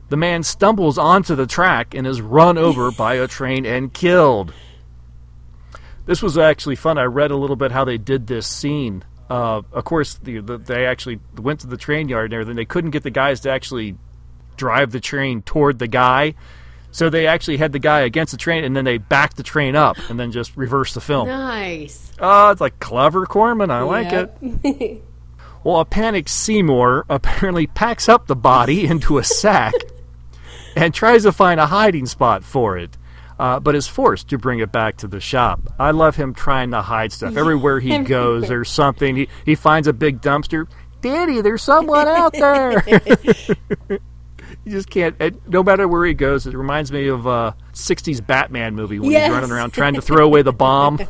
The 0.09 0.17
man 0.17 0.43
stumbles 0.43 0.97
onto 0.97 1.33
the 1.33 1.47
track 1.47 1.93
and 1.93 2.05
is 2.05 2.19
run 2.19 2.57
over 2.57 2.91
by 2.97 3.13
a 3.13 3.25
train 3.25 3.65
and 3.65 3.93
killed. 3.93 4.53
This 6.05 6.21
was 6.21 6.37
actually 6.37 6.75
fun. 6.75 6.97
I 6.97 7.03
read 7.03 7.31
a 7.31 7.37
little 7.37 7.55
bit 7.55 7.71
how 7.71 7.85
they 7.85 7.97
did 7.97 8.27
this 8.27 8.45
scene. 8.45 9.05
Uh, 9.29 9.61
of 9.71 9.85
course, 9.85 10.15
the, 10.15 10.39
the, 10.39 10.57
they 10.57 10.85
actually 10.85 11.21
went 11.37 11.61
to 11.61 11.67
the 11.67 11.77
train 11.77 12.09
yard 12.09 12.25
and 12.25 12.33
everything. 12.33 12.57
They 12.57 12.65
couldn't 12.65 12.91
get 12.91 13.03
the 13.03 13.11
guys 13.11 13.39
to 13.41 13.49
actually 13.49 13.95
drive 14.57 14.91
the 14.91 14.99
train 14.99 15.41
toward 15.41 15.79
the 15.79 15.87
guy. 15.87 16.33
So 16.97 17.11
they 17.11 17.27
actually 17.27 17.57
had 17.57 17.73
the 17.73 17.79
guy 17.79 17.99
against 17.99 18.31
the 18.31 18.39
train, 18.39 18.63
and 18.63 18.75
then 18.75 18.83
they 18.83 18.97
backed 18.97 19.37
the 19.37 19.43
train 19.43 19.75
up, 19.75 19.97
and 20.09 20.19
then 20.19 20.31
just 20.31 20.57
reversed 20.57 20.95
the 20.95 20.99
film. 20.99 21.27
nice. 21.27 22.11
Oh, 22.17 22.49
it's 22.49 22.59
like 22.59 22.79
clever 22.79 23.27
Corman. 23.27 23.69
I 23.69 23.83
like 23.83 24.11
it. 24.11 24.35
it. 24.41 25.03
Well, 25.63 25.79
a 25.79 25.85
panicked 25.85 26.29
Seymour 26.29 27.05
apparently 27.07 27.67
packs 27.67 28.09
up 28.09 28.25
the 28.25 28.35
body 28.35 28.85
into 28.87 29.19
a 29.19 29.23
sack 29.23 29.75
and 30.75 30.91
tries 30.91 31.21
to 31.21 31.31
find 31.31 31.59
a 31.59 31.67
hiding 31.67 32.07
spot 32.07 32.43
for 32.43 32.79
it, 32.79 32.97
uh, 33.37 33.59
but 33.59 33.75
is 33.75 33.87
forced 33.87 34.29
to 34.29 34.39
bring 34.39 34.57
it 34.57 34.71
back 34.71 34.97
to 34.97 35.07
the 35.07 35.19
shop. 35.19 35.71
I 35.77 35.91
love 35.91 36.15
him 36.15 36.33
trying 36.33 36.71
to 36.71 36.81
hide 36.81 37.11
stuff. 37.11 37.37
Everywhere 37.37 37.79
he 37.79 37.95
goes, 37.99 38.47
there's 38.47 38.71
something. 38.71 39.15
He, 39.15 39.29
he 39.45 39.53
finds 39.53 39.87
a 39.87 39.93
big 39.93 40.19
dumpster. 40.19 40.67
Daddy, 41.01 41.41
there's 41.41 41.61
someone 41.61 42.07
out 42.07 42.33
there. 42.33 42.83
you 44.67 44.71
just 44.73 44.89
can't. 44.89 45.15
And 45.19 45.39
no 45.47 45.63
matter 45.63 45.87
where 45.87 46.05
he 46.05 46.13
goes, 46.13 46.45
it 46.45 46.53
reminds 46.53 46.91
me 46.91 47.07
of 47.07 47.25
uh, 47.25 47.53
a 47.55 47.55
'60s 47.73 48.25
Batman 48.25 48.75
movie 48.75 48.99
when 48.99 49.11
Yes. 49.11 49.27
he's 49.27 49.33
running 49.33 49.51
around 49.51 49.71
trying 49.71 49.93
to 49.93 50.01
throw 50.01 50.25
away 50.25 50.41
the 50.41 50.53
bomb. 50.53 50.99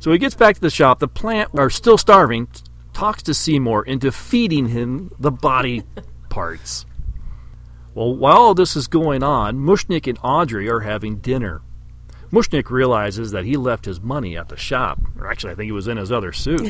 So 0.00 0.10
he 0.10 0.18
gets 0.18 0.34
back 0.34 0.56
to 0.56 0.60
the 0.60 0.68
shop. 0.68 0.98
The 0.98 1.06
plant 1.06 1.50
are 1.56 1.70
still 1.70 1.96
starving. 1.96 2.48
Talks 2.92 3.22
to 3.22 3.34
Seymour 3.34 3.84
into 3.84 4.10
feeding 4.10 4.66
him 4.66 5.12
the 5.20 5.30
body 5.30 5.84
parts. 6.28 6.86
Well, 7.94 8.12
while 8.16 8.36
all 8.38 8.54
this 8.54 8.74
is 8.74 8.88
going 8.88 9.22
on, 9.22 9.58
Mushnik 9.58 10.08
and 10.08 10.18
Audrey 10.24 10.68
are 10.68 10.80
having 10.80 11.18
dinner. 11.18 11.62
Mushnik 12.32 12.68
realizes 12.68 13.30
that 13.30 13.44
he 13.44 13.56
left 13.56 13.84
his 13.84 14.00
money 14.00 14.36
at 14.36 14.48
the 14.48 14.56
shop. 14.56 14.98
Or 15.20 15.30
actually, 15.30 15.52
I 15.52 15.54
think 15.54 15.68
it 15.68 15.72
was 15.72 15.86
in 15.86 15.98
his 15.98 16.10
other 16.10 16.32
suit. 16.32 16.68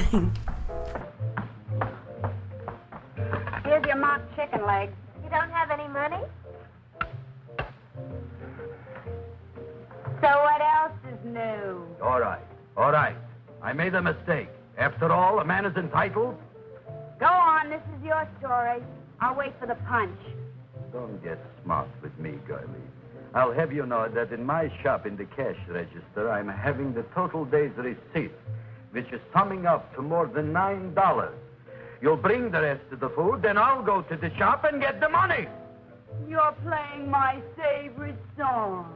Chicken. 4.53 4.95
You 5.23 5.31
don't 5.31 5.51
have 5.51 5.71
any 5.71 5.89
money? 5.89 6.23
So 10.21 10.29
what 10.29 10.61
else 10.61 10.93
is 11.11 11.19
new? 11.25 11.83
All 12.03 12.21
right, 12.21 12.43
all 12.77 12.93
right. 12.93 13.17
I 13.63 13.73
made 13.73 13.95
a 13.95 14.03
mistake. 14.03 14.49
After 14.79 15.11
all, 15.13 15.41
a 15.41 15.45
man 15.45 15.67
is 15.67 15.77
entitled. 15.77 16.37
Go 17.19 17.27
on, 17.27 17.71
this 17.71 17.81
is 17.97 18.05
your 18.05 18.29
story. 18.39 18.83
I'll 19.21 19.35
wait 19.35 19.53
for 19.61 19.67
the 19.67 19.77
punch. 19.87 20.19
Don't 20.93 21.23
get 21.23 21.39
smart 21.63 21.89
with 22.03 22.17
me, 22.19 22.33
girlie. 22.47 22.67
I'll 23.35 23.53
have 23.53 23.73
you 23.73 23.87
know 23.87 24.09
that 24.09 24.33
in 24.33 24.45
my 24.45 24.71
shop 24.83 25.07
in 25.07 25.17
the 25.17 25.25
cash 25.25 25.57
register, 25.69 26.31
I'm 26.31 26.49
having 26.49 26.93
the 26.93 27.05
total 27.15 27.45
day's 27.45 27.73
receipt, 27.77 28.33
which 28.91 29.11
is 29.13 29.21
summing 29.33 29.67
up 29.67 29.95
to 29.95 30.03
more 30.03 30.27
than 30.27 30.53
nine 30.53 30.93
dollars. 30.95 31.35
You'll 32.03 32.17
bring 32.17 32.51
the 32.51 32.61
rest 32.61 32.83
of 32.91 32.99
the 32.99 33.09
food, 33.11 33.43
then 33.43 33.57
I'll 33.57 33.83
go 33.83 34.03
to 34.03 34.17
the 34.17 34.37
shop 34.37 34.65
and 34.65 34.81
get 34.81 34.99
the 34.99 35.09
money. 35.09 35.47
You're 36.29 36.55
playing 36.65 37.09
my 37.09 37.41
favorite 37.57 38.19
song. 38.37 38.93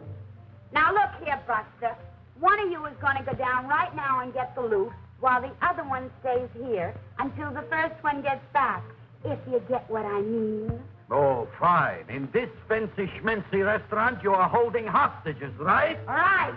Now 0.72 0.92
look 0.92 1.24
here, 1.24 1.40
Buster. 1.46 1.96
One 2.40 2.59
of 2.59 2.68
you 2.68 2.84
is 2.86 2.96
going 3.00 3.16
to 3.16 3.22
go 3.22 3.32
down 3.34 3.68
right 3.68 3.94
now 3.94 4.20
and 4.20 4.34
get 4.34 4.57
the 4.57 4.62
loot, 4.62 4.90
while 5.20 5.40
the 5.40 5.52
other 5.62 5.84
one 5.84 6.11
stays 6.20 6.48
here 6.54 6.94
until 7.20 7.52
the 7.52 7.62
first 7.70 7.94
one 8.02 8.22
gets 8.22 8.42
back. 8.52 8.82
If 9.24 9.38
you 9.50 9.62
get 9.68 9.88
what 9.88 10.04
I 10.04 10.20
mean. 10.20 10.82
Oh, 11.09 11.46
fine. 11.61 12.04
In 12.09 12.28
this 12.32 12.50
fancy 12.68 13.09
schmancy 13.18 13.64
restaurant, 13.64 14.22
you 14.24 14.34
are 14.34 14.48
holding 14.48 14.86
hostages, 14.86 15.54
right? 15.59 15.96
All 16.09 16.14
right. 16.14 16.54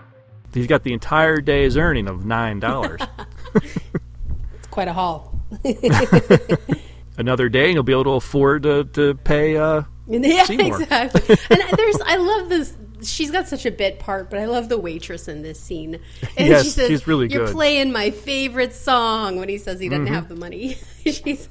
He's 0.52 0.66
got 0.66 0.84
the 0.84 0.93
entire 0.93 1.41
day's 1.41 1.78
earning 1.78 2.08
of 2.08 2.22
$9. 2.22 3.08
It's 4.54 4.68
quite 4.68 4.88
a 4.88 4.93
haul. 4.93 5.39
Another 7.18 7.50
day, 7.50 7.66
and 7.66 7.72
he'll 7.74 7.84
be 7.84 7.91
able 7.91 8.06
to 8.06 8.10
afford 8.12 8.64
to, 8.64 8.86
to 8.86 9.14
pay 9.16 9.58
uh, 9.58 9.84
yeah, 10.08 10.43
Seymour. 10.45 10.82
exactly. 10.82 11.38
and 11.50 11.62
there's, 11.78 11.97
I 12.06 12.16
love 12.18 12.47
this. 12.50 12.76
She's 13.02 13.30
got 13.32 13.47
such 13.47 13.66
a 13.66 13.72
bit 13.72 14.00
part, 14.00 14.30
but 14.30 14.39
I 14.39 14.45
love 14.45 14.70
the 14.70 14.78
waitress 14.78 15.28
in 15.28 15.41
this 15.41 15.60
scene. 15.60 16.00
And 16.38 16.47
Yes, 16.47 16.64
she 16.64 16.70
says, 16.70 16.88
she's 16.88 17.08
really 17.08 17.28
You're 17.30 17.45
good." 17.45 17.54
playing 17.54 17.91
my 17.91 18.12
favorite 18.12 18.74
song 18.74 19.38
when 19.38 19.50
he 19.50 19.58
says 19.58 19.80
he 19.80 19.89
doesn't 19.89 20.06
Mhm. 20.06 20.10
have 20.10 20.28
the 20.30 20.36
money. 20.36 20.78
she's 21.06 21.50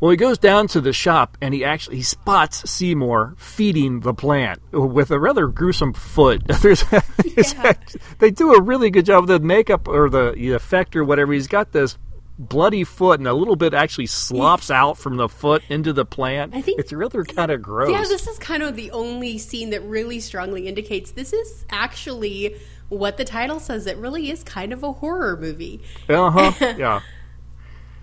Well, 0.00 0.10
he 0.12 0.16
goes 0.16 0.38
down 0.38 0.66
to 0.68 0.80
the 0.80 0.92
shop 0.92 1.36
and 1.40 1.52
he 1.54 1.64
actually 1.64 1.96
he 1.96 2.02
spots 2.02 2.68
Seymour 2.70 3.34
feeding 3.38 4.00
the 4.00 4.14
plant 4.14 4.60
with 4.72 5.10
a 5.10 5.20
rather 5.20 5.46
gruesome 5.46 5.92
foot. 5.92 6.42
There's, 6.62 6.84
act- 7.58 7.96
they 8.18 8.30
do 8.30 8.54
a 8.54 8.60
really 8.62 8.90
good 8.90 9.04
job 9.06 9.24
of 9.24 9.28
the 9.28 9.40
makeup 9.40 9.86
or 9.88 10.08
the 10.10 10.32
effect 10.54 10.96
or 10.96 11.04
whatever. 11.04 11.32
He's 11.32 11.48
got 11.48 11.72
this 11.72 11.96
bloody 12.40 12.84
foot 12.84 13.20
and 13.20 13.28
a 13.28 13.34
little 13.34 13.54
bit 13.56 13.74
actually 13.74 14.06
slops 14.06 14.70
out 14.70 14.96
from 14.96 15.16
the 15.16 15.28
foot 15.28 15.62
into 15.68 15.92
the 15.92 16.04
plant. 16.06 16.54
I 16.54 16.62
think- 16.62 16.80
it's 16.80 16.92
rather 16.92 17.22
kind 17.24 17.50
of 17.50 17.60
gross. 17.60 17.90
Yeah, 17.92 18.02
this 18.02 18.26
is 18.26 18.38
kind 18.38 18.62
of 18.62 18.76
the 18.76 18.90
only 18.92 19.36
scene 19.38 19.70
that 19.70 19.82
really 19.82 20.20
strongly 20.20 20.66
indicates 20.66 21.12
this 21.12 21.32
is 21.34 21.66
actually 21.70 22.56
what 22.88 23.18
the 23.18 23.24
title 23.24 23.60
says. 23.60 23.86
It 23.86 23.98
really 23.98 24.30
is 24.30 24.42
kind 24.42 24.72
of 24.72 24.82
a 24.82 24.90
horror 24.92 25.36
movie. 25.36 25.82
Uh 26.08 26.30
huh. 26.30 26.74
yeah. 26.78 27.00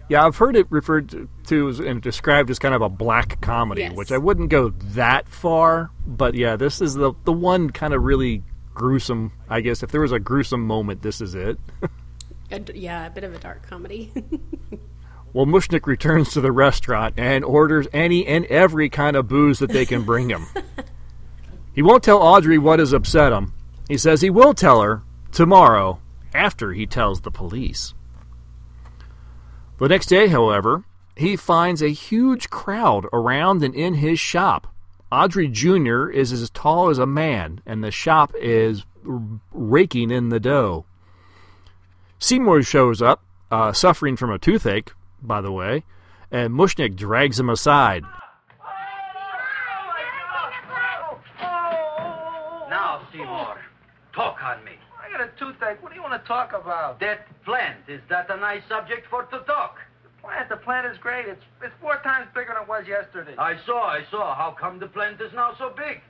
Yeah, 0.10 0.26
I've 0.26 0.38
heard 0.38 0.56
it 0.56 0.68
referred 0.70 1.28
to, 1.48 1.68
as, 1.68 1.80
and 1.82 2.02
described 2.02 2.50
as 2.50 2.60
kind 2.60 2.74
of 2.74 2.82
a 2.82 2.88
black 2.88 3.42
comedy, 3.42 3.82
Yes. 3.82 3.94
which 3.98 4.12
I 4.14 4.18
wouldn't 4.18 4.50
go 4.50 4.70
that 4.70 5.28
far. 5.28 5.90
But 6.06 6.34
yeah, 6.36 6.56
this 6.56 6.80
is 6.80 6.94
the 6.94 7.12
the 7.26 7.34
one 7.34 7.72
kind 7.72 7.94
of 7.94 8.04
really 8.04 8.44
gruesome. 8.74 9.34
I 9.50 9.60
guess 9.62 9.84
if 9.84 9.92
there 9.92 10.00
was 10.02 10.14
a 10.14 10.20
gruesome 10.20 10.62
moment, 10.66 11.02
this 11.02 11.20
is 11.22 11.36
it. 11.36 11.58
A 12.52 12.62
yeah, 12.74 13.08
a 13.08 13.10
bit 13.10 13.24
of 13.24 13.34
a 13.34 13.40
dark 13.40 13.68
comedy. 13.68 14.12
well, 15.34 15.46
Mushnik 15.46 15.86
returns 15.86 16.32
to 16.32 16.42
the 16.42 16.52
restaurant 16.52 17.16
and 17.18 17.44
orders 17.44 17.88
any 17.92 18.26
and 18.26 18.46
every 18.46 18.90
kind 18.90 19.16
of 19.16 19.28
booze 19.28 19.60
that 19.60 19.72
they 19.72 19.86
can 19.86 20.04
bring 20.04 20.30
him. 20.30 20.46
he 21.74 21.82
won't 21.82 22.04
tell 22.04 22.20
Audrey 22.20 22.58
what 22.58 22.80
has 22.80 22.94
upset 22.94 23.34
him. 23.34 23.54
He 23.90 23.98
says 23.98 24.22
he 24.22 24.30
will 24.30 24.54
tell 24.54 24.82
her 24.82 25.04
tomorrow 25.32 26.00
after 26.34 26.74
he 26.74 26.86
tells 26.86 27.22
the 27.22 27.32
police. 27.32 27.94
The 29.80 29.88
next 29.88 30.08
day, 30.08 30.28
however, 30.28 30.86
he 31.16 31.36
finds 31.36 31.82
a 31.82 31.90
huge 31.90 32.50
crowd 32.50 33.06
around 33.12 33.64
and 33.64 33.76
in 33.76 33.96
his 33.96 34.20
shop. 34.20 34.74
Audrey 35.12 35.48
Jr. 35.48 36.10
is 36.10 36.32
as 36.32 36.50
tall 36.50 36.90
as 36.90 36.98
a 36.98 37.06
man, 37.06 37.62
and 37.66 37.84
the 37.84 37.92
shop 37.92 38.34
is 38.40 38.86
raking 39.04 40.12
in 40.12 40.30
the 40.30 40.40
dough. 40.40 40.86
Seymour 42.20 42.64
shows 42.64 43.02
up, 43.02 43.24
uh, 43.52 43.72
suffering 43.74 44.18
from 44.18 44.32
a 44.32 44.40
toothache, 44.40 44.94
by 45.22 45.40
the 45.42 45.52
way, 45.52 45.84
and 46.32 46.54
Mushnik 46.54 46.96
drags 46.96 47.40
him 47.40 47.50
aside. 47.50 48.04
Now, 52.70 53.08
Seymour, 53.12 53.58
talk 54.14 54.38
on 54.44 54.64
me. 54.66 54.72
I 55.00 55.12
got 55.12 55.22
a 55.22 55.30
toothache. 55.38 55.82
What 55.82 55.92
do 55.92 55.96
you 55.96 56.02
want 56.02 56.20
to 56.22 56.28
talk 56.28 56.54
about? 56.54 57.00
That 57.00 57.28
plant, 57.46 57.78
is 57.88 58.02
that 58.10 58.30
a 58.30 58.38
nice 58.38 58.64
subject 58.68 59.08
for 59.10 59.24
to 59.24 59.40
talk? 59.46 59.78
The 60.04 60.10
plant, 60.22 60.50
the 60.50 60.58
plant 60.58 60.88
is 60.88 60.98
great. 60.98 61.28
It's 61.28 61.44
it's 61.62 61.74
four 61.80 61.98
times 62.04 62.28
bigger 62.34 62.54
than 62.54 62.64
it 62.64 62.68
was 62.68 62.86
yesterday. 62.88 63.36
I 63.38 63.56
saw, 63.66 63.88
I 63.88 64.04
saw. 64.10 64.36
How 64.36 64.56
come 64.60 64.80
the 64.80 64.88
plant 64.88 65.22
is 65.22 65.32
now 65.34 65.54
so 65.58 65.72
big? 65.78 66.02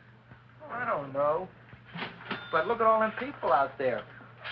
I 0.71 0.85
don't 0.85 1.13
know. 1.13 1.47
But 2.51 2.67
look 2.67 2.79
at 2.79 2.87
all 2.87 3.01
them 3.01 3.11
people 3.19 3.51
out 3.51 3.77
there. 3.77 4.03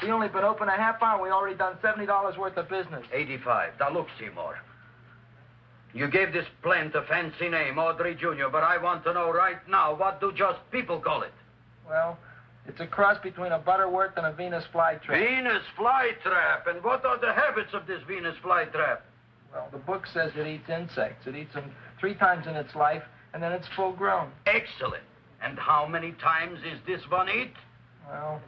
We 0.02 0.12
only 0.12 0.28
been 0.28 0.44
open 0.44 0.68
a 0.68 0.76
half 0.76 1.02
hour. 1.02 1.22
We 1.22 1.30
already 1.30 1.56
done 1.56 1.78
seventy 1.82 2.06
dollars 2.06 2.38
worth 2.38 2.58
of 2.58 2.70
business. 2.70 3.06
85. 3.12 3.74
Now, 3.80 3.92
look, 3.92 4.08
Seymour. 4.20 4.58
You 5.94 6.10
gave 6.10 6.34
this 6.34 6.46
plant 6.62 6.94
a 6.94 7.04
fancy 7.04 7.48
name, 7.48 7.80
Audrey 7.80 8.16
Jr., 8.16 8.50
but 8.52 8.64
I 8.64 8.78
want 8.78 9.06
to 9.06 9.14
know 9.14 9.32
right 9.32 9.66
now, 9.70 9.96
what 9.96 10.20
do 10.20 10.34
just 10.34 10.60
people 10.70 11.00
call 11.00 11.22
it? 11.22 11.32
Well, 11.88 12.18
it's 12.68 12.82
a 12.82 12.88
cross 12.88 13.18
between 13.24 13.54
a 13.54 13.60
butterwort 13.60 14.18
and 14.18 14.26
a 14.26 14.34
Venus 14.34 14.66
flytrap. 14.74 15.08
Venus 15.08 15.64
flytrap. 15.78 16.68
And 16.68 16.84
what 16.84 17.06
are 17.06 17.18
the 17.18 17.32
habits 17.32 17.74
of 17.74 17.88
this 17.88 18.02
Venus 18.08 18.36
flytrap? 18.44 19.00
Well, 19.54 19.70
the 19.72 19.78
book 19.78 20.06
says 20.14 20.32
it 20.36 20.46
eats 20.46 20.70
insects. 20.70 21.28
It 21.28 21.36
eats 21.36 21.54
them 21.54 21.72
three 21.98 22.16
times 22.16 22.46
in 22.46 22.58
its 22.58 22.76
life, 22.76 23.04
and 23.34 23.42
then 23.42 23.54
it's 23.54 23.68
full 23.74 23.94
grown. 23.94 24.32
Excellent. 24.48 25.04
And 25.42 25.58
how 25.58 25.86
many 25.86 26.12
times 26.14 26.60
is 26.66 26.80
this 26.86 27.10
one 27.10 27.30
eat? 27.30 27.54
Well, 28.10 28.42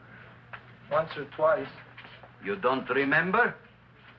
once 0.92 1.10
or 1.18 1.26
twice. 1.36 1.68
You 2.44 2.56
don't 2.56 2.88
remember? 2.90 3.56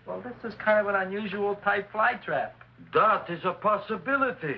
Well, 0.07 0.21
this 0.21 0.35
is 0.53 0.57
kind 0.59 0.81
of 0.87 0.95
an 0.95 1.01
unusual 1.07 1.57
type 1.57 1.91
flytrap. 1.93 2.51
That 2.95 3.29
is 3.31 3.41
a 3.45 3.53
possibility. 3.53 4.49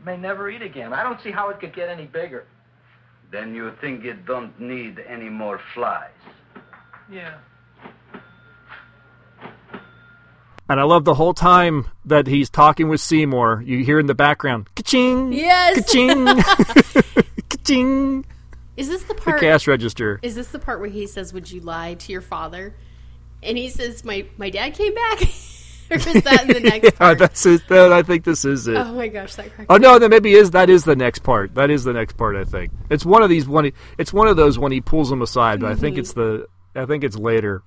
It 0.00 0.04
may 0.04 0.16
never 0.16 0.50
eat 0.50 0.62
again. 0.62 0.92
I 0.92 1.02
don't 1.02 1.20
see 1.22 1.30
how 1.30 1.48
it 1.50 1.60
could 1.60 1.74
get 1.74 1.88
any 1.88 2.04
bigger. 2.06 2.44
Then 3.32 3.54
you 3.54 3.72
think 3.80 4.04
it 4.04 4.24
don't 4.26 4.58
need 4.60 4.98
any 5.08 5.28
more 5.28 5.60
flies. 5.74 6.10
Yeah. 7.10 7.34
And 10.68 10.80
I 10.80 10.82
love 10.82 11.04
the 11.04 11.14
whole 11.14 11.32
time 11.34 11.86
that 12.04 12.26
he's 12.26 12.50
talking 12.50 12.88
with 12.88 13.00
Seymour, 13.00 13.62
you 13.64 13.84
hear 13.84 14.00
in 14.00 14.06
the 14.06 14.14
background, 14.16 14.68
ka-ching, 14.74 15.32
Yes. 15.32 15.76
ka-ching, 15.78 16.26
ka-ching, 17.48 18.26
Is 18.76 18.88
this 18.88 19.02
the 19.04 19.14
part? 19.14 19.40
the 19.40 19.46
cash 19.46 19.66
register. 19.66 20.20
Is 20.22 20.34
this 20.34 20.48
the 20.48 20.58
part 20.58 20.80
where 20.80 20.88
he 20.88 21.06
says, 21.06 21.32
"Would 21.32 21.50
you 21.50 21.60
lie 21.60 21.94
to 21.94 22.12
your 22.12 22.20
father?" 22.20 22.74
And 23.42 23.56
he 23.56 23.68
says, 23.68 24.04
"My 24.04 24.26
my 24.36 24.50
dad 24.50 24.74
came 24.74 24.94
back." 24.94 25.22
or 25.90 25.96
is 25.96 26.04
that 26.04 26.42
in 26.42 26.48
the 26.48 26.60
next 26.70 26.84
yeah, 26.84 26.90
part? 26.90 27.18
that's 27.18 27.46
it. 27.46 27.66
That, 27.68 27.92
I 27.92 28.02
think 28.02 28.24
this 28.24 28.44
is 28.44 28.68
it. 28.68 28.76
Oh 28.76 28.92
my 28.92 29.08
gosh, 29.08 29.34
that 29.36 29.50
Oh 29.68 29.76
no, 29.76 29.98
that 29.98 30.10
maybe 30.10 30.32
is 30.32 30.50
that 30.50 30.68
is 30.68 30.84
the 30.84 30.96
next 30.96 31.20
part. 31.20 31.54
That 31.54 31.70
is 31.70 31.84
the 31.84 31.92
next 31.92 32.16
part. 32.16 32.36
I 32.36 32.44
think 32.44 32.70
it's 32.90 33.04
one 33.04 33.22
of 33.22 33.30
these. 33.30 33.48
One. 33.48 33.72
It's 33.98 34.12
one 34.12 34.28
of 34.28 34.36
those 34.36 34.58
when 34.58 34.72
he 34.72 34.80
pulls 34.80 35.10
them 35.10 35.22
aside. 35.22 35.60
But 35.60 35.72
I 35.72 35.74
think 35.74 35.96
it's 35.96 36.12
mm-hmm. 36.12 36.44
the. 36.74 36.82
I 36.82 36.86
think 36.86 37.04
it's 37.04 37.16
later. 37.16 37.62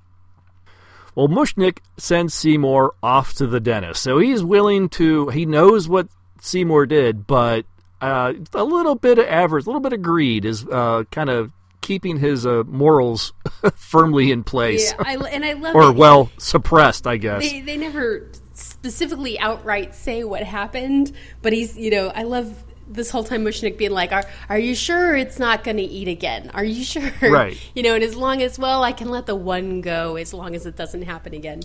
Well, 1.16 1.28
Mushnik 1.28 1.80
sends 1.97 2.34
Seymour 2.36 2.93
off 3.01 3.34
to 3.36 3.47
the 3.47 3.60
dentist, 3.60 4.03
so 4.03 4.20
he's 4.20 4.43
willing 4.43 4.89
to. 4.89 5.30
He 5.30 5.45
knows 5.45 5.89
what 5.89 6.07
Seymour 6.39 6.86
did, 6.86 7.26
but 7.26 7.66
uh, 8.02 8.34
a 8.54 8.64
little 8.64 8.95
bit 8.95 9.20
of 9.20 9.26
avarice, 9.26 9.66
a 9.66 9.70
little 9.70 9.82
bit 9.82 9.93
of 9.93 10.02
greed 10.02 10.45
is 10.45 10.66
uh, 10.72 11.04
kind 11.12 11.30
of 11.30 11.52
keeping 11.82 12.18
his 12.18 12.45
uh, 12.45 12.64
morals 12.68 13.34
firmly 13.76 14.32
in 14.32 14.43
place, 14.43 14.91
Yeah, 14.93 15.04
I, 15.06 15.16
and 15.16 15.43
I 15.45 15.54
love 15.54 15.76
or 15.76 15.89
it. 15.89 15.95
well 15.95 16.30
suppressed, 16.38 17.08
I 17.08 17.18
guess. 17.18 17.41
They 17.41 17.62
they 17.62 17.78
never 17.78 18.30
specifically 18.54 19.39
outright 19.39 19.95
say 19.95 20.24
what 20.24 20.43
happened, 20.43 21.12
but 21.41 21.54
he's 21.54 21.78
you 21.78 21.91
know 21.91 22.10
I 22.10 22.24
love 22.24 22.64
this 22.91 23.12
whole 23.12 23.24
time 23.24 23.43
Mushnik 23.43 23.78
being 23.78 23.91
like, 23.91 24.12
"Are 24.12 24.24
are 24.50 24.60
you 24.60 24.76
sure 24.76 25.16
it's 25.16 25.39
not 25.39 25.64
going 25.64 25.78
to 25.78 25.84
eat 25.84 26.08
again? 26.08 26.52
Are 26.54 26.64
you 26.64 26.84
sure?" 26.84 27.12
Right. 27.22 27.58
You 27.76 27.84
know, 27.84 27.95
and 27.95 28.04
as 28.04 28.16
long 28.16 28.41
as 28.41 28.58
well, 28.60 28.84
I 28.84 28.91
can 28.91 29.10
let 29.10 29.26
the 29.26 29.36
one 29.36 29.82
go 29.82 30.16
as 30.16 30.34
long 30.34 30.56
as 30.56 30.66
it 30.66 30.76
doesn't 30.76 31.04
happen 31.04 31.34
again. 31.34 31.62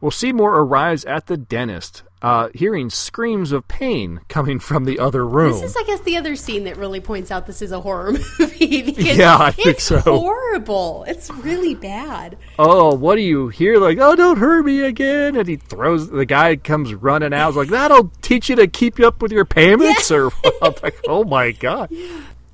Well, 0.00 0.10
Seymour 0.10 0.50
arrives 0.50 1.04
at 1.04 1.26
the 1.26 1.36
dentist 1.36 2.02
uh, 2.22 2.48
hearing 2.54 2.90
screams 2.90 3.50
of 3.50 3.66
pain 3.66 4.20
coming 4.28 4.58
from 4.58 4.84
the 4.84 4.98
other 4.98 5.26
room. 5.26 5.52
This 5.52 5.70
is, 5.70 5.76
I 5.76 5.84
guess, 5.84 6.00
the 6.00 6.16
other 6.18 6.36
scene 6.36 6.64
that 6.64 6.76
really 6.76 7.00
points 7.00 7.30
out 7.30 7.46
this 7.46 7.62
is 7.62 7.72
a 7.72 7.80
horror 7.80 8.12
movie. 8.38 8.82
because 8.82 9.16
Yeah, 9.16 9.38
I 9.38 9.50
think 9.52 9.80
so. 9.80 10.00
horrible. 10.00 11.04
It's 11.08 11.30
really 11.30 11.74
bad. 11.74 12.36
oh, 12.58 12.94
what 12.94 13.16
do 13.16 13.22
you 13.22 13.48
hear? 13.48 13.78
Like, 13.78 13.98
oh, 13.98 14.14
don't 14.16 14.36
hurt 14.38 14.64
me 14.64 14.80
again. 14.82 15.34
And 15.36 15.48
he 15.48 15.56
throws, 15.56 16.10
the 16.10 16.26
guy 16.26 16.56
comes 16.56 16.92
running 16.92 17.32
out. 17.32 17.54
Like, 17.54 17.68
that'll 17.70 18.12
teach 18.20 18.50
you 18.50 18.56
to 18.56 18.66
keep 18.68 18.98
you 18.98 19.06
up 19.06 19.22
with 19.22 19.32
your 19.32 19.46
payments? 19.46 20.10
Or, 20.10 20.30
I'm 20.62 20.74
like, 20.82 20.98
oh 21.08 21.24
my 21.24 21.52
God. 21.52 21.90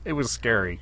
It 0.05 0.13
was 0.13 0.31
scary. 0.31 0.79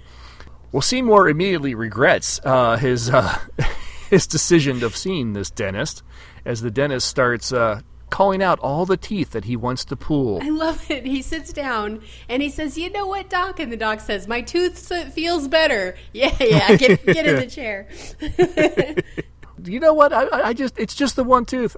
Well, 0.72 0.82
Seymour 0.82 1.28
immediately 1.30 1.74
regrets 1.74 2.38
uh, 2.44 2.76
his, 2.76 3.08
uh, 3.08 3.38
his 4.10 4.26
decision 4.26 4.82
of 4.84 4.94
seeing 4.94 5.32
this 5.32 5.50
dentist 5.50 6.02
as 6.44 6.60
the 6.60 6.70
dentist 6.70 7.08
starts 7.08 7.50
uh, 7.52 7.80
calling 8.10 8.42
out 8.42 8.58
all 8.60 8.86
the 8.86 8.96
teeth 8.96 9.30
that 9.30 9.44
he 9.46 9.56
wants 9.56 9.84
to 9.86 9.96
pull. 9.96 10.40
I 10.42 10.50
love 10.50 10.90
it. 10.90 11.04
He 11.06 11.20
sits 11.22 11.52
down 11.52 12.02
and 12.28 12.42
he 12.42 12.48
says, 12.50 12.78
"You 12.78 12.90
know 12.90 13.06
what, 13.06 13.28
doc?" 13.28 13.58
And 13.60 13.72
the 13.72 13.76
doc 13.76 14.00
says, 14.00 14.28
"My 14.28 14.40
tooth 14.40 14.78
feels 15.12 15.48
better." 15.48 15.96
Yeah, 16.12 16.34
yeah. 16.40 16.76
Get 16.76 17.04
get 17.06 17.26
in 17.26 17.36
the 17.36 17.46
chair. 17.48 17.88
you 19.64 19.80
know 19.80 19.94
what? 19.94 20.12
I, 20.12 20.24
I- 20.26 20.48
I 20.48 20.52
just, 20.52 20.78
it's 20.78 20.94
just 20.94 21.16
the 21.16 21.24
one 21.24 21.44
tooth. 21.44 21.76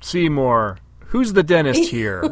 Seymour, 0.00 0.78
who's 1.06 1.32
the 1.32 1.42
dentist 1.42 1.90
here? 1.90 2.22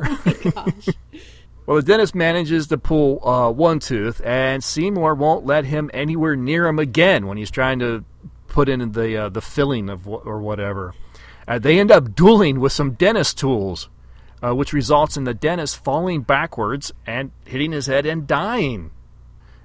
well, 1.66 1.76
the 1.76 1.82
dentist 1.82 2.14
manages 2.14 2.66
to 2.68 2.78
pull 2.78 3.26
uh, 3.26 3.51
one 3.51 3.78
tooth, 3.78 4.20
and 4.24 4.62
Seymour 4.62 5.14
won't 5.14 5.47
let 5.47 5.64
him 5.64 5.91
anywhere 5.95 6.36
near 6.36 6.66
him 6.66 6.78
again 6.78 7.26
when 7.26 7.36
he's 7.36 7.51
trying 7.51 7.78
to 7.80 8.05
put 8.49 8.68
in 8.68 8.93
the 8.93 9.16
uh, 9.16 9.28
the 9.28 9.41
filling 9.41 9.88
of 9.88 10.03
wh- 10.05 10.26
or 10.26 10.41
whatever. 10.41 10.95
Uh, 11.49 11.59
they 11.59 11.78
end 11.78 11.91
up 11.91 12.14
dueling 12.14 12.61
with 12.61 12.72
some 12.72 12.93
dentist 12.93 13.38
tools, 13.38 13.88
uh, 14.43 14.55
which 14.55 14.72
results 14.72 15.16
in 15.16 15.24
the 15.24 15.34
dentist 15.34 15.82
falling 15.82 16.22
backwards 16.22 16.93
and 17.07 17.30
hitting 17.45 17.72
his 17.72 17.86
head 17.86 18.07
and 18.07 18.26
dying. 18.26 18.91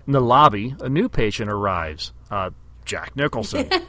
In 0.07 0.13
the 0.13 0.21
lobby, 0.21 0.75
a 0.81 0.89
new 0.89 1.09
patient 1.09 1.49
arrives, 1.49 2.11
uh, 2.31 2.51
Jack 2.85 3.15
Nicholson. 3.15 3.69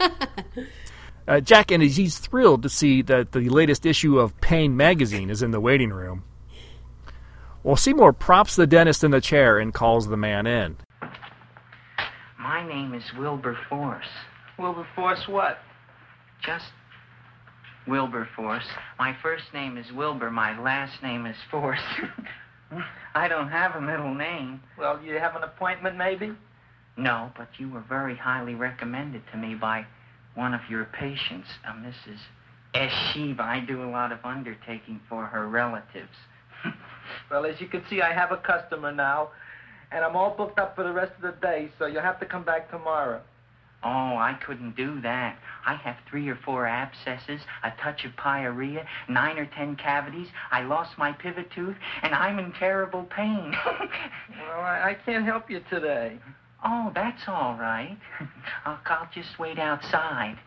Uh, 1.28 1.40
Jack, 1.40 1.72
and 1.72 1.82
he's- 1.82 1.96
he's 1.96 2.18
thrilled 2.20 2.62
to 2.62 2.68
see 2.68 3.02
that 3.02 3.32
the 3.32 3.48
latest 3.48 3.84
issue 3.84 4.16
of 4.20 4.40
Pain 4.40 4.76
magazine 4.76 5.28
is 5.28 5.42
in 5.42 5.50
the 5.50 5.58
waiting 5.58 5.90
room. 5.90 6.22
Well, 7.64 7.74
Seymour 7.74 8.12
props 8.12 8.54
the 8.54 8.64
dentist 8.64 9.02
in 9.02 9.10
the 9.10 9.20
chair 9.20 9.58
and 9.58 9.74
calls 9.74 10.06
the 10.06 10.16
man 10.16 10.46
in. 10.46 10.76
My 12.38 12.64
name 12.68 12.94
is 12.94 13.02
Wilberforce. 13.18 14.06
Wilberforce 14.56 15.26
what? 15.26 15.58
Just 16.44 16.66
Wilberforce. 17.86 18.66
My 18.98 19.16
first 19.22 19.44
name 19.54 19.76
is 19.76 19.92
Wilbur. 19.92 20.30
My 20.30 20.58
last 20.60 21.02
name 21.02 21.26
is 21.26 21.36
Force. 21.50 21.80
I 23.14 23.28
don't 23.28 23.48
have 23.48 23.76
a 23.76 23.80
middle 23.80 24.14
name. 24.14 24.60
Well, 24.78 25.00
you 25.02 25.14
have 25.18 25.36
an 25.36 25.44
appointment, 25.44 25.96
maybe? 25.96 26.32
No, 26.96 27.30
but 27.36 27.48
you 27.58 27.68
were 27.68 27.84
very 27.88 28.16
highly 28.16 28.54
recommended 28.54 29.22
to 29.32 29.38
me 29.38 29.54
by 29.54 29.86
one 30.34 30.54
of 30.54 30.60
your 30.68 30.86
patients, 30.86 31.48
a 31.64 31.72
Mrs. 31.72 32.18
Eshiva. 32.74 33.40
I 33.40 33.60
do 33.60 33.82
a 33.82 33.90
lot 33.90 34.12
of 34.12 34.18
undertaking 34.24 35.00
for 35.08 35.26
her 35.26 35.48
relatives. 35.48 36.16
Well, 37.30 37.46
as 37.46 37.60
you 37.60 37.68
can 37.68 37.84
see, 37.88 38.02
I 38.02 38.12
have 38.12 38.32
a 38.32 38.36
customer 38.36 38.92
now, 38.92 39.30
and 39.92 40.04
I'm 40.04 40.16
all 40.16 40.34
booked 40.36 40.58
up 40.58 40.74
for 40.74 40.82
the 40.82 40.92
rest 40.92 41.12
of 41.16 41.22
the 41.22 41.34
day, 41.40 41.70
so 41.78 41.86
you'll 41.86 42.02
have 42.02 42.18
to 42.18 42.26
come 42.26 42.42
back 42.42 42.68
tomorrow. 42.70 43.20
Oh, 43.86 44.16
I 44.18 44.36
couldn't 44.44 44.74
do 44.74 45.00
that. 45.02 45.38
I 45.64 45.76
have 45.76 45.94
three 46.10 46.28
or 46.28 46.34
four 46.44 46.66
abscesses, 46.66 47.40
a 47.62 47.70
touch 47.80 48.04
of 48.04 48.16
pyorrhea, 48.16 48.84
nine 49.08 49.38
or 49.38 49.46
ten 49.46 49.76
cavities. 49.76 50.26
I 50.50 50.62
lost 50.62 50.98
my 50.98 51.12
pivot 51.12 51.52
tooth, 51.54 51.76
and 52.02 52.12
I'm 52.12 52.40
in 52.40 52.52
terrible 52.52 53.04
pain. 53.04 53.54
Well, 54.48 54.60
I, 54.60 54.90
I 54.90 54.96
can't 55.04 55.24
help 55.24 55.50
you 55.50 55.60
today. 55.70 56.18
oh, 56.64 56.90
that's 56.94 57.22
all 57.28 57.56
right. 57.58 57.96
I'll, 58.64 58.78
I'll 58.86 59.08
just 59.14 59.38
wait 59.38 59.58
outside. 59.58 60.38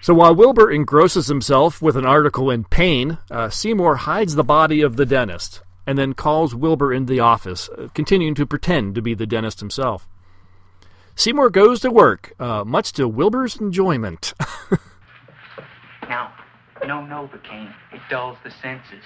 So 0.00 0.14
while 0.14 0.34
Wilbur 0.34 0.70
engrosses 0.70 1.28
himself 1.28 1.80
with 1.82 1.96
an 1.96 2.06
article 2.06 2.50
in 2.50 2.64
Pain, 2.64 3.18
uh, 3.30 3.48
Seymour 3.48 3.96
hides 3.96 4.34
the 4.34 4.44
body 4.44 4.80
of 4.80 4.96
the 4.96 5.06
dentist 5.06 5.62
and 5.86 5.98
then 5.98 6.12
calls 6.12 6.54
Wilbur 6.54 6.92
into 6.92 7.12
the 7.12 7.20
office, 7.20 7.68
uh, 7.70 7.88
continuing 7.94 8.34
to 8.34 8.46
pretend 8.46 8.94
to 8.94 9.02
be 9.02 9.14
the 9.14 9.26
dentist 9.26 9.60
himself. 9.60 10.06
Seymour 11.18 11.50
goes 11.50 11.80
to 11.80 11.90
work, 11.90 12.32
uh, 12.38 12.62
much 12.64 12.92
to 12.92 13.08
Wilbur's 13.08 13.56
enjoyment. 13.56 14.34
Now, 16.08 16.32
no 16.86 17.00
Novocaine. 17.00 17.74
It 17.92 18.00
dulls 18.08 18.38
the 18.44 18.50
senses. 18.62 19.04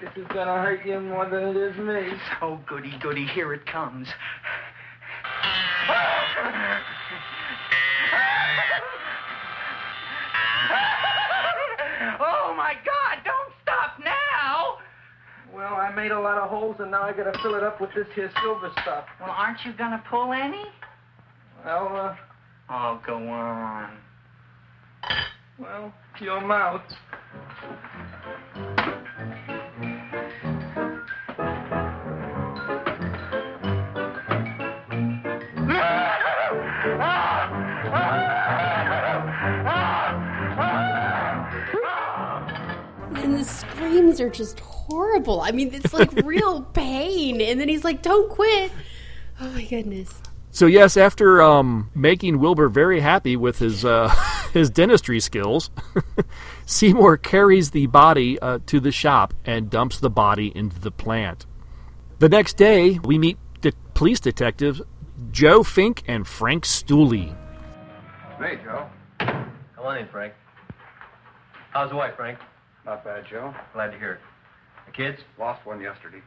This 0.00 0.10
is 0.14 0.24
gonna 0.28 0.62
hurt 0.62 0.86
you 0.86 1.00
more 1.00 1.28
than 1.28 1.42
it 1.48 1.56
is 1.56 1.76
me. 1.78 2.16
Oh, 2.40 2.60
goody, 2.68 2.96
goody, 3.02 3.26
here 3.26 3.52
it 3.54 3.66
comes. 3.66 4.06
Oh, 12.20 12.54
my 12.56 12.74
God, 12.84 13.18
don't 13.24 13.24
stop 13.24 13.26
now! 13.26 13.37
Well, 15.58 15.74
I 15.74 15.90
made 15.92 16.12
a 16.12 16.20
lot 16.20 16.38
of 16.38 16.48
holes, 16.48 16.76
and 16.78 16.92
now 16.92 17.02
I 17.02 17.12
gotta 17.12 17.36
fill 17.42 17.56
it 17.56 17.64
up 17.64 17.80
with 17.80 17.90
this 17.92 18.06
here 18.14 18.30
silver 18.40 18.70
stuff. 18.82 19.06
Well, 19.20 19.34
aren't 19.36 19.58
you 19.64 19.72
gonna 19.72 20.00
pull 20.08 20.32
any? 20.32 20.62
Well, 21.64 21.88
uh, 21.96 22.14
Oh, 22.70 23.00
go 23.04 23.16
on. 23.28 23.90
well, 25.58 25.92
your 26.20 26.40
mouth. 26.40 26.82
The 43.98 44.04
screams 44.14 44.20
are 44.20 44.30
just 44.30 44.60
horrible. 44.60 45.40
I 45.40 45.50
mean, 45.50 45.74
it's 45.74 45.92
like 45.92 46.12
real 46.24 46.62
pain. 46.62 47.40
And 47.40 47.60
then 47.60 47.68
he's 47.68 47.82
like, 47.82 48.00
"Don't 48.00 48.30
quit." 48.30 48.70
Oh 49.40 49.50
my 49.50 49.64
goodness. 49.64 50.22
So 50.52 50.66
yes, 50.66 50.96
after 50.96 51.42
um, 51.42 51.90
making 51.96 52.38
Wilbur 52.38 52.68
very 52.68 53.00
happy 53.00 53.36
with 53.36 53.58
his 53.58 53.84
uh, 53.84 54.08
his 54.52 54.70
dentistry 54.70 55.18
skills, 55.18 55.70
Seymour 56.66 57.16
carries 57.16 57.72
the 57.72 57.88
body 57.88 58.38
uh, 58.38 58.60
to 58.66 58.78
the 58.78 58.92
shop 58.92 59.34
and 59.44 59.68
dumps 59.68 59.98
the 59.98 60.10
body 60.10 60.52
into 60.54 60.78
the 60.78 60.92
plant. 60.92 61.46
The 62.20 62.28
next 62.28 62.56
day, 62.56 63.00
we 63.02 63.18
meet 63.18 63.36
the 63.62 63.72
police 63.94 64.20
detectives 64.20 64.80
Joe 65.32 65.64
Fink 65.64 66.04
and 66.06 66.24
Frank 66.24 66.64
Stoolie. 66.64 67.36
Hey, 68.38 68.60
Joe. 68.64 68.86
Come 69.18 69.86
on 69.86 69.98
in, 69.98 70.06
Frank. 70.06 70.34
How's 71.72 71.90
the 71.90 71.96
wife, 71.96 72.14
Frank? 72.14 72.38
Not 72.88 73.04
bad, 73.04 73.24
Joe. 73.28 73.54
Glad 73.74 73.90
to 73.90 73.98
hear 73.98 74.12
it. 74.12 74.20
The 74.86 74.92
kids? 74.92 75.18
Lost 75.38 75.66
one 75.66 75.78
yesterday. 75.78 76.22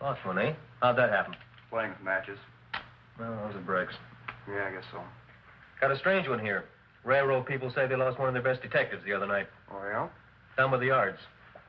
Lost 0.00 0.24
one, 0.24 0.38
eh? 0.38 0.54
How'd 0.80 0.96
that 0.96 1.10
happen? 1.10 1.36
Playing 1.68 1.90
with 1.90 2.00
matches. 2.00 2.38
Well, 3.20 3.36
those 3.44 3.54
are 3.54 3.60
breaks. 3.60 3.92
Yeah, 4.48 4.66
I 4.66 4.70
guess 4.70 4.84
so. 4.90 5.02
Got 5.78 5.90
a 5.90 5.98
strange 5.98 6.26
one 6.26 6.38
here. 6.38 6.64
Railroad 7.04 7.44
people 7.44 7.70
say 7.70 7.86
they 7.86 7.96
lost 7.96 8.18
one 8.18 8.28
of 8.28 8.32
their 8.32 8.42
best 8.42 8.62
detectives 8.62 9.04
the 9.04 9.12
other 9.12 9.26
night. 9.26 9.46
Oh, 9.70 9.82
yeah? 9.84 10.08
Down 10.56 10.70
by 10.70 10.78
the 10.78 10.86
yards. 10.86 11.18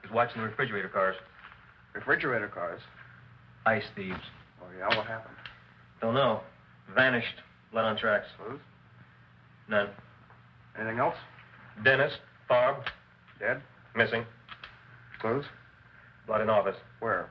He 0.02 0.08
was 0.08 0.16
watching 0.16 0.42
the 0.42 0.48
refrigerator 0.48 0.88
cars. 0.88 1.18
Refrigerator 1.94 2.48
cars. 2.48 2.80
Ice 3.66 3.84
thieves. 3.98 4.16
Oh, 4.62 4.68
yeah? 4.80 4.96
What 4.96 5.08
happened? 5.08 5.36
Don't 6.00 6.14
know. 6.14 6.40
Vanished. 6.96 7.36
Blood 7.74 7.84
on 7.84 7.98
tracks. 7.98 8.28
Clues? 8.38 8.62
None. 9.68 9.90
Anything 10.80 11.00
else? 11.00 11.16
Dennis. 11.84 12.14
Barb. 12.48 12.78
Dead? 13.40 13.62
Missing. 13.94 14.24
Clues? 15.20 15.46
Blood 16.26 16.42
in 16.42 16.50
office. 16.50 16.78
Where? 17.00 17.30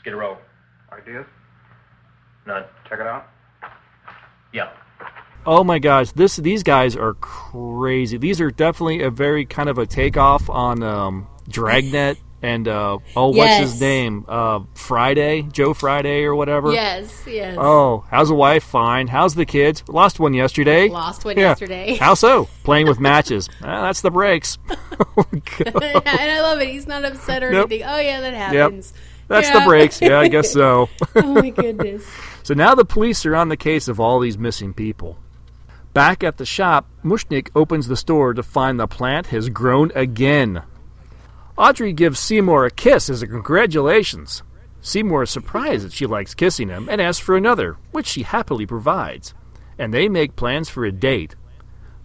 Skid 0.00 0.14
Row. 0.14 0.38
Ideas? 0.92 1.26
None. 2.46 2.64
Check 2.88 3.00
it 3.00 3.06
out. 3.06 3.26
Yeah. 4.52 4.70
Oh 5.44 5.62
my 5.62 5.78
gosh, 5.78 6.10
this 6.12 6.36
these 6.36 6.64
guys 6.64 6.96
are 6.96 7.14
crazy. 7.14 8.18
These 8.18 8.40
are 8.40 8.50
definitely 8.50 9.02
a 9.02 9.10
very 9.10 9.46
kind 9.46 9.68
of 9.68 9.78
a 9.78 9.86
takeoff 9.86 10.50
on 10.50 10.82
um, 10.82 11.28
Dragnet 11.48 12.18
and 12.42 12.68
uh, 12.68 12.98
oh, 13.16 13.26
what's 13.28 13.36
Yes. 13.38 13.60
his 13.72 13.80
name? 13.80 14.24
Uh, 14.28 14.60
Friday, 14.74 15.42
Joe 15.42 15.74
Friday 15.74 16.24
or 16.24 16.34
whatever. 16.34 16.72
Yes, 16.72 17.22
yes. 17.26 17.56
Oh, 17.58 18.04
how's 18.10 18.28
the 18.28 18.34
wife? 18.34 18.62
Fine. 18.64 19.08
How's 19.08 19.34
the 19.34 19.46
kids? 19.46 19.82
Lost 19.88 20.20
one 20.20 20.34
yesterday. 20.34 20.88
Lost 20.88 21.24
one 21.24 21.36
Yeah. 21.36 21.48
yesterday. 21.50 21.94
How 21.96 22.14
so? 22.14 22.48
Playing 22.64 22.86
with 22.88 23.00
matches. 23.00 23.48
Ah, 23.62 23.82
that's 23.82 24.00
the 24.02 24.10
breaks. 24.10 24.58
and 24.68 25.42
I 26.06 26.40
love 26.42 26.60
it. 26.60 26.68
He's 26.68 26.86
not 26.86 27.04
upset 27.04 27.42
or 27.42 27.50
Nope. 27.50 27.70
anything. 27.70 27.88
Oh 27.88 27.98
yeah, 27.98 28.20
that 28.20 28.34
happens. 28.34 28.92
Yep. 28.94 29.02
That's 29.28 29.48
Yeah. 29.48 29.58
the 29.58 29.64
breaks. 29.64 30.00
Yeah, 30.00 30.20
I 30.20 30.28
guess 30.28 30.52
so. 30.52 30.88
oh 31.16 31.22
my 31.34 31.50
goodness. 31.50 32.06
So 32.42 32.54
now 32.54 32.74
the 32.74 32.84
police 32.84 33.26
are 33.26 33.34
on 33.34 33.48
the 33.48 33.56
case 33.56 33.88
of 33.88 33.98
all 33.98 34.20
these 34.20 34.38
missing 34.38 34.72
people. 34.72 35.18
Back 35.94 36.22
at 36.22 36.36
the 36.36 36.44
shop, 36.46 36.86
Mushnik 37.02 37.48
opens 37.56 37.88
the 37.88 37.96
store 37.96 38.34
to 38.34 38.42
find 38.42 38.78
the 38.78 38.86
plant 38.86 39.28
has 39.28 39.48
grown 39.48 39.90
again. 39.94 40.62
Audrey 41.58 41.94
gives 41.94 42.18
Seymour 42.18 42.66
a 42.66 42.70
kiss 42.70 43.08
as 43.08 43.22
a 43.22 43.26
congratulations. 43.26 44.42
Seymour 44.82 45.22
is 45.22 45.30
surprised 45.30 45.86
that 45.86 45.92
she 45.92 46.04
likes 46.04 46.34
kissing 46.34 46.68
him 46.68 46.86
and 46.90 47.00
asks 47.00 47.24
for 47.24 47.34
another, 47.34 47.78
which 47.92 48.06
she 48.06 48.24
happily 48.24 48.66
provides. 48.66 49.32
And 49.78 49.92
they 49.92 50.08
make 50.08 50.36
plans 50.36 50.68
for 50.68 50.84
a 50.84 50.92
date. 50.92 51.34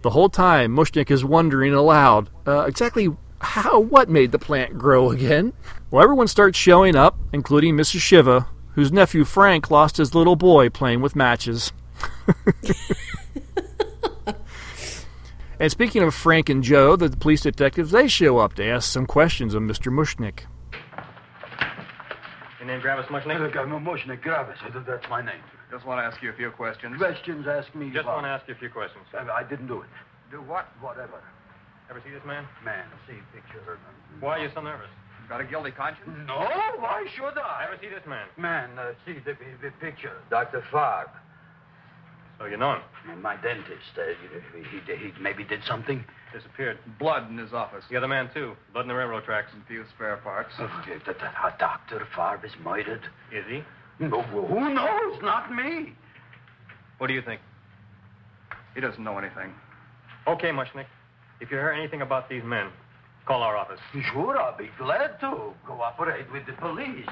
The 0.00 0.10
whole 0.10 0.30
time, 0.30 0.74
Mushnik 0.74 1.10
is 1.10 1.22
wondering 1.22 1.74
aloud 1.74 2.30
uh, 2.46 2.62
exactly 2.62 3.14
how 3.40 3.78
what 3.78 4.08
made 4.08 4.32
the 4.32 4.38
plant 4.38 4.78
grow 4.78 5.10
again. 5.10 5.52
Well, 5.90 6.02
everyone 6.02 6.28
starts 6.28 6.56
showing 6.56 6.96
up, 6.96 7.18
including 7.32 7.76
Mrs. 7.76 8.00
Shiva, 8.00 8.46
whose 8.74 8.90
nephew 8.90 9.24
Frank 9.24 9.70
lost 9.70 9.98
his 9.98 10.14
little 10.14 10.36
boy 10.36 10.70
playing 10.70 11.02
with 11.02 11.14
matches. 11.14 11.72
and 15.62 15.70
speaking 15.70 16.02
of 16.02 16.12
Frank 16.12 16.48
and 16.48 16.60
Joe, 16.60 16.96
the 16.96 17.08
police 17.08 17.42
detectives, 17.42 17.92
they 17.92 18.08
show 18.08 18.38
up 18.38 18.54
to 18.54 18.66
ask 18.66 18.90
some 18.90 19.06
questions 19.06 19.54
of 19.54 19.62
Mr. 19.62 19.92
Mushnik. 19.94 20.40
Your 22.58 22.66
name 22.66 22.80
Gravis 22.80 23.06
Mushnik? 23.06 23.38
Look, 23.38 23.54
I'm 23.56 23.70
a 23.70 23.78
Mushnik 23.78 24.22
Gravis. 24.22 24.58
That's 24.84 25.08
my 25.08 25.22
name. 25.24 25.38
Just 25.70 25.86
want 25.86 26.00
to 26.00 26.04
ask 26.04 26.20
you 26.20 26.30
a 26.30 26.32
few 26.32 26.50
questions. 26.50 26.98
Questions, 26.98 27.46
ask 27.46 27.72
me. 27.76 27.90
Just 27.90 28.02
about- 28.02 28.16
want 28.16 28.24
to 28.26 28.30
ask 28.30 28.48
you 28.48 28.54
a 28.54 28.58
few 28.58 28.70
questions. 28.70 29.04
I, 29.14 29.22
I 29.30 29.42
didn't 29.44 29.68
do 29.68 29.82
it. 29.82 29.88
Do 30.32 30.38
what? 30.42 30.66
Whatever. 30.80 31.22
Ever 31.88 32.02
see 32.04 32.10
this 32.10 32.24
man? 32.26 32.44
Man, 32.64 32.84
see 33.06 33.14
picture. 33.32 33.78
Why 34.18 34.38
are 34.38 34.42
you 34.42 34.50
so 34.52 34.62
nervous? 34.62 34.90
Got 35.28 35.42
a 35.42 35.44
guilty 35.44 35.70
conscience? 35.70 36.10
No, 36.26 36.38
why 36.82 37.06
should 37.14 37.38
I? 37.38 37.66
Ever 37.68 37.78
see 37.80 37.88
this 37.88 38.04
man? 38.08 38.26
Man, 38.36 38.76
uh, 38.76 38.94
see 39.06 39.14
the, 39.24 39.36
the 39.62 39.70
picture. 39.80 40.18
Dr. 40.28 40.64
Farb. 40.72 41.10
So 42.42 42.48
you 42.48 42.56
know 42.56 42.74
him? 42.74 43.22
My 43.22 43.36
dentist. 43.36 43.94
Uh, 43.96 44.02
he, 44.52 44.62
he, 44.62 44.96
he 44.96 45.12
maybe 45.20 45.44
did 45.44 45.60
something. 45.64 46.04
Disappeared. 46.34 46.78
Blood 46.98 47.30
in 47.30 47.38
his 47.38 47.52
office. 47.52 47.84
The 47.88 47.96
other 47.96 48.08
man, 48.08 48.30
too. 48.34 48.54
Blood 48.72 48.82
in 48.82 48.88
the 48.88 48.94
railroad 48.94 49.24
tracks. 49.24 49.52
And 49.54 49.64
few 49.66 49.84
spare 49.94 50.16
parts. 50.16 50.50
Oh, 50.58 50.68
Dr. 51.60 52.04
Farb 52.16 52.44
is 52.44 52.50
murdered. 52.64 53.02
Is 53.30 53.44
he? 53.48 53.62
No, 54.00 54.22
who 54.22 54.74
knows? 54.74 55.22
Not 55.22 55.54
me. 55.54 55.92
What 56.98 57.06
do 57.06 57.14
you 57.14 57.22
think? 57.22 57.40
He 58.74 58.80
doesn't 58.80 59.02
know 59.04 59.18
anything. 59.18 59.52
Okay, 60.26 60.48
Mushnik. 60.48 60.86
If 61.40 61.50
you 61.52 61.58
hear 61.58 61.70
anything 61.70 62.02
about 62.02 62.28
these 62.28 62.42
men, 62.42 62.70
call 63.24 63.42
our 63.42 63.56
office. 63.56 63.80
Sure, 64.12 64.36
I'll 64.36 64.56
be 64.56 64.70
glad 64.78 65.20
to 65.20 65.52
cooperate 65.64 66.32
with 66.32 66.46
the 66.46 66.54
police. 66.54 67.06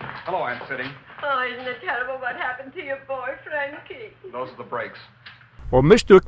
Hello, 0.00 0.38
Aunt 0.44 0.62
Siddie. 0.64 0.90
Oh, 1.22 1.48
isn't 1.52 1.66
it 1.66 1.80
terrible 1.80 2.14
what 2.20 2.36
happened 2.36 2.72
to 2.74 2.82
your 2.82 2.98
boy, 3.08 3.30
Frankie? 3.44 4.12
Those 4.32 4.50
are 4.50 4.56
the 4.56 4.62
brakes. 4.64 4.98
Well, 5.70 5.82
Mushnik, 5.82 6.22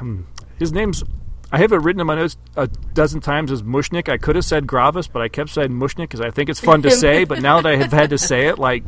um, 0.00 0.26
his 0.58 0.72
name's. 0.72 1.02
I 1.50 1.58
have 1.58 1.72
it 1.72 1.76
written 1.82 2.00
in 2.00 2.06
my 2.06 2.14
notes 2.14 2.36
a 2.56 2.66
dozen 2.66 3.20
times 3.20 3.50
as 3.52 3.62
Mushnik. 3.62 4.08
I 4.08 4.16
could 4.16 4.36
have 4.36 4.44
said 4.44 4.66
Gravis, 4.66 5.06
but 5.06 5.20
I 5.20 5.28
kept 5.28 5.50
saying 5.50 5.70
Mushnik 5.70 6.04
because 6.04 6.20
I 6.22 6.30
think 6.30 6.48
it's 6.48 6.60
fun 6.60 6.80
to 6.82 6.90
say. 7.02 7.24
But 7.24 7.42
now 7.42 7.60
that 7.60 7.68
I 7.72 7.76
have 7.76 7.92
had 7.92 8.10
to 8.10 8.18
say 8.18 8.46
it 8.46 8.58
like 8.58 8.84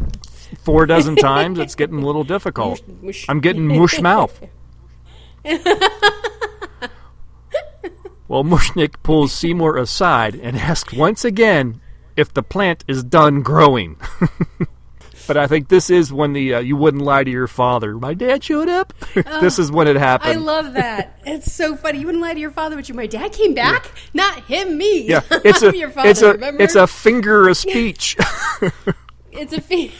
four 0.63 0.87
dozen 0.87 1.17
times, 1.17 1.59
it's 1.59 1.75
getting 1.75 2.03
a 2.03 2.07
little 2.07 2.25
difficult. 2.25 2.83
Mush- 3.03 3.27
I'm 3.29 3.41
getting 3.41 3.67
mush 3.67 4.01
mouth. 4.01 4.41
Well, 8.27 8.43
Mushnik 8.43 8.95
pulls 9.03 9.33
Seymour 9.33 9.77
aside 9.77 10.35
and 10.35 10.57
asks 10.57 10.95
once 10.95 11.27
again 11.27 11.81
if 12.17 12.33
the 12.33 12.43
plant 12.43 12.85
is 12.89 13.03
done 13.03 13.43
growing. 13.43 13.97
but 15.27 15.37
I 15.37 15.47
think 15.47 15.69
this 15.69 15.91
is 15.91 16.13
when 16.13 16.33
the 16.33 16.55
uh, 16.55 16.59
you 16.61 16.77
wouldn't 16.77 17.03
lie 17.03 17.25
to 17.25 17.31
your 17.31 17.47
father. 17.47 17.95
My 17.97 18.15
dad 18.15 18.45
showed 18.45 18.69
up. 18.69 18.93
this 19.15 19.59
is 19.59 19.71
when 19.71 19.89
it 19.89 19.97
happened. 19.97 20.33
I 20.33 20.37
love 20.37 20.75
that. 20.75 21.11
It's 21.27 21.53
so 21.53 21.75
funny. 21.75 22.01
You 22.01 22.07
wouldn't 22.07 22.23
lie 22.23 22.35
to 22.35 22.41
your 22.41 22.51
father, 22.51 22.77
but 22.77 22.87
you, 22.89 22.95
my 22.95 23.07
dad 23.07 23.33
came 23.33 23.55
back. 23.55 23.91
Not 24.13 24.45
him, 24.45 24.77
me. 24.77 25.09
yeah, 25.09 25.23
it's 25.31 25.63
a 25.63 25.75
your 25.75 25.89
father. 25.89 26.11
it's 26.11 26.21
a 26.21 26.33
remember? 26.33 26.63
it's 26.63 26.75
a 26.75 26.87
finger 26.87 27.49
of 27.49 27.57
speech. 27.57 28.17
it's 29.33 29.53
a. 29.55 29.61
Fe- 29.61 29.91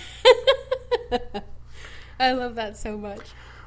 I 2.21 2.33
love 2.33 2.55
that 2.57 2.77
so 2.77 2.99
much. 2.99 3.21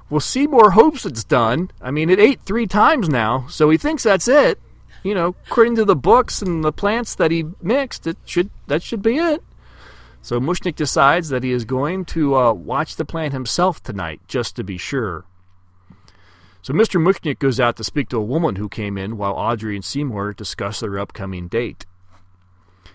well, 0.09 0.19
Seymour 0.19 0.71
hopes 0.71 1.03
it's 1.05 1.23
done. 1.23 1.71
I 1.81 1.89
mean, 1.89 2.09
it 2.11 2.19
ate 2.19 2.41
three 2.41 2.67
times 2.67 3.09
now, 3.09 3.47
so 3.49 3.69
he 3.71 3.77
thinks 3.77 4.03
that's 4.03 4.27
it. 4.27 4.59
You 5.03 5.13
know, 5.13 5.35
according 5.47 5.75
to 5.77 5.85
the 5.85 5.95
books 5.95 6.41
and 6.41 6.63
the 6.63 6.71
plants 6.71 7.15
that 7.15 7.31
he 7.31 7.45
mixed, 7.61 8.07
it 8.07 8.17
should 8.25 8.49
that 8.67 8.83
should 8.83 9.01
be 9.01 9.17
it. 9.17 9.43
So 10.21 10.41
Mushnik 10.41 10.75
decides 10.75 11.29
that 11.29 11.43
he 11.43 11.51
is 11.51 11.63
going 11.63 12.03
to 12.05 12.35
uh, 12.35 12.53
watch 12.53 12.97
the 12.97 13.05
plant 13.05 13.31
himself 13.33 13.81
tonight, 13.81 14.19
just 14.27 14.55
to 14.57 14.63
be 14.63 14.77
sure. 14.77 15.23
So 16.61 16.73
Mr. 16.73 17.01
Mushnik 17.01 17.39
goes 17.39 17.61
out 17.61 17.77
to 17.77 17.83
speak 17.85 18.09
to 18.09 18.17
a 18.17 18.21
woman 18.21 18.57
who 18.57 18.67
came 18.67 18.97
in 18.97 19.15
while 19.15 19.31
Audrey 19.31 19.75
and 19.75 19.85
Seymour 19.85 20.33
discuss 20.33 20.81
their 20.81 20.99
upcoming 20.99 21.47
date. 21.47 21.85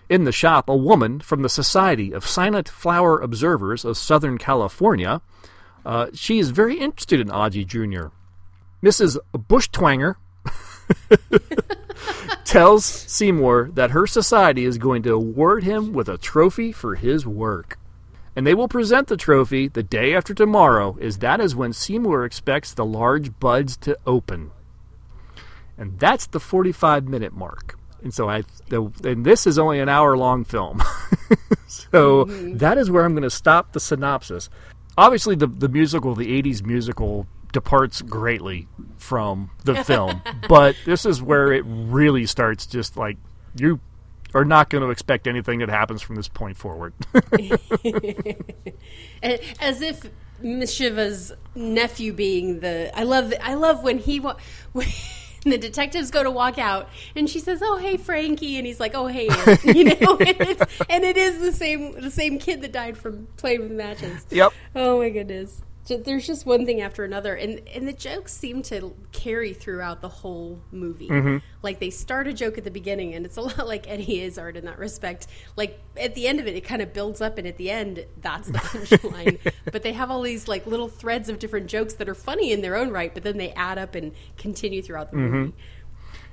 In 0.09 0.25
the 0.25 0.31
shop, 0.31 0.69
a 0.69 0.75
woman 0.75 1.21
from 1.21 1.41
the 1.41 1.49
Society 1.49 2.11
of 2.11 2.27
Silent 2.27 2.69
Flower 2.69 3.19
Observers 3.19 3.83
of 3.83 3.97
Southern 3.97 4.37
California, 4.37 5.21
uh, 5.83 6.07
she 6.13 6.37
is 6.37 6.51
very 6.51 6.77
interested 6.77 7.19
in 7.19 7.31
Audrey 7.31 7.65
Jr. 7.65 8.09
Mrs. 8.83 9.17
Fishtwanger 9.33 10.17
tells 12.45 12.85
Seymour 12.85 13.71
that 13.73 13.91
her 13.91 14.05
society 14.05 14.65
is 14.65 14.77
going 14.77 15.03
to 15.03 15.13
award 15.13 15.63
him 15.63 15.93
with 15.93 16.07
a 16.07 16.17
trophy 16.17 16.71
for 16.71 16.95
his 16.95 17.25
work. 17.25 17.79
And 18.35 18.45
they 18.45 18.53
will 18.53 18.67
present 18.67 19.07
the 19.07 19.17
trophy 19.17 19.67
the 19.67 19.83
day 19.83 20.13
after 20.13 20.33
tomorrow, 20.33 20.97
as 20.99 21.19
that 21.19 21.39
is 21.39 21.55
when 21.55 21.73
Seymour 21.73 22.25
expects 22.25 22.73
the 22.73 22.85
large 22.85 23.39
buds 23.39 23.77
to 23.77 23.97
open. 24.05 24.51
And 25.77 25.99
that's 25.99 26.27
the 26.27 26.39
45 26.39 27.07
minute 27.07 27.33
mark. 27.33 27.77
And 28.03 28.13
so 28.13 28.29
I, 28.29 28.43
the, 28.69 28.91
and 29.03 29.25
this 29.25 29.47
is 29.47 29.57
only 29.57 29.79
an 29.79 29.89
hour 29.89 30.17
long 30.17 30.43
film. 30.43 30.83
so 31.67 32.25
mm-hmm. 32.25 32.57
that 32.57 32.77
is 32.77 32.91
where 32.91 33.05
I'm 33.05 33.13
going 33.13 33.23
to 33.23 33.29
stop 33.29 33.71
the 33.71 33.79
synopsis. 33.79 34.49
Obviously, 34.97 35.35
the, 35.35 35.47
the 35.47 35.69
musical, 35.69 36.13
the 36.13 36.41
80s 36.41 36.63
musical, 36.63 37.27
departs 37.53 38.01
greatly 38.01 38.67
from 38.97 39.51
the 39.63 39.81
film, 39.85 40.21
but 40.49 40.75
this 40.85 41.05
is 41.05 41.21
where 41.21 41.53
it 41.53 41.63
really 41.65 42.25
starts 42.25 42.65
just 42.65 42.97
like 42.97 43.15
you 43.55 43.79
are 44.33 44.43
not 44.43 44.69
going 44.69 44.83
to 44.83 44.89
expect 44.89 45.27
anything 45.27 45.59
that 45.59 45.69
happens 45.69 46.01
from 46.01 46.15
this 46.17 46.27
point 46.27 46.57
forward. 46.57 46.91
As 49.23 49.81
if 49.81 50.09
Miss 50.41 50.73
Shiva's 50.73 51.31
nephew 51.55 52.11
being 52.13 52.59
the. 52.59 52.91
I 52.97 53.03
love. 53.03 53.33
I 53.41 53.53
love 53.53 53.83
when 53.83 53.97
he. 53.99 54.19
wa- 54.19 54.35
When 54.73 55.51
the 55.51 55.57
detectives 55.57 56.09
go 56.09 56.23
to 56.23 56.31
walk 56.31 56.57
out, 56.57 56.87
and 57.17 57.29
she 57.29 57.39
says, 57.41 57.61
"Oh, 57.61 57.75
hey, 57.75 57.97
Frankie," 57.97 58.55
and 58.55 58.65
he's 58.65 58.79
like, 58.79 58.93
"Oh, 58.95 59.07
hey," 59.07 59.27
Aunt," 59.27 59.61
you 59.65 59.83
know. 59.83 60.15
and, 60.17 60.37
it's, 60.39 60.81
and 60.89 61.03
it 61.03 61.17
is 61.17 61.39
the 61.41 61.51
same. 61.51 61.99
The 61.99 62.09
same 62.09 62.39
kid 62.39 62.61
that 62.61 62.71
died 62.71 62.97
from 62.97 63.27
playing 63.35 63.59
with 63.59 63.71
matches. 63.71 64.25
Yep. 64.29 64.53
Oh 64.73 64.99
my 64.99 65.09
goodness. 65.09 65.61
There's 65.85 66.25
just 66.25 66.45
one 66.45 66.65
thing 66.65 66.79
after 66.79 67.03
another, 67.03 67.35
and 67.35 67.59
and 67.75 67.85
the 67.87 67.91
jokes 67.93 68.31
seem 68.33 68.61
to 68.63 68.95
carry 69.11 69.51
throughout 69.53 69.99
the 69.99 70.07
whole 70.07 70.61
movie. 70.71 71.09
Mhm. 71.09 71.41
Like 71.61 71.79
they 71.81 71.89
start 71.89 72.25
a 72.27 72.33
joke 72.33 72.57
at 72.57 72.63
the 72.63 72.71
beginning, 72.71 73.13
and 73.15 73.25
it's 73.25 73.35
a 73.35 73.41
lot 73.41 73.67
like 73.67 73.89
Eddie 73.89 74.21
Izzard 74.21 74.55
in 74.55 74.63
that 74.65 74.79
respect. 74.79 75.27
Like 75.57 75.81
at 75.97 76.15
the 76.15 76.25
end 76.27 76.39
of 76.39 76.47
it, 76.47 76.55
it 76.55 76.61
kind 76.61 76.81
of 76.81 76.93
builds 76.93 77.19
up, 77.19 77.37
and 77.37 77.45
at 77.45 77.57
the 77.57 77.69
end, 77.69 78.05
that's 78.21 78.47
the 78.47 78.57
punchline. 78.59 79.39
but 79.71 79.83
they 79.83 79.91
have 79.91 80.09
all 80.09 80.21
these 80.21 80.47
like 80.47 80.65
little 80.65 80.87
threads 80.87 81.27
of 81.27 81.37
different 81.37 81.67
jokes 81.67 81.95
that 81.95 82.07
are 82.07 82.15
funny 82.15 82.53
in 82.53 82.61
their 82.61 82.77
own 82.77 82.89
right, 82.89 83.13
but 83.13 83.23
then 83.23 83.37
they 83.37 83.51
add 83.51 83.77
up 83.77 83.93
and 83.95 84.13
continue 84.37 84.81
throughout 84.81 85.11
the 85.11 85.17
movie. 85.17 85.51
Mhm. 85.51 85.53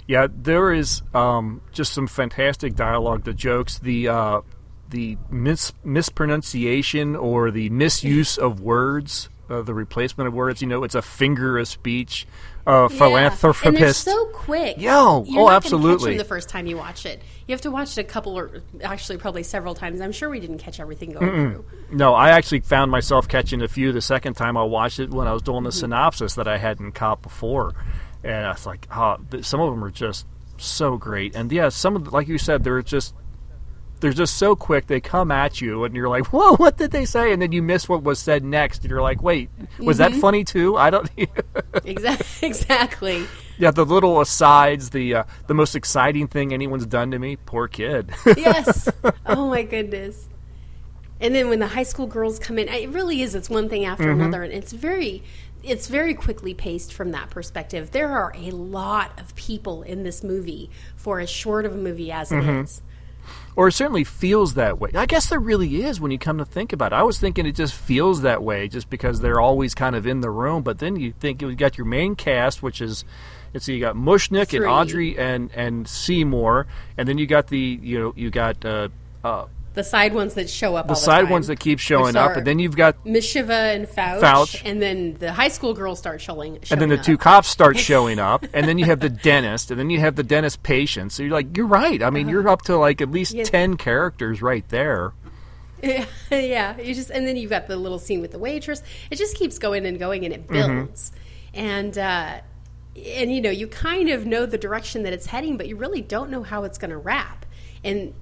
Yeah, 0.07 0.27
there 0.33 0.73
is 0.73 1.03
um, 1.13 1.61
just 1.73 1.93
some 1.93 2.07
fantastic 2.07 2.75
dialogue. 2.77 3.25
The 3.25 3.35
jokes, 3.35 3.79
the 3.81 4.09
uh, 4.09 4.41
the 4.89 5.19
mis- 5.29 5.73
mispronunciation 5.85 7.15
or 7.17 7.51
the 7.51 7.71
misuse 7.71 8.37
of 8.37 8.61
words, 8.61 9.29
uh, 9.51 9.63
the 9.63 9.75
replacement 9.75 10.29
of 10.29 10.35
words. 10.35 10.63
You 10.63 10.69
know, 10.69 10.85
it's 10.85 10.95
a 10.95 11.03
finger 11.03 11.59
of 11.59 11.69
speech. 11.69 12.27
Uh, 12.67 12.89
Yeah. 12.91 12.99
philanthropist. 12.99 13.65
And 13.67 13.77
they're 13.77 13.93
so 13.95 14.27
quick. 14.27 14.77
Yo, 14.77 14.83
You're 14.83 14.93
oh, 14.93 15.23
gonna 15.25 15.47
Catch 15.47 15.57
absolutely. 15.57 16.19
the 16.19 16.25
first 16.25 16.49
time 16.51 16.67
you 16.67 16.77
watch 16.77 17.07
it, 17.07 17.23
you 17.49 17.53
have 17.55 17.63
to 17.63 17.71
watch 17.71 17.97
it 17.97 18.01
a 18.03 18.05
couple 18.05 18.39
or 18.39 18.61
actually 18.83 19.17
probably 19.17 19.43
several 19.43 19.75
times. 19.75 20.01
I'm 20.03 20.13
sure 20.13 20.29
we 20.29 20.41
didn't 20.41 20.59
catch 20.59 20.79
everything 20.79 21.13
going 21.13 21.27
Mm-mm. 21.27 21.53
through. 21.55 21.65
No, 21.91 22.13
I 22.15 22.31
actually 22.31 22.61
found 22.61 22.91
myself 22.91 23.27
catching 23.29 23.63
a 23.63 23.67
few 23.69 23.93
the 23.93 24.03
second 24.03 24.35
time 24.35 24.59
I 24.59 24.63
watched 24.63 25.01
it 25.01 25.11
when 25.11 25.27
I 25.27 25.33
was 25.33 25.41
doing 25.43 25.65
the 25.65 25.71
Mhm. 25.71 25.75
synopsis 25.81 26.35
that 26.35 26.47
I 26.47 26.59
hadn't 26.59 26.93
caught 26.93 27.23
before, 27.23 27.73
and 28.23 28.47
I 28.47 28.53
was 28.53 28.67
like, 28.67 28.87
oh, 28.95 29.17
some 29.41 29.61
of 29.61 29.71
them 29.71 29.83
are 29.83 29.91
just 29.91 30.27
so 30.59 30.99
great, 30.99 31.35
and 31.35 31.51
yeah, 31.51 31.71
some 31.71 31.97
of 31.97 32.05
the, 32.05 32.11
like 32.11 32.29
you 32.29 32.37
said, 32.37 32.63
they're 32.63 32.83
just 32.83 33.15
they're 34.01 34.13
just 34.13 34.37
so 34.39 34.57
quick. 34.57 34.87
They 34.87 35.01
come 35.01 35.31
at 35.31 35.61
you, 35.61 35.85
and 35.85 35.95
you're 35.95 36.09
like, 36.09 36.27
whoa, 36.33 36.57
what 36.57 36.77
did 36.79 36.91
they 36.91 37.05
say? 37.05 37.33
And 37.33 37.41
then 37.41 37.53
you 37.53 37.63
miss 37.63 37.89
what 37.89 38.03
was 38.03 38.19
said 38.19 38.43
next, 38.45 38.83
and 38.83 38.91
you're 38.91 39.03
like, 39.03 39.23
wait, 39.23 39.51
was 39.79 39.99
that 39.99 40.13
Mhm. 40.13 40.21
funny 40.21 40.45
too? 40.45 40.77
I 40.77 40.91
don't. 40.91 41.09
Exactly. 41.85 42.27
exactly. 42.49 43.27
yeah, 43.59 43.71
the 43.71 43.85
little 43.85 44.21
asides, 44.21 44.91
the 44.91 45.15
uh, 45.15 45.25
the 45.47 45.55
most 45.55 45.75
exciting 45.77 46.27
thing 46.29 46.53
anyone's 46.53 46.87
done 46.87 47.11
to 47.13 47.19
me. 47.19 47.37
Poor 47.37 47.69
kid. 47.69 48.11
yes. 48.37 48.89
Oh 49.27 49.49
my 49.49 49.63
goodness. 49.63 50.29
And 51.21 51.35
then 51.35 51.49
when 51.51 51.59
the 51.59 51.67
high 51.67 51.83
school 51.83 52.07
girls 52.07 52.39
come 52.39 52.59
in, 52.59 52.69
it 52.69 52.89
really 52.91 53.21
is. 53.23 53.35
It's 53.35 53.51
one 53.51 53.69
thing 53.69 53.85
after 53.85 54.05
Mhm. 54.07 54.13
another, 54.23 54.43
and 54.43 54.53
it's 54.53 54.73
very, 54.73 55.23
it's 55.63 55.87
very 55.89 56.15
quickly 56.15 56.55
paced 56.55 56.93
from 56.95 57.11
that 57.13 57.29
perspective. 57.29 57.91
There 57.91 58.09
are 58.11 58.33
a 58.37 58.51
lot 58.51 59.19
of 59.21 59.35
people 59.37 59.83
in 59.83 60.03
this 60.03 60.25
movie 60.25 60.71
for 60.97 61.21
as 61.21 61.29
short 61.29 61.67
of 61.67 61.75
a 61.75 61.79
movie 61.79 62.11
as 62.11 62.33
it 62.33 62.43
is. 62.43 62.81
Or 63.57 63.69
it 63.69 63.73
certainly 63.73 64.05
feels 64.05 64.55
that 64.55 64.79
way. 64.79 64.91
I 64.95 65.07
guess 65.07 65.29
there 65.29 65.41
really 65.41 65.83
is 65.83 66.01
when 66.01 66.11
you 66.11 66.19
come 66.19 66.39
to 66.39 66.45
think 66.45 66.73
about 66.73 66.93
it. 66.93 66.97
I 66.97 67.03
was 67.03 67.19
thinking 67.19 67.47
it 67.47 67.53
just 67.53 67.75
feels 67.75 68.23
that 68.23 68.43
way 68.43 68.69
just 68.69 68.89
because 68.89 69.21
they're 69.21 69.41
always 69.41 69.75
kind 69.75 69.97
of 69.97 70.07
in 70.07 70.21
the 70.21 70.31
room. 70.31 70.63
But 70.63 70.79
then 70.79 70.97
you 70.97 71.13
think 71.13 71.43
you 71.43 71.55
got 71.57 71.77
your 71.77 71.87
main 71.87 72.15
cast, 72.15 72.63
which 72.63 72.81
is 72.81 73.05
let's 73.53 73.67
see, 73.67 73.75
you 73.75 73.81
got 73.81 73.97
Mushnik 73.97 74.49
Three. 74.49 74.61
and 74.61 74.67
Audrey 74.67 75.19
and 75.19 75.51
and 75.55 75.89
Seymour, 75.89 76.67
and 76.97 77.09
then 77.09 77.19
you 77.19 77.27
got 77.27 77.49
the 77.49 77.59
you 77.83 77.99
know 77.99 78.13
you 78.17 78.31
got 78.31 78.65
uh, 78.65 78.89
uh, 79.25 79.47
The 79.73 79.85
side 79.85 80.15
ones 80.15 80.35
that 80.35 80.51
show 80.51 80.75
up 80.75 80.89
the 80.89 80.95
side 80.97 81.23
time, 81.23 81.31
ones 81.31 81.47
that 81.47 81.61
keep 81.61 81.79
showing 81.79 82.17
up, 82.17 82.37
and 82.37 82.45
then 82.45 82.59
you've 82.59 82.77
got 82.77 83.05
Mishiva 83.05 83.75
and 83.75 83.87
Fouch, 83.87 84.21
Fouch. 84.21 84.63
and 84.65 84.83
then 84.83 85.15
the 85.21 85.33
high 85.33 85.47
school 85.49 85.75
girls 85.75 85.99
start 86.01 86.21
showing. 86.21 86.57
Up. 86.57 86.65
And 86.73 86.81
then 86.81 86.89
the 86.89 86.99
up. 86.99 87.05
two 87.05 87.17
cops 87.17 87.47
start 87.49 87.79
showing 87.91 88.19
up, 88.19 88.45
and 88.53 88.67
then 88.67 88.79
you 88.79 88.87
have 88.87 88.99
the 88.99 89.09
dentist, 89.09 89.71
and 89.71 89.79
then 89.79 89.89
you 89.89 90.01
have 90.01 90.17
the 90.17 90.25
dentist 90.25 90.65
patient. 90.65 91.13
So 91.13 91.23
you're 91.23 91.33
like, 91.33 91.57
you're 91.57 91.67
right. 91.69 92.03
I 92.03 92.11
mean, 92.11 92.29
you're 92.29 92.49
up 92.49 92.63
to 92.63 92.77
like 92.77 93.01
at 93.01 93.13
least 93.13 93.33
Yeah. 93.33 93.45
ten 93.45 93.77
characters 93.77 94.43
right 94.43 94.69
there. 94.71 95.13
Yeah, 95.83 96.05
yeah. 96.31 96.79
You 96.79 96.95
just 96.95 97.09
and 97.11 97.27
then 97.27 97.37
you've 97.39 97.49
got 97.51 97.67
the 97.67 97.77
little 97.77 97.99
scene 97.99 98.21
with 98.21 98.33
the 98.33 98.39
waitress. 98.39 98.83
It 99.11 99.17
just 99.17 99.35
keeps 99.37 99.59
going 99.59 99.87
and 99.87 99.99
going, 99.99 100.25
and 100.27 100.35
it 100.35 100.47
Mhm. 100.47 100.53
builds. 100.87 101.13
And 101.55 101.97
uh, 101.97 102.41
and 102.97 103.33
you 103.33 103.41
know, 103.41 103.51
you 103.51 103.67
kind 103.67 104.11
of 104.11 104.27
know 104.27 104.45
the 104.45 104.59
direction 104.59 105.05
that 105.05 105.13
it's 105.15 105.27
heading, 105.27 105.57
but 105.57 105.69
you 105.69 105.77
really 105.77 106.03
don't 106.03 106.29
know 106.29 106.43
how 106.43 106.65
it's 106.65 106.77
going 106.77 106.91
to 106.91 106.99
wrap. 106.99 107.47
And 107.83 108.13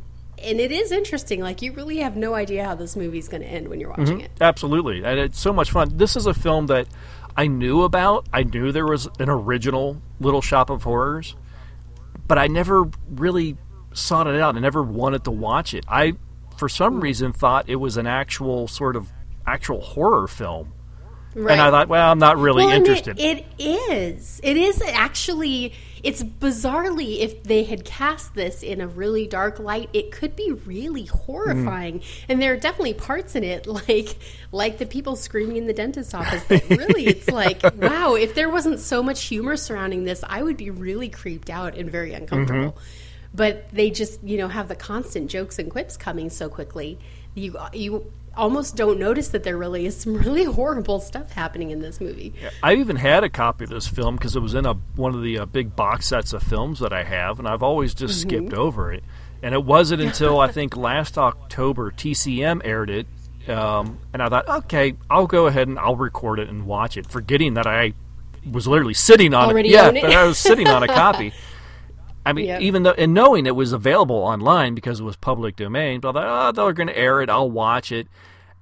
and 0.42 0.60
it 0.60 0.72
is 0.72 0.92
interesting. 0.92 1.40
Like 1.40 1.62
you 1.62 1.72
really 1.72 1.98
have 1.98 2.16
no 2.16 2.34
idea 2.34 2.64
how 2.64 2.74
this 2.74 2.96
movie's 2.96 3.28
going 3.28 3.42
to 3.42 3.48
end 3.48 3.68
when 3.68 3.80
you're 3.80 3.90
watching 3.90 4.18
Mhm. 4.20 4.24
it. 4.24 4.30
Absolutely, 4.40 5.04
and 5.04 5.18
it's 5.18 5.40
so 5.40 5.52
much 5.52 5.70
fun. 5.70 5.92
This 5.96 6.16
is 6.16 6.26
a 6.26 6.34
film 6.34 6.66
that 6.66 6.86
I 7.36 7.46
knew 7.46 7.82
about. 7.82 8.26
I 8.32 8.42
knew 8.42 8.72
there 8.72 8.86
was 8.86 9.08
an 9.18 9.28
original 9.28 10.00
Little 10.20 10.42
Shop 10.42 10.70
of 10.70 10.82
Horrors, 10.82 11.36
but 12.26 12.38
I 12.38 12.46
never 12.48 12.88
really 13.10 13.56
sought 13.92 14.26
it 14.26 14.40
out. 14.40 14.56
I 14.56 14.60
never 14.60 14.82
wanted 14.82 15.24
to 15.24 15.30
watch 15.30 15.74
it. 15.74 15.84
I, 15.88 16.14
for 16.56 16.68
some 16.68 17.00
reason, 17.00 17.32
thought 17.32 17.68
it 17.68 17.76
was 17.76 17.96
an 17.96 18.06
actual 18.06 18.68
sort 18.68 18.96
of 18.96 19.08
actual 19.46 19.80
horror 19.80 20.26
film, 20.26 20.72
and 21.34 21.50
I 21.60 21.70
thought, 21.70 21.88
well, 21.88 22.10
I'm 22.10 22.18
not 22.18 22.36
really 22.38 22.64
Well, 22.64 22.74
interested. 22.74 23.18
It, 23.18 23.46
it 23.58 23.62
is. 23.90 24.40
It 24.42 24.56
is 24.56 24.82
actually. 24.82 25.72
It's 26.02 26.22
bizarrely 26.22 27.20
if 27.20 27.42
they 27.44 27.64
had 27.64 27.84
cast 27.84 28.34
this 28.34 28.62
in 28.62 28.80
a 28.80 28.86
really 28.86 29.26
dark 29.26 29.58
light, 29.58 29.90
it 29.92 30.12
could 30.12 30.36
be 30.36 30.52
really 30.52 31.06
horrifying. 31.06 32.00
Mm-hmm. 32.00 32.32
And 32.32 32.42
there 32.42 32.52
are 32.52 32.56
definitely 32.56 32.94
parts 32.94 33.34
in 33.34 33.44
it, 33.44 33.66
like 33.88 34.16
like 34.52 34.78
the 34.78 34.86
people 34.86 35.16
screaming 35.16 35.56
in 35.56 35.66
the 35.66 35.72
dentist's 35.72 36.14
office. 36.14 36.44
That 36.44 36.68
really, 36.70 37.06
it's 37.06 37.28
like, 37.32 37.62
wow. 37.76 38.14
If 38.14 38.34
there 38.34 38.48
wasn't 38.48 38.80
so 38.80 39.02
much 39.02 39.24
humor 39.24 39.56
surrounding 39.56 40.04
this, 40.04 40.24
I 40.26 40.42
would 40.42 40.56
be 40.56 40.70
really 40.70 41.08
creeped 41.08 41.50
out 41.50 41.76
and 41.76 41.90
very 41.90 42.12
uncomfortable. 42.12 42.72
Mm-hmm. 42.72 43.34
But 43.34 43.70
they 43.70 43.90
just, 43.90 44.22
you 44.24 44.38
know, 44.38 44.48
have 44.48 44.68
the 44.68 44.74
constant 44.74 45.30
jokes 45.30 45.58
and 45.58 45.70
quips 45.70 45.96
coming 45.96 46.30
so 46.30 46.48
quickly. 46.48 46.98
You 47.34 47.58
you 47.72 48.10
almost 48.38 48.76
don't 48.76 48.98
notice 48.98 49.28
that 49.28 49.42
there 49.42 49.58
really 49.58 49.84
is 49.84 49.96
some 50.00 50.14
really 50.16 50.44
horrible 50.44 51.00
stuff 51.00 51.32
happening 51.32 51.70
in 51.70 51.80
this 51.80 52.00
movie. 52.00 52.32
I 52.62 52.74
even 52.76 52.96
had 52.96 53.24
a 53.24 53.28
copy 53.28 53.64
of 53.64 53.70
this 53.70 53.86
film 53.86 54.16
because 54.16 54.34
it 54.36 54.40
was 54.40 54.54
in 54.54 54.64
a 54.64 54.74
one 54.96 55.14
of 55.14 55.22
the 55.22 55.38
uh, 55.40 55.44
big 55.46 55.76
box 55.76 56.06
sets 56.06 56.32
of 56.32 56.42
films 56.42 56.78
that 56.80 56.92
I 56.92 57.04
have, 57.04 57.38
and 57.38 57.46
I've 57.46 57.62
always 57.62 57.92
just 57.94 58.14
Mhm. 58.18 58.28
skipped 58.28 58.54
over 58.54 58.92
it. 58.92 59.04
And 59.42 59.54
it 59.54 59.64
wasn't 59.64 60.00
until 60.02 60.40
I 60.40 60.48
think 60.48 60.76
last 60.76 61.18
October 61.18 61.90
TCM 61.90 62.62
aired 62.64 62.90
it, 62.90 63.06
um, 63.48 63.98
and 64.12 64.22
I 64.22 64.28
thought, 64.28 64.48
okay, 64.48 64.94
I'll 65.10 65.26
go 65.26 65.46
ahead 65.46 65.68
and 65.68 65.78
I'll 65.78 65.96
record 65.96 66.38
it 66.38 66.48
and 66.48 66.66
watch 66.66 66.96
it, 66.96 67.06
forgetting 67.10 67.54
that 67.54 67.66
I 67.66 67.92
was 68.50 68.66
literally 68.66 68.94
sitting 68.94 69.34
on 69.34 69.48
Already 69.50 69.68
it. 69.68 69.72
Yeah, 69.72 69.88
it. 69.90 70.04
I 70.04 70.24
was 70.26 70.38
sitting 70.38 70.66
on 70.68 70.82
a 70.82 70.88
copy. 70.88 71.32
I 72.26 72.32
mean, 72.32 72.46
Yep. 72.46 72.60
even 72.60 72.82
though, 72.82 72.92
and 72.92 73.14
knowing 73.14 73.46
it 73.46 73.56
was 73.56 73.72
available 73.72 74.16
online 74.16 74.74
because 74.74 75.00
it 75.00 75.04
was 75.04 75.16
public 75.16 75.56
domain, 75.56 76.00
but 76.00 76.16
I 76.16 76.22
thought, 76.22 76.58
oh, 76.58 76.64
they're 76.64 76.72
going 76.74 76.88
to 76.88 76.98
air 76.98 77.22
it. 77.22 77.30
I'll 77.30 77.50
watch 77.50 77.90
it. 77.92 78.06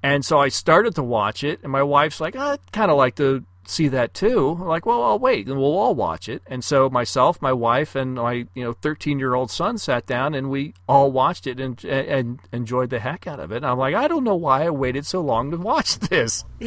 And 0.02 0.24
so 0.24 0.38
I 0.38 0.48
started 0.48 0.94
to 0.96 1.02
watch 1.02 1.42
it, 1.42 1.60
and 1.62 1.72
my 1.72 1.82
wife's 1.82 2.20
like, 2.20 2.36
ah, 2.38 2.50
oh, 2.50 2.52
I'd 2.52 2.72
kind 2.72 2.90
of 2.90 2.96
like 2.96 3.16
to 3.16 3.44
see 3.66 3.88
that 3.88 4.14
too. 4.14 4.56
I'm 4.60 4.66
like, 4.66 4.86
well, 4.86 5.02
I'll 5.02 5.18
wait, 5.18 5.46
and 5.46 5.56
we'll 5.58 5.76
all 5.76 5.94
watch 5.94 6.28
it. 6.28 6.42
And 6.46 6.62
so 6.64 6.88
myself, 6.90 7.40
my 7.42 7.52
wife, 7.52 7.94
and 7.94 8.14
my 8.14 8.46
you 8.54 8.64
know 8.64 8.72
13 8.72 9.18
year 9.18 9.34
old 9.34 9.50
son 9.50 9.78
sat 9.78 10.06
down, 10.06 10.34
and 10.34 10.50
we 10.50 10.74
all 10.88 11.10
watched 11.12 11.46
it 11.46 11.60
and 11.60 11.82
and 11.84 12.40
enjoyed 12.52 12.90
the 12.90 12.98
heck 13.00 13.26
out 13.26 13.40
of 13.40 13.52
it. 13.52 13.56
And 13.58 13.66
I'm 13.66 13.78
like, 13.78 13.94
I 13.94 14.08
don't 14.08 14.24
know 14.24 14.36
why 14.36 14.64
I 14.64 14.70
waited 14.70 15.06
so 15.06 15.20
long 15.20 15.50
to 15.50 15.56
watch 15.56 15.98
this. 16.10 16.44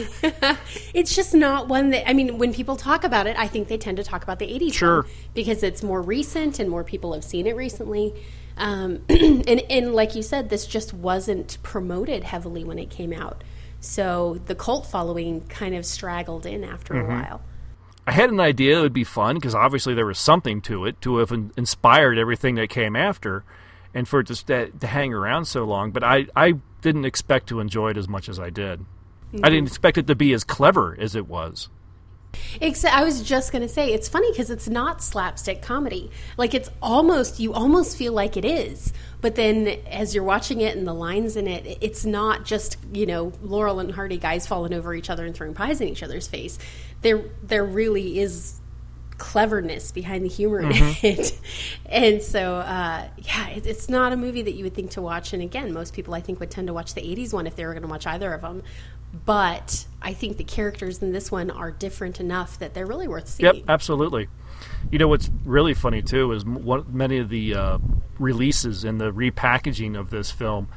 It's 0.93 1.15
just 1.15 1.33
not 1.33 1.67
one 1.67 1.89
that 1.91 2.07
I 2.09 2.13
mean. 2.13 2.37
When 2.37 2.53
people 2.53 2.75
talk 2.75 3.03
about 3.03 3.27
it, 3.27 3.35
I 3.37 3.47
think 3.47 3.67
they 3.67 3.77
tend 3.77 3.97
to 3.97 4.03
talk 4.03 4.23
about 4.23 4.39
the 4.39 4.47
'80s 4.47 4.73
Sure. 4.73 5.05
because 5.33 5.63
it's 5.63 5.83
more 5.83 6.01
recent 6.01 6.59
and 6.59 6.69
more 6.69 6.83
people 6.83 7.13
have 7.13 7.23
seen 7.23 7.47
it 7.47 7.55
recently. 7.55 8.13
Um, 8.57 9.03
and 9.09 9.47
and 9.69 9.93
like 9.93 10.15
you 10.15 10.21
said, 10.21 10.49
this 10.49 10.65
just 10.67 10.93
wasn't 10.93 11.57
promoted 11.63 12.23
heavily 12.23 12.63
when 12.63 12.77
it 12.79 12.89
came 12.89 13.13
out, 13.13 13.43
so 13.79 14.39
the 14.45 14.55
cult 14.55 14.85
following 14.85 15.41
kind 15.47 15.75
of 15.75 15.85
straggled 15.85 16.45
in 16.45 16.63
after 16.63 16.93
Mhm. 16.93 17.03
a 17.05 17.07
while. 17.07 17.41
I 18.07 18.11
had 18.11 18.31
an 18.31 18.39
idea 18.39 18.79
it 18.79 18.81
would 18.81 18.93
be 18.93 19.03
fun 19.03 19.35
because 19.35 19.53
obviously 19.53 19.93
there 19.93 20.05
was 20.05 20.17
something 20.17 20.61
to 20.61 20.85
it 20.85 20.99
to 21.01 21.17
have 21.17 21.31
inspired 21.31 22.17
everything 22.17 22.55
that 22.55 22.69
came 22.69 22.95
after, 22.95 23.43
and 23.93 24.07
for 24.07 24.21
it 24.21 24.27
to, 24.27 24.35
sta 24.35 24.67
to 24.79 24.87
hang 24.87 25.13
around 25.13 25.45
so 25.45 25.63
long. 25.63 25.91
But 25.91 26.03
I, 26.03 26.25
I 26.35 26.53
didn't 26.81 27.05
expect 27.05 27.47
to 27.49 27.59
enjoy 27.59 27.89
it 27.91 27.97
as 27.97 28.07
much 28.07 28.27
as 28.27 28.39
I 28.39 28.49
did. 28.49 28.85
I 29.43 29.49
didn't 29.49 29.67
expect 29.67 29.99
it 29.99 30.07
to 30.07 30.15
be 30.15 30.33
as 30.33 30.43
clever 30.43 30.97
as 30.99 31.13
it 31.15 31.27
was. 31.27 31.69
Except, 32.61 32.95
I 32.95 33.03
was 33.03 33.21
just 33.21 33.51
going 33.51 33.61
to 33.63 33.67
say, 33.67 33.91
it's 33.93 34.07
funny 34.09 34.31
because 34.31 34.49
it's 34.49 34.67
not 34.67 35.03
slapstick 35.03 35.61
comedy. 35.61 36.09
Like, 36.37 36.53
it's 36.55 36.69
almost, 36.81 37.39
you 37.39 37.53
almost 37.53 37.95
feel 37.97 38.13
like 38.13 38.37
it 38.37 38.45
is. 38.45 38.91
But 39.21 39.35
then 39.35 39.67
as 39.89 40.15
you're 40.15 40.23
watching 40.23 40.61
it 40.61 40.77
and 40.77 40.87
the 40.87 40.93
lines 40.93 41.35
in 41.35 41.47
it, 41.47 41.77
it's 41.81 42.05
not 42.05 42.45
just, 42.45 42.77
you 42.93 43.05
know, 43.05 43.33
Laurel 43.41 43.79
and 43.81 43.91
Hardy 43.91 44.17
guys 44.17 44.47
falling 44.47 44.73
over 44.73 44.93
each 44.93 45.09
other 45.09 45.25
and 45.25 45.35
throwing 45.35 45.53
pies 45.53 45.81
in 45.81 45.89
each 45.89 46.03
other's 46.03 46.27
face. 46.27 46.57
There, 47.01 47.25
there 47.43 47.65
really 47.65 48.19
is 48.19 48.55
cleverness 49.17 49.91
behind 49.91 50.23
the 50.23 50.29
humor 50.29 50.59
in 50.61 50.69
Mhm. 50.69 51.03
it. 51.03 51.39
And 51.85 52.21
so, 52.21 52.55
uh, 52.55 53.07
yeah, 53.17 53.49
it, 53.49 53.65
it's 53.65 53.89
not 53.89 54.13
a 54.13 54.15
movie 54.17 54.43
that 54.43 54.53
you 54.53 54.63
would 54.63 54.73
think 54.75 54.91
to 54.91 55.01
watch. 55.01 55.33
And 55.33 55.41
again, 55.43 55.73
most 55.73 55.93
people 55.93 56.13
I 56.13 56.21
think 56.21 56.39
would 56.39 56.51
tend 56.51 56.67
to 56.67 56.73
watch 56.73 56.93
the 56.93 57.01
80s 57.01 57.33
one 57.33 57.45
if 57.47 57.55
they 57.57 57.65
were 57.65 57.73
going 57.73 57.81
to 57.83 57.89
watch 57.89 58.07
either 58.07 58.31
of 58.31 58.41
them. 58.41 58.63
But 59.25 59.85
I 60.01 60.13
think 60.13 60.37
the 60.37 60.43
characters 60.43 61.01
in 61.01 61.11
this 61.11 61.31
one 61.31 61.49
are 61.49 61.71
different 61.71 62.19
enough 62.21 62.59
that 62.59 62.73
they're 62.73 62.85
really 62.85 63.07
worth 63.07 63.27
seeing. 63.27 63.55
Yep, 63.55 63.65
absolutely. 63.67 64.27
You 64.91 64.99
know 64.99 65.07
what's 65.07 65.29
really 65.45 65.73
funny 65.73 66.01
too 66.01 66.31
is 66.31 66.45
one, 66.45 66.85
many 66.89 67.17
of 67.17 67.29
the 67.29 67.55
uh, 67.55 67.77
releases 68.17 68.83
and 68.83 68.99
the 68.99 69.11
repackaging 69.11 69.97
of 69.99 70.09
this 70.09 70.31
film, 70.31 70.67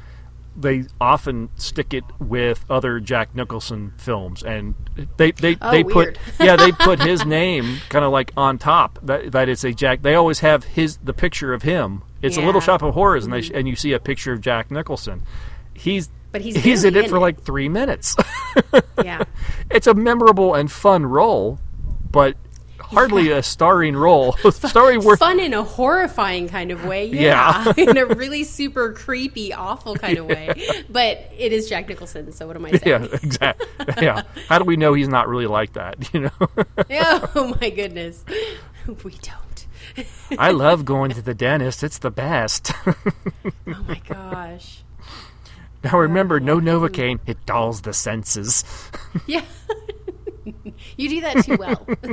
they 0.55 0.83
often 1.01 1.49
stick 1.55 1.93
it 1.95 2.03
with 2.19 2.63
other 2.69 2.99
Jack 2.99 3.33
Nicholson 3.35 3.93
films, 3.97 4.43
and 4.43 4.75
they 5.17 5.31
they, 5.31 5.57
Oh, 5.61 5.71
they 5.71 5.83
weird. 5.83 6.19
put 6.37 6.39
yeah 6.45 6.55
they 6.55 6.71
put 6.71 7.01
his 7.01 7.25
name 7.25 7.77
kind 7.89 8.05
of 8.05 8.11
like 8.11 8.31
on 8.37 8.57
top 8.59 8.99
that 9.03 9.31
that 9.31 9.49
it's 9.49 9.63
a 9.63 9.73
Jack. 9.73 10.03
They 10.03 10.13
always 10.15 10.39
have 10.41 10.63
his 10.63 10.97
the 10.97 11.13
picture 11.13 11.53
of 11.53 11.63
him. 11.63 12.03
It's 12.21 12.37
a 12.37 12.41
Little 12.41 12.61
Shop 12.61 12.81
of 12.83 12.93
Horrors, 12.93 13.25
and 13.25 13.33
they 13.33 13.41
Mhm. 13.41 13.55
and 13.55 13.67
you 13.67 13.75
see 13.75 13.91
a 13.93 13.99
picture 13.99 14.31
of 14.31 14.39
Jack 14.41 14.69
Nicholson. 14.71 15.23
He's 15.73 16.09
But 16.31 16.41
he's 16.41 16.55
he's 16.55 16.83
in 16.85 16.95
it 16.95 17.09
for 17.09 17.15
in 17.15 17.21
like 17.21 17.41
three 17.41 17.67
minutes. 17.67 18.15
Yeah. 19.03 19.23
it's 19.71 19.87
a 19.87 19.93
memorable 19.93 20.53
and 20.53 20.71
fun 20.71 21.05
role, 21.05 21.59
but 22.11 22.37
hardly 22.93 23.31
a 23.31 23.43
starring 23.43 23.95
role. 23.95 24.33
Story 24.51 24.97
worth. 24.97 25.19
Fun 25.19 25.39
in 25.39 25.53
a 25.53 25.63
horrifying 25.63 26.47
kind 26.47 26.71
of 26.71 26.85
way, 26.85 27.05
Yeah. 27.07 27.73
yeah. 27.77 27.83
in 27.89 27.97
a 27.97 28.05
really 28.05 28.43
super 28.43 28.93
creepy, 28.93 29.53
awful 29.53 29.95
kind 29.95 30.17
of 30.17 30.25
way. 30.27 30.53
But 30.89 31.31
it 31.37 31.51
is 31.53 31.69
Jack 31.69 31.89
Nicholson, 31.89 32.31
so 32.31 32.47
what 32.47 32.55
am 32.55 32.65
I 32.65 32.71
saying? 32.71 32.81
Yeah, 32.85 33.17
exactly. 33.21 33.67
yeah. 34.01 34.23
How 34.49 34.59
do 34.59 34.65
we 34.65 34.77
know 34.77 34.93
he's 34.93 35.07
not 35.07 35.27
really 35.27 35.47
like 35.47 35.73
that? 35.73 36.13
You 36.13 36.21
know. 36.21 36.47
Yeah, 36.89 37.25
oh 37.35 37.55
my 37.59 37.69
goodness. 37.69 38.23
We 39.03 39.11
don't. 39.21 39.67
I 40.37 40.51
love 40.51 40.85
going 40.85 41.11
to 41.11 41.21
the 41.21 41.33
dentist. 41.33 41.83
It's 41.83 41.97
the 41.99 42.11
best. 42.11 42.71
Oh 42.85 42.95
my 43.87 44.01
gosh. 44.07 44.83
now 45.83 45.97
remember, 45.97 46.39
no 46.39 46.57
um, 46.57 46.65
Novocaine. 46.65 47.19
It 47.25 47.45
dulls 47.45 47.81
the 47.81 47.93
senses. 47.93 48.63
Yeah. 49.25 49.43
you 50.97 51.09
do 51.09 51.21
that 51.21 51.43
too 51.43 51.57
well. 51.57 51.85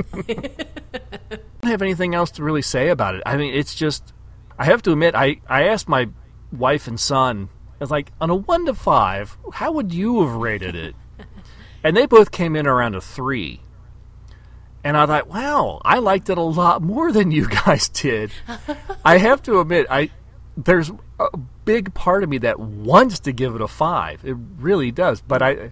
I 1.31 1.37
don't 1.61 1.71
have 1.71 1.81
anything 1.81 2.15
else 2.15 2.31
to 2.31 2.43
really 2.43 2.61
say 2.61 2.89
about 2.89 3.15
it. 3.15 3.23
I 3.25 3.37
mean, 3.37 3.53
it's 3.53 3.75
just. 3.75 4.13
I 4.57 4.65
have 4.65 4.81
to 4.83 4.91
admit, 4.91 5.15
I 5.15 5.41
I 5.47 5.63
asked 5.63 5.89
my 5.89 6.09
wife 6.51 6.87
and 6.87 6.99
son. 6.99 7.49
I 7.73 7.83
was 7.83 7.91
like, 7.91 8.11
on 8.21 8.29
a 8.29 8.35
one 8.35 8.65
to 8.67 8.73
five, 8.73 9.37
how 9.53 9.71
would 9.71 9.93
you 9.93 10.21
have 10.21 10.35
rated 10.35 10.75
it? 10.75 10.95
And 11.83 11.97
they 11.97 12.05
both 12.05 12.29
came 12.29 12.55
in 12.55 12.67
around 12.67 12.93
a 12.93 13.01
three. 13.01 13.59
And 14.83 14.95
I 14.95 15.07
thought, 15.07 15.27
wow, 15.27 15.81
I 15.83 15.97
liked 15.97 16.29
it 16.29 16.37
a 16.37 16.43
lot 16.43 16.83
more 16.83 17.11
than 17.11 17.31
you 17.31 17.47
guys 17.49 17.89
did. 17.89 18.31
I 19.03 19.17
have 19.17 19.41
to 19.43 19.59
admit, 19.59 19.87
I 19.89 20.11
there's 20.55 20.91
a 21.19 21.37
big 21.65 21.93
part 21.93 22.23
of 22.23 22.29
me 22.29 22.37
that 22.39 22.59
wants 22.59 23.19
to 23.21 23.31
give 23.31 23.55
it 23.55 23.61
a 23.61 23.67
five. 23.67 24.23
It 24.25 24.35
really 24.57 24.91
does, 24.91 25.21
but 25.21 25.41
I 25.41 25.71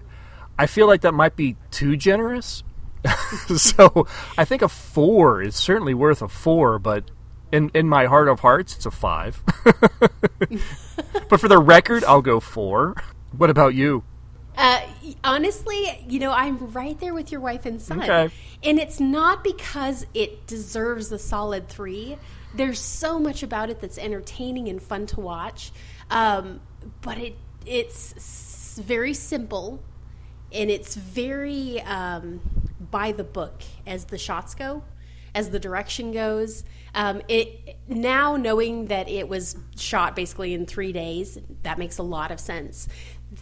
I 0.60 0.68
feel 0.68 0.88
like 0.88 1.02
that 1.02 1.14
might 1.14 1.38
be 1.38 1.56
too 1.72 1.96
generous. 1.96 2.64
so 3.56 4.06
I 4.38 4.44
think 4.44 4.62
a 4.62 4.68
four 4.68 5.42
is 5.42 5.56
certainly 5.56 5.94
worth 5.94 6.22
a 6.22 6.28
four, 6.28 6.78
but 6.78 7.10
In 7.52 7.72
in 7.74 7.88
my 7.88 8.06
heart 8.06 8.28
of 8.28 8.42
hearts, 8.42 8.76
it's 8.76 8.86
a 8.86 8.92
five. 8.92 9.42
but 11.30 11.40
for 11.40 11.48
the 11.48 11.58
record, 11.58 12.04
I'll 12.04 12.22
go 12.22 12.40
four. 12.40 12.94
What 13.36 13.50
about 13.50 13.74
you? 13.74 14.04
Uh, 14.58 14.82
honestly, 15.24 16.06
you 16.08 16.20
know, 16.20 16.32
I'm 16.32 16.72
right 16.74 17.00
there 17.00 17.14
with 17.14 17.32
your 17.32 17.40
wife 17.40 17.66
and 17.66 17.82
son. 17.82 18.04
Okay. 18.04 18.30
And 18.62 18.78
it's 18.78 19.00
not 19.00 19.44
because 19.44 20.06
it 20.14 20.46
deserves 20.46 21.12
a 21.14 21.18
solid 21.18 21.70
three. 21.70 22.18
There's 22.54 22.80
so 22.80 23.18
much 23.18 23.42
about 23.42 23.70
it 23.70 23.80
that's 23.80 23.98
entertaining 23.98 24.68
and 24.68 24.82
fun 24.82 25.08
to 25.08 25.22
watch. 25.22 25.72
Um, 26.12 26.60
but 27.02 27.18
it 27.18 27.36
it's 27.66 28.78
very 28.78 29.14
simple 29.14 29.80
and 30.52 30.70
it's 30.70 30.96
very 30.96 31.82
um, 31.82 32.42
by 32.92 33.12
the 33.12 33.24
book 33.24 33.62
as 33.86 34.06
the 34.06 34.18
shots 34.18 34.56
go, 34.56 34.84
as 35.36 35.50
the 35.50 35.60
direction 35.60 36.12
goes. 36.12 36.64
Um, 36.96 37.22
it 37.28 37.78
now 37.88 38.36
knowing 38.36 38.88
that 38.88 39.08
it 39.10 39.28
was 39.30 39.56
shot 39.76 40.16
basically 40.16 40.54
in 40.54 40.66
three 40.66 40.92
days, 40.92 41.38
that 41.64 41.78
makes 41.78 41.98
a 41.98 42.04
lot 42.04 42.32
of 42.32 42.40
sense. 42.40 42.88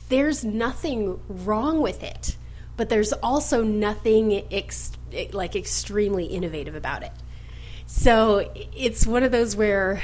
There's 0.09 0.43
nothing 0.43 1.19
wrong 1.29 1.81
with 1.81 2.03
it, 2.03 2.35
but 2.75 2.89
there's 2.89 3.13
also 3.13 3.63
nothing 3.63 4.43
ex- 4.51 4.91
like 5.31 5.55
extremely 5.55 6.25
innovative 6.25 6.75
about 6.75 7.03
it. 7.03 7.11
So 7.85 8.51
it's 8.75 9.07
one 9.07 9.23
of 9.23 9.31
those 9.31 9.55
where 9.55 10.01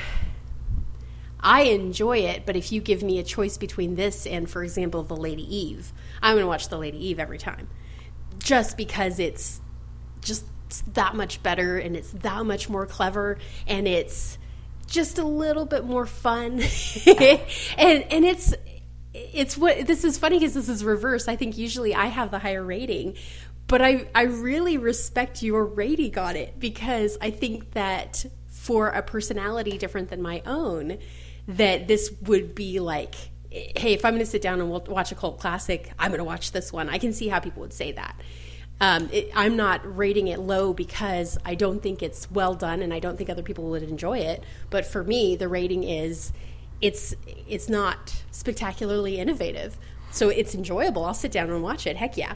I 1.42 1.64
enjoy 1.64 2.20
it, 2.20 2.46
but 2.46 2.56
if 2.56 2.72
you 2.72 2.80
give 2.80 3.04
me 3.04 3.20
a 3.20 3.24
choice 3.24 3.58
between 3.58 3.96
this 3.96 4.26
and, 4.26 4.50
for 4.50 4.64
example, 4.64 5.04
The 5.04 5.18
Lady 5.18 5.44
Eve, 5.54 5.92
I'm 6.24 6.36
going 6.36 6.44
to 6.44 6.48
watch 6.48 6.70
The 6.70 6.78
Lady 6.78 7.10
Eve 7.10 7.20
every 7.20 7.38
time. 7.38 7.68
Just 8.40 8.78
because 8.78 9.20
it's 9.20 9.62
just 10.22 10.46
that 10.96 11.16
much 11.16 11.44
better 11.44 11.78
and 11.78 11.96
it's 11.96 12.12
that 12.12 12.46
much 12.46 12.70
more 12.70 12.88
clever 12.88 13.38
and 13.68 13.88
it's 13.88 14.38
just 14.88 15.18
a 15.18 15.24
little 15.24 15.66
bit 15.66 15.86
more 15.86 16.06
fun. 16.06 16.54
and 17.78 18.06
and 18.10 18.26
it's 18.26 18.56
it's 19.14 19.58
what 19.58 19.86
this 19.86 20.04
is 20.04 20.18
funny 20.18 20.40
because 20.40 20.54
this 20.54 20.70
is 20.70 20.84
reverse. 20.84 21.28
I 21.28 21.36
think 21.36 21.58
usually 21.58 21.94
I 21.94 22.08
have 22.08 22.32
the 22.32 22.40
higher 22.40 22.64
rating, 22.64 23.16
but 23.68 23.82
I 23.82 24.08
I 24.16 24.24
really 24.24 24.78
respect 24.78 25.44
your 25.44 25.66
rating 25.66 26.18
on 26.18 26.36
it 26.36 26.60
because 26.60 27.18
I 27.22 27.30
think 27.30 27.72
that 27.72 28.26
for 28.48 28.90
a 28.90 29.02
personality 29.02 29.78
different 29.78 30.10
than 30.10 30.22
my 30.22 30.42
own, 30.46 30.98
that 31.48 31.88
this 31.88 32.12
would 32.22 32.56
be 32.56 32.80
like, 32.80 33.16
hey, 33.54 33.94
if 33.94 34.04
I'm 34.04 34.14
going 34.14 34.26
to 34.26 34.30
sit 34.30 34.42
down 34.42 34.60
and 34.60 34.70
watch 34.70 35.12
a 35.12 35.16
cult 35.16 35.40
classic, 35.40 35.92
I'm 36.00 36.10
going 36.10 36.18
to 36.20 36.24
watch 36.24 36.52
this 36.52 36.74
one. 36.74 36.90
I 36.90 36.98
can 36.98 37.14
see 37.14 37.28
how 37.28 37.40
people 37.40 37.62
would 37.62 37.74
say 37.74 37.92
that. 37.92 38.20
Um, 38.82 39.10
it, 39.14 39.30
I'm 39.36 39.56
not 39.56 39.82
rating 39.98 40.28
it 40.28 40.40
low 40.40 40.74
because 40.74 41.38
I 41.46 41.56
don't 41.56 41.82
think 41.82 42.02
it's 42.02 42.30
well 42.32 42.56
done 42.56 42.82
and 42.82 42.94
I 42.94 43.00
don't 43.00 43.18
think 43.18 43.30
other 43.30 43.44
people 43.44 43.66
would 43.70 43.84
enjoy 43.84 44.18
it. 44.20 44.44
But 44.70 44.86
for 44.86 45.04
me, 45.04 45.36
the 45.36 45.48
rating 45.48 45.84
is 45.84 46.34
it's 46.82 47.16
it's 47.48 47.70
not 47.70 48.24
spectacularly 48.32 49.20
innovative, 49.20 49.78
so 50.12 50.30
it's 50.30 50.56
enjoyable. 50.56 51.06
I'll 51.06 51.14
sit 51.14 51.32
down 51.32 51.50
and 51.52 51.62
watch 51.62 51.86
it. 51.88 51.96
Heck 51.98 52.18
yeah. 52.18 52.34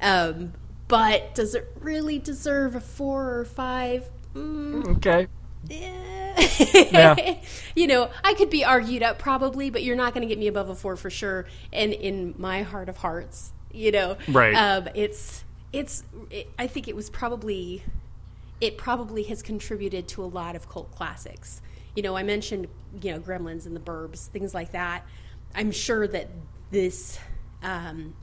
Um, 0.00 0.54
but 0.88 1.34
does 1.34 1.54
it 1.54 1.70
really 1.78 2.18
deserve 2.18 2.74
a 2.74 2.80
four 2.80 3.38
or 3.38 3.44
five? 3.44 4.10
Mm, 4.34 4.96
Okay. 4.96 5.28
yeah. 5.68 6.23
you 7.74 7.86
know, 7.86 8.10
I 8.22 8.34
could 8.34 8.50
be 8.50 8.64
argued 8.64 9.02
up 9.02 9.18
probably, 9.18 9.70
but 9.70 9.82
you're 9.82 9.96
not 9.96 10.14
going 10.14 10.22
to 10.22 10.28
get 10.28 10.38
me 10.38 10.46
above 10.46 10.68
a 10.68 10.74
four 10.74 10.96
for 10.96 11.10
sure. 11.10 11.46
And 11.72 11.92
in 11.92 12.34
my 12.38 12.62
heart 12.62 12.88
of 12.88 12.98
hearts, 12.98 13.52
you 13.72 13.92
know, 13.92 14.16
Right. 14.28 14.54
Um, 14.54 14.88
it's 14.94 15.44
it's. 15.72 16.04
It, 16.30 16.50
I 16.58 16.66
think 16.66 16.88
it 16.88 16.96
was 16.96 17.10
probably 17.10 17.82
it 18.60 18.78
probably 18.78 19.24
has 19.24 19.42
contributed 19.42 20.08
to 20.08 20.22
a 20.22 20.26
lot 20.26 20.56
of 20.56 20.68
cult 20.68 20.90
classics. 20.92 21.60
You 21.94 22.02
know, 22.02 22.16
I 22.16 22.22
mentioned 22.22 22.68
you 23.02 23.12
know 23.12 23.20
Gremlins 23.20 23.66
and 23.66 23.74
the 23.74 23.80
Burbs, 23.80 24.28
things 24.28 24.54
like 24.54 24.72
that. 24.72 25.06
I'm 25.54 25.70
sure 25.70 26.06
that 26.08 26.30
this. 26.70 27.18
Um, 27.62 28.14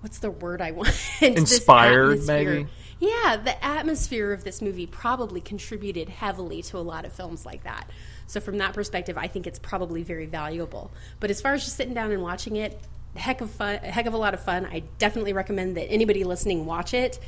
what's 0.00 0.18
the 0.18 0.30
word 0.30 0.60
I 0.60 0.72
want? 0.72 0.94
Inspired, 1.20 2.26
maybe? 2.26 2.66
Yeah, 3.02 3.36
the 3.36 3.64
atmosphere 3.64 4.32
of 4.32 4.44
this 4.44 4.62
movie 4.62 4.86
probably 4.86 5.40
contributed 5.40 6.08
heavily 6.08 6.62
to 6.62 6.78
a 6.78 6.78
lot 6.78 7.04
of 7.04 7.12
films 7.12 7.44
like 7.44 7.64
that. 7.64 7.90
So 8.28 8.38
from 8.38 8.58
that 8.58 8.74
perspective, 8.74 9.18
I 9.18 9.26
think 9.26 9.48
it's 9.48 9.58
probably 9.58 10.04
very 10.04 10.26
valuable. 10.26 10.92
But 11.18 11.28
as 11.28 11.40
far 11.40 11.52
as 11.52 11.64
just 11.64 11.76
sitting 11.76 11.94
down 11.94 12.12
and 12.12 12.22
watching 12.22 12.54
it, 12.54 12.80
heck 13.16 13.40
of 13.40 13.50
fun, 13.50 13.78
heck 13.78 14.06
of 14.06 14.14
a 14.14 14.16
lot 14.16 14.34
of 14.34 14.40
fun. 14.44 14.66
I 14.66 14.84
definitely 14.98 15.32
recommend 15.32 15.76
that 15.78 15.90
anybody 15.90 16.22
listening 16.22 16.64
watch 16.64 16.94
it. 16.94 17.18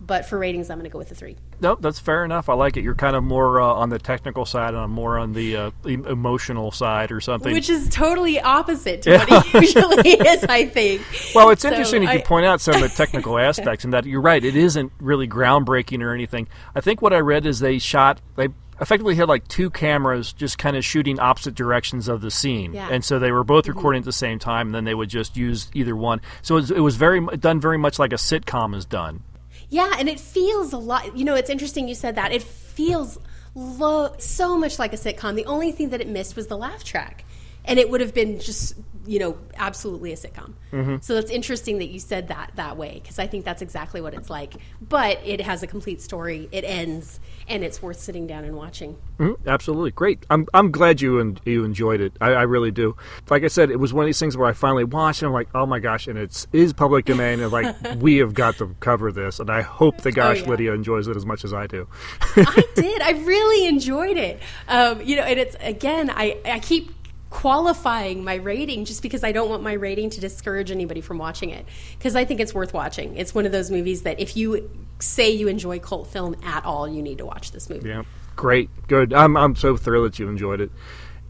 But 0.00 0.24
for 0.26 0.38
ratings, 0.38 0.70
I'm 0.70 0.78
going 0.78 0.88
to 0.88 0.92
go 0.92 0.98
with 0.98 1.10
a 1.12 1.14
three. 1.14 1.36
Nope, 1.60 1.82
that's 1.82 1.98
fair 1.98 2.24
enough. 2.24 2.48
I 2.48 2.54
like 2.54 2.76
it. 2.76 2.82
You're 2.82 2.94
kind 2.94 3.14
of 3.14 3.22
more 3.22 3.60
uh, 3.60 3.66
on 3.66 3.90
the 3.90 3.98
technical 3.98 4.44
side, 4.46 4.70
and 4.70 4.78
I'm 4.78 4.90
more 4.90 5.18
on 5.18 5.34
the 5.34 5.56
uh, 5.56 5.70
emotional 5.84 6.70
side, 6.72 7.12
or 7.12 7.20
something. 7.20 7.52
Which 7.52 7.68
is 7.70 7.88
totally 7.90 8.40
opposite 8.40 9.02
to 9.02 9.18
what 9.18 9.46
it 9.54 9.54
usually 9.62 10.10
is, 10.28 10.44
I 10.44 10.66
think. 10.66 11.02
Well, 11.34 11.50
it's 11.50 11.62
So 11.62 11.68
interesting 11.68 12.02
you 12.02 12.08
I- 12.08 12.18
point 12.22 12.46
out 12.46 12.60
some 12.60 12.74
of 12.76 12.80
the 12.80 12.88
technical 12.96 13.38
aspects, 13.38 13.84
and 13.84 13.92
that 13.92 14.06
you're 14.06 14.20
right. 14.20 14.42
It 14.42 14.56
isn't 14.56 14.90
really 15.00 15.28
groundbreaking 15.28 16.02
or 16.02 16.14
anything. 16.14 16.48
I 16.74 16.80
think 16.80 17.02
what 17.02 17.12
I 17.12 17.18
read 17.18 17.46
is 17.46 17.60
they 17.60 17.78
shot 17.78 18.20
they 18.36 18.48
effectively 18.80 19.14
had 19.14 19.28
like 19.28 19.46
two 19.46 19.68
cameras 19.68 20.32
just 20.32 20.56
kind 20.56 20.74
of 20.74 20.82
shooting 20.82 21.20
opposite 21.20 21.54
directions 21.54 22.08
of 22.08 22.22
the 22.22 22.30
scene, 22.30 22.72
Yeah. 22.72 22.88
and 22.90 23.04
so 23.04 23.18
they 23.18 23.30
were 23.30 23.44
both 23.44 23.66
Mhm. 23.66 23.74
recording 23.74 23.98
at 24.00 24.06
the 24.06 24.12
same 24.12 24.38
time, 24.38 24.68
and 24.68 24.74
then 24.74 24.84
they 24.84 24.94
would 24.94 25.10
just 25.10 25.36
use 25.36 25.70
either 25.74 25.94
one. 25.94 26.22
So 26.40 26.56
it 26.56 26.60
was, 26.62 26.70
it 26.70 26.80
was 26.80 26.96
very 26.96 27.20
done 27.36 27.60
very 27.60 27.76
much 27.76 27.98
like 27.98 28.12
a 28.14 28.16
sitcom 28.16 28.74
is 28.74 28.86
done. 28.86 29.22
Yeah, 29.70 29.94
and 29.98 30.08
it 30.08 30.18
feels 30.20 30.72
a 30.72 30.78
lot. 30.78 31.16
You 31.16 31.24
know, 31.24 31.36
it's 31.36 31.48
interesting 31.48 31.88
you 31.88 31.94
said 31.94 32.16
that. 32.16 32.32
It 32.32 32.42
feels 32.42 33.18
lo- 33.54 34.14
so 34.18 34.58
much 34.58 34.78
like 34.78 34.92
a 34.92 34.96
sitcom. 34.96 35.36
The 35.36 35.46
only 35.46 35.72
thing 35.72 35.90
that 35.90 36.00
it 36.00 36.08
missed 36.08 36.36
was 36.36 36.48
the 36.48 36.56
laugh 36.56 36.82
track, 36.84 37.24
and 37.70 37.78
it 37.78 37.88
would 37.88 38.02
have 38.02 38.12
been 38.12 38.38
just 38.38 38.74
you 39.06 39.18
know 39.18 39.38
absolutely 39.56 40.12
a 40.12 40.16
sitcom. 40.16 40.52
Mhm. 40.72 41.02
So 41.02 41.14
that's 41.14 41.30
interesting 41.30 41.78
that 41.78 41.88
you 41.88 41.98
said 41.98 42.28
that 42.28 42.52
that 42.56 42.76
way 42.76 43.00
because 43.02 43.18
I 43.18 43.26
think 43.26 43.46
that's 43.46 43.62
exactly 43.62 44.00
what 44.02 44.12
it's 44.12 44.28
like. 44.28 44.54
But 44.80 45.18
it 45.24 45.40
has 45.40 45.62
a 45.62 45.66
complete 45.66 46.02
story. 46.02 46.48
It 46.52 46.64
ends, 46.64 47.18
and 47.48 47.64
it's 47.64 47.80
worth 47.82 47.98
sitting 47.98 48.26
down 48.26 48.44
and 48.44 48.54
watching. 48.56 48.98
Mhm, 49.18 49.36
absolutely, 49.46 49.90
great. 49.92 50.26
I'm 50.28 50.46
I'm 50.52 50.70
glad 50.70 51.00
you 51.00 51.18
and 51.18 51.40
you 51.46 51.64
enjoyed 51.64 52.00
it. 52.02 52.12
I, 52.20 52.32
I 52.32 52.42
really 52.42 52.70
do. 52.70 52.94
Like 53.30 53.42
I 53.42 53.48
said, 53.48 53.70
it 53.70 53.80
was 53.80 53.94
one 53.94 54.04
of 54.04 54.06
these 54.06 54.20
things 54.20 54.36
where 54.36 54.46
I 54.48 54.52
finally 54.52 54.84
watched, 54.84 55.22
and 55.22 55.28
I'm 55.28 55.32
like, 55.32 55.48
oh 55.54 55.64
my 55.66 55.78
gosh, 55.78 56.06
and 56.06 56.18
it's 56.18 56.46
is 56.52 56.72
public 56.74 57.06
domain, 57.06 57.40
and 57.40 57.50
like 57.50 57.74
we 57.98 58.18
have 58.18 58.34
got 58.34 58.58
to 58.58 58.76
cover 58.80 59.10
this, 59.10 59.40
and 59.40 59.48
I 59.48 59.62
hope 59.62 60.02
the 60.02 60.12
gosh 60.12 60.40
Oh, 60.40 60.44
yeah. 60.44 60.50
Lydia 60.50 60.72
enjoys 60.74 61.08
it 61.08 61.16
as 61.16 61.24
much 61.24 61.42
as 61.44 61.52
I 61.54 61.66
do. 61.66 61.88
I 62.36 62.64
did. 62.74 63.00
I 63.00 63.12
really 63.12 63.66
enjoyed 63.66 64.18
it. 64.18 64.40
Um, 64.68 65.00
you 65.00 65.16
know, 65.16 65.22
and 65.22 65.40
it's 65.40 65.56
again, 65.60 66.10
I 66.10 66.36
I 66.44 66.58
keep 66.60 66.92
qualifying 67.30 68.24
my 68.24 68.34
rating 68.34 68.84
just 68.84 69.02
because 69.02 69.22
I 69.22 69.30
don't 69.32 69.48
want 69.48 69.62
my 69.62 69.72
rating 69.72 70.10
to 70.10 70.20
discourage 70.20 70.70
anybody 70.70 71.00
from 71.00 71.16
watching 71.16 71.50
it 71.50 71.64
because 71.96 72.16
I 72.16 72.24
think 72.24 72.40
it's 72.40 72.52
worth 72.52 72.74
watching. 72.74 73.16
It's 73.16 73.34
one 73.34 73.46
of 73.46 73.52
those 73.52 73.70
movies 73.70 74.02
that 74.02 74.18
if 74.18 74.36
you 74.36 74.68
say 74.98 75.30
you 75.30 75.48
enjoy 75.48 75.78
cult 75.78 76.08
film 76.08 76.36
at 76.44 76.64
all, 76.64 76.88
you 76.88 77.00
need 77.00 77.18
to 77.18 77.26
watch 77.26 77.52
this 77.52 77.70
movie. 77.70 77.88
Yeah, 77.88 78.02
great, 78.36 78.68
good. 78.88 79.14
I'm 79.14 79.36
I'm 79.36 79.54
so 79.54 79.76
thrilled 79.76 80.06
that 80.06 80.18
you 80.18 80.28
enjoyed 80.28 80.60
it. 80.60 80.72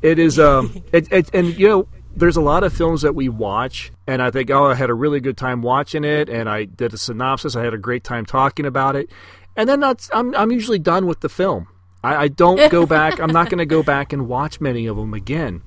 It 0.02 0.18
is 0.18 0.38
um, 0.38 0.82
it, 0.92 1.12
it 1.12 1.32
and 1.34 1.56
you 1.56 1.68
know. 1.68 1.88
There's 2.12 2.36
a 2.36 2.40
lot 2.40 2.64
of 2.64 2.72
films 2.72 3.02
that 3.02 3.14
we 3.14 3.28
watch, 3.28 3.92
and 4.04 4.20
I 4.20 4.32
think, 4.32 4.50
oh, 4.50 4.64
I 4.64 4.74
had 4.74 4.90
a 4.90 4.94
really 4.94 5.20
good 5.20 5.36
time 5.36 5.62
watching 5.62 6.02
it, 6.02 6.28
and 6.28 6.48
I 6.48 6.64
did 6.64 6.92
a 6.92 6.98
synopsis. 6.98 7.54
I 7.54 7.62
had 7.62 7.72
a 7.72 7.78
great 7.78 8.02
time 8.02 8.26
talking 8.26 8.66
about 8.66 8.96
it, 8.96 9.08
and 9.56 9.68
then 9.68 9.78
that's 9.78 10.10
I'm 10.12 10.34
I'm 10.34 10.50
usually 10.50 10.80
done 10.80 11.06
with 11.06 11.20
the 11.20 11.28
film. 11.28 11.68
I, 12.02 12.16
I 12.16 12.28
don't 12.28 12.70
go 12.70 12.84
back. 12.84 13.20
I'm 13.20 13.30
not 13.30 13.48
going 13.48 13.58
to 13.58 13.66
go 13.66 13.84
back 13.84 14.12
and 14.12 14.26
watch 14.26 14.60
many 14.60 14.86
of 14.86 14.96
them 14.96 15.14
again. 15.14 15.62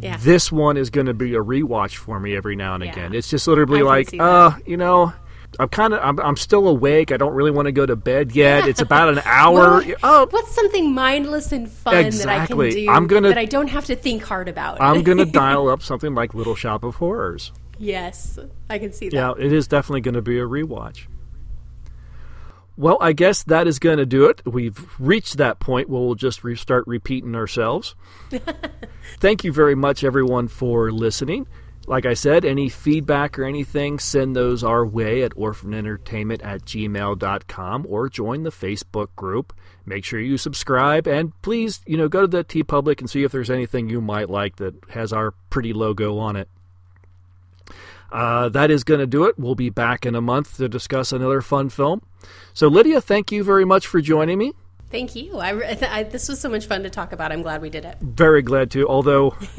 Yeah. 0.00 0.16
This 0.18 0.50
one 0.50 0.76
is 0.76 0.90
going 0.90 1.06
to 1.06 1.14
be 1.14 1.34
a 1.34 1.40
rewatch 1.42 1.96
for 1.96 2.18
me 2.20 2.36
every 2.36 2.56
now 2.56 2.74
and 2.74 2.84
Yeah. 2.84 2.92
again. 2.92 3.14
It's 3.14 3.28
just 3.28 3.46
literally 3.46 3.82
like, 3.82 4.14
uh, 4.18 4.52
you 4.66 4.76
know, 4.76 5.12
I'm 5.60 5.68
kind 5.68 5.94
of 5.94 6.00
I'm, 6.02 6.18
I'm 6.20 6.36
still 6.36 6.66
awake. 6.66 7.12
I 7.12 7.16
don't 7.16 7.34
really 7.34 7.50
want 7.52 7.66
to 7.66 7.72
go 7.72 7.86
to 7.86 7.94
bed 7.94 8.34
yet. 8.34 8.66
It's 8.66 8.80
about 8.80 9.10
an 9.10 9.20
hour. 9.24 9.82
Well, 9.84 9.94
oh, 10.02 10.26
what's 10.30 10.52
something 10.54 10.92
mindless 10.94 11.52
and 11.52 11.70
fun 11.70 11.96
Exactly. 11.96 12.70
that 12.70 12.72
I 12.72 12.74
can 12.74 12.86
do 12.86 12.90
I'm 12.90 13.06
gonna- 13.06 13.28
that 13.28 13.38
I 13.38 13.44
don't 13.44 13.68
have 13.68 13.84
to 13.86 13.94
think 13.96 14.22
hard 14.24 14.48
about? 14.48 14.80
I'm 14.80 15.02
going 15.02 15.18
to 15.24 15.24
dial 15.26 15.68
up 15.68 15.82
something 15.82 16.14
like 16.14 16.34
Little 16.34 16.56
Shop 16.56 16.82
of 16.82 16.96
Horrors. 16.96 17.52
yes, 17.78 18.38
I 18.70 18.78
can 18.78 18.92
see 18.92 19.08
that. 19.10 19.14
Yeah, 19.16 19.32
it 19.38 19.52
is 19.52 19.68
definitely 19.68 20.00
going 20.00 20.14
to 20.14 20.22
be 20.22 20.38
a 20.38 20.44
rewatch. 20.44 21.06
Well, 22.76 22.98
I 23.00 23.12
guess 23.12 23.44
that 23.44 23.68
is 23.68 23.78
going 23.78 23.98
to 23.98 24.06
do 24.06 24.24
it. 24.26 24.42
We've 24.44 24.84
reached 24.98 25.36
that 25.36 25.60
point 25.60 25.88
where 25.88 26.00
we'll 26.00 26.16
just 26.16 26.42
re- 26.42 26.56
start 26.56 26.84
repeating 26.86 27.36
ourselves. 27.36 27.94
Thank 29.20 29.44
you 29.44 29.52
very 29.52 29.76
much, 29.76 30.02
everyone, 30.02 30.48
for 30.48 30.90
listening. 30.90 31.46
Like 31.86 32.06
I 32.06 32.14
said, 32.14 32.44
any 32.44 32.68
feedback 32.68 33.38
or 33.38 33.44
anything, 33.44 33.98
send 33.98 34.34
those 34.34 34.64
our 34.64 34.86
way 34.86 35.22
at 35.22 35.32
orphanentertainment 35.32 36.42
at 36.42 36.64
gmail.com 36.64 37.86
or 37.88 38.08
join 38.08 38.42
the 38.42 38.50
Facebook 38.50 39.14
group. 39.16 39.52
Make 39.84 40.04
sure 40.04 40.18
you 40.18 40.38
subscribe 40.38 41.06
and 41.06 41.40
please, 41.42 41.82
you 41.86 41.98
know, 41.98 42.08
go 42.08 42.22
to 42.22 42.26
the 42.26 42.42
TeePublic 42.42 43.00
and 43.00 43.10
see 43.10 43.22
if 43.22 43.32
there's 43.32 43.50
anything 43.50 43.90
you 43.90 44.00
might 44.00 44.30
like 44.30 44.56
that 44.56 44.74
has 44.90 45.12
our 45.12 45.32
pretty 45.50 45.74
logo 45.74 46.16
on 46.18 46.36
it. 46.36 46.48
Uh, 48.14 48.48
that 48.48 48.70
is 48.70 48.84
going 48.84 49.00
to 49.00 49.08
do 49.08 49.24
it. 49.24 49.36
We'll 49.36 49.56
be 49.56 49.70
back 49.70 50.06
in 50.06 50.14
a 50.14 50.20
month 50.20 50.56
to 50.58 50.68
discuss 50.68 51.10
another 51.10 51.40
fun 51.40 51.68
film. 51.68 52.00
So, 52.52 52.68
Lydia, 52.68 53.00
thank 53.00 53.32
you 53.32 53.42
very 53.42 53.64
much 53.64 53.88
for 53.88 54.00
joining 54.00 54.38
me. 54.38 54.52
Thank 54.88 55.16
you. 55.16 55.38
I, 55.38 55.76
I, 55.90 56.02
this 56.04 56.28
was 56.28 56.38
so 56.38 56.48
much 56.48 56.66
fun 56.66 56.84
to 56.84 56.90
talk 56.90 57.12
about. 57.12 57.32
I'm 57.32 57.42
glad 57.42 57.60
we 57.60 57.70
did 57.70 57.84
it. 57.84 57.98
Very 58.00 58.42
glad 58.42 58.70
to. 58.70 58.86
Although 58.86 59.32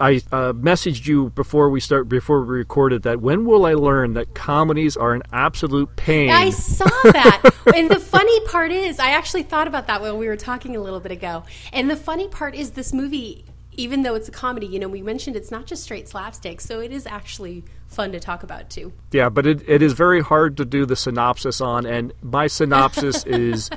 I 0.00 0.20
uh, 0.32 0.52
messaged 0.52 1.06
you 1.06 1.30
before 1.30 1.70
we 1.70 1.78
start 1.78 2.08
before 2.08 2.40
we 2.40 2.56
recorded 2.56 3.04
that 3.04 3.20
when 3.20 3.44
will 3.44 3.64
I 3.64 3.74
learn 3.74 4.14
that 4.14 4.34
comedies 4.34 4.96
are 4.96 5.14
an 5.14 5.22
absolute 5.32 5.94
pain? 5.94 6.30
I 6.30 6.50
saw 6.50 6.88
that. 7.04 7.54
and 7.76 7.88
the 7.88 8.00
funny 8.00 8.40
part 8.48 8.72
is, 8.72 8.98
I 8.98 9.10
actually 9.10 9.44
thought 9.44 9.68
about 9.68 9.86
that 9.86 10.00
while 10.00 10.18
we 10.18 10.26
were 10.26 10.36
talking 10.36 10.74
a 10.74 10.80
little 10.80 10.98
bit 10.98 11.12
ago. 11.12 11.44
And 11.72 11.88
the 11.88 11.96
funny 11.96 12.26
part 12.26 12.56
is, 12.56 12.72
this 12.72 12.92
movie, 12.92 13.44
even 13.74 14.02
though 14.02 14.14
it's 14.14 14.28
a 14.28 14.32
comedy, 14.32 14.66
you 14.66 14.78
know, 14.78 14.88
we 14.88 15.02
mentioned 15.02 15.36
it's 15.36 15.50
not 15.50 15.66
just 15.66 15.82
straight 15.82 16.08
slapstick, 16.08 16.60
so 16.60 16.80
it 16.80 16.92
is 16.92 17.06
actually 17.06 17.64
fun 17.86 18.12
to 18.12 18.20
talk 18.20 18.42
about 18.42 18.70
too. 18.70 18.92
Yeah, 19.12 19.28
but 19.28 19.46
it, 19.46 19.62
it 19.68 19.82
is 19.82 19.92
very 19.92 20.20
hard 20.20 20.56
to 20.58 20.64
do 20.64 20.84
the 20.84 20.96
synopsis 20.96 21.60
on, 21.60 21.86
and 21.86 22.12
my 22.22 22.46
synopsis 22.46 23.24
is 23.26 23.70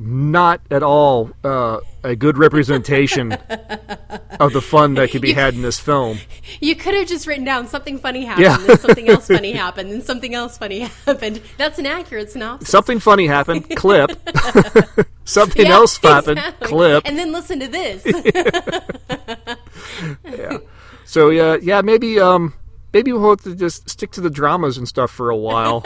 not 0.00 0.60
at 0.70 0.82
all 0.84 1.30
uh, 1.42 1.80
a 2.04 2.14
good 2.14 2.38
representation 2.38 3.32
of 4.38 4.52
the 4.52 4.60
fun 4.62 4.94
that 4.94 5.10
could 5.10 5.20
be 5.22 5.32
had 5.32 5.54
in 5.54 5.62
this 5.62 5.80
film. 5.80 6.18
You 6.60 6.76
could 6.76 6.94
have 6.94 7.08
just 7.08 7.26
written 7.26 7.44
down 7.44 7.66
something 7.66 7.98
funny 7.98 8.24
happened, 8.24 8.44
Yeah. 8.44 8.56
then 8.58 8.78
something 8.78 9.08
else 9.08 9.26
funny 9.26 9.50
happened, 9.52 9.90
and 9.90 10.02
something 10.04 10.34
else 10.34 10.56
funny 10.56 10.78
happened. 11.06 11.42
That's 11.56 11.80
an 11.80 11.86
accurate 11.86 12.30
synopsis. 12.30 12.68
Something 12.70 13.00
funny 13.00 13.26
happened, 13.26 13.68
clip. 13.76 14.12
Something 15.24 15.66
Yeah, 15.66 15.72
else 15.74 15.98
happened, 15.98 16.38
exactly. 16.38 16.68
clip. 16.68 17.02
And 17.04 17.18
then 17.18 17.32
listen 17.32 17.58
to 17.60 17.66
this. 17.68 18.02
yeah. 20.24 20.58
So 21.04 21.28
yeah, 21.30 21.56
yeah, 21.60 21.82
maybe 21.82 22.18
um 22.20 22.54
maybe 22.94 23.12
we'll 23.12 23.30
have 23.30 23.42
to 23.42 23.54
just 23.54 23.90
stick 23.90 24.10
to 24.12 24.20
the 24.22 24.30
dramas 24.30 24.78
and 24.78 24.86
stuff 24.88 25.10
for 25.10 25.28
a 25.28 25.36
while. 25.36 25.84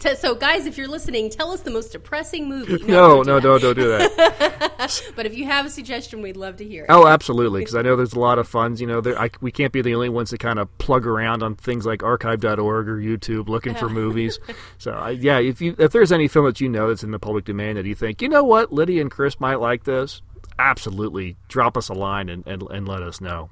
T- 0.00 0.14
so, 0.14 0.34
guys, 0.34 0.64
if 0.64 0.78
you're 0.78 0.88
listening, 0.88 1.28
tell 1.28 1.50
us 1.52 1.60
the 1.60 1.70
most 1.70 1.92
depressing 1.92 2.48
movie. 2.48 2.82
no, 2.86 3.22
don't 3.22 3.26
no, 3.26 3.38
do 3.38 3.48
don't, 3.48 3.60
don't 3.60 3.76
do 3.76 3.88
that. 3.88 5.12
but 5.14 5.26
if 5.26 5.36
you 5.36 5.44
have 5.44 5.66
a 5.66 5.70
suggestion, 5.70 6.22
we'd 6.22 6.38
love 6.38 6.56
to 6.56 6.64
hear 6.64 6.84
it. 6.84 6.86
Oh, 6.88 7.06
absolutely, 7.06 7.60
because 7.60 7.74
I 7.74 7.82
know 7.82 7.96
there's 7.96 8.14
a 8.14 8.18
lot 8.18 8.38
of 8.38 8.48
funds. 8.48 8.80
You 8.80 8.86
know, 8.86 9.02
there, 9.02 9.20
I, 9.20 9.28
we 9.42 9.52
can't 9.52 9.74
be 9.74 9.82
the 9.82 9.94
only 9.94 10.08
ones 10.08 10.30
that 10.30 10.40
kind 10.40 10.58
of 10.58 10.76
plug 10.78 11.06
around 11.06 11.42
on 11.42 11.54
things 11.54 11.84
like 11.84 12.02
archive.org 12.02 12.88
or 12.88 12.96
YouTube 12.96 13.50
looking 13.50 13.74
for 13.74 13.88
movies. 13.90 14.38
So, 14.78 14.92
I, 14.92 15.10
yeah, 15.10 15.38
if 15.38 15.60
you 15.60 15.76
if 15.78 15.92
there's 15.92 16.12
any 16.12 16.28
film 16.28 16.46
that 16.46 16.62
you 16.62 16.70
know 16.70 16.88
that's 16.88 17.04
in 17.04 17.10
the 17.10 17.18
public 17.18 17.44
domain 17.44 17.76
that 17.76 17.84
you 17.84 17.94
think, 17.94 18.22
you 18.22 18.30
know 18.30 18.42
what, 18.42 18.72
Lydia 18.72 19.02
and 19.02 19.10
Chris 19.10 19.38
might 19.38 19.60
like 19.60 19.84
this, 19.84 20.22
absolutely, 20.58 21.36
drop 21.48 21.76
us 21.76 21.90
a 21.90 21.94
line 21.94 22.30
and, 22.30 22.46
and, 22.46 22.62
and 22.70 22.88
let 22.88 23.02
us 23.02 23.20
know. 23.20 23.50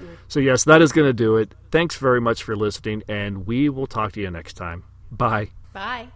Mm. 0.00 0.18
So, 0.28 0.38
yes, 0.38 0.62
that 0.64 0.82
is 0.82 0.92
going 0.92 1.08
to 1.08 1.12
do 1.12 1.36
it. 1.36 1.52
Thanks 1.72 1.96
very 1.96 2.20
much 2.20 2.44
for 2.44 2.54
listening, 2.54 3.02
and 3.08 3.44
we 3.44 3.68
will 3.68 3.88
talk 3.88 4.12
to 4.12 4.20
you 4.20 4.30
next 4.30 4.54
time. 4.54 4.84
Bye. 5.10 5.50
Bye. 5.74 6.06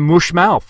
Mush 0.00 0.32
mouth. 0.32 0.62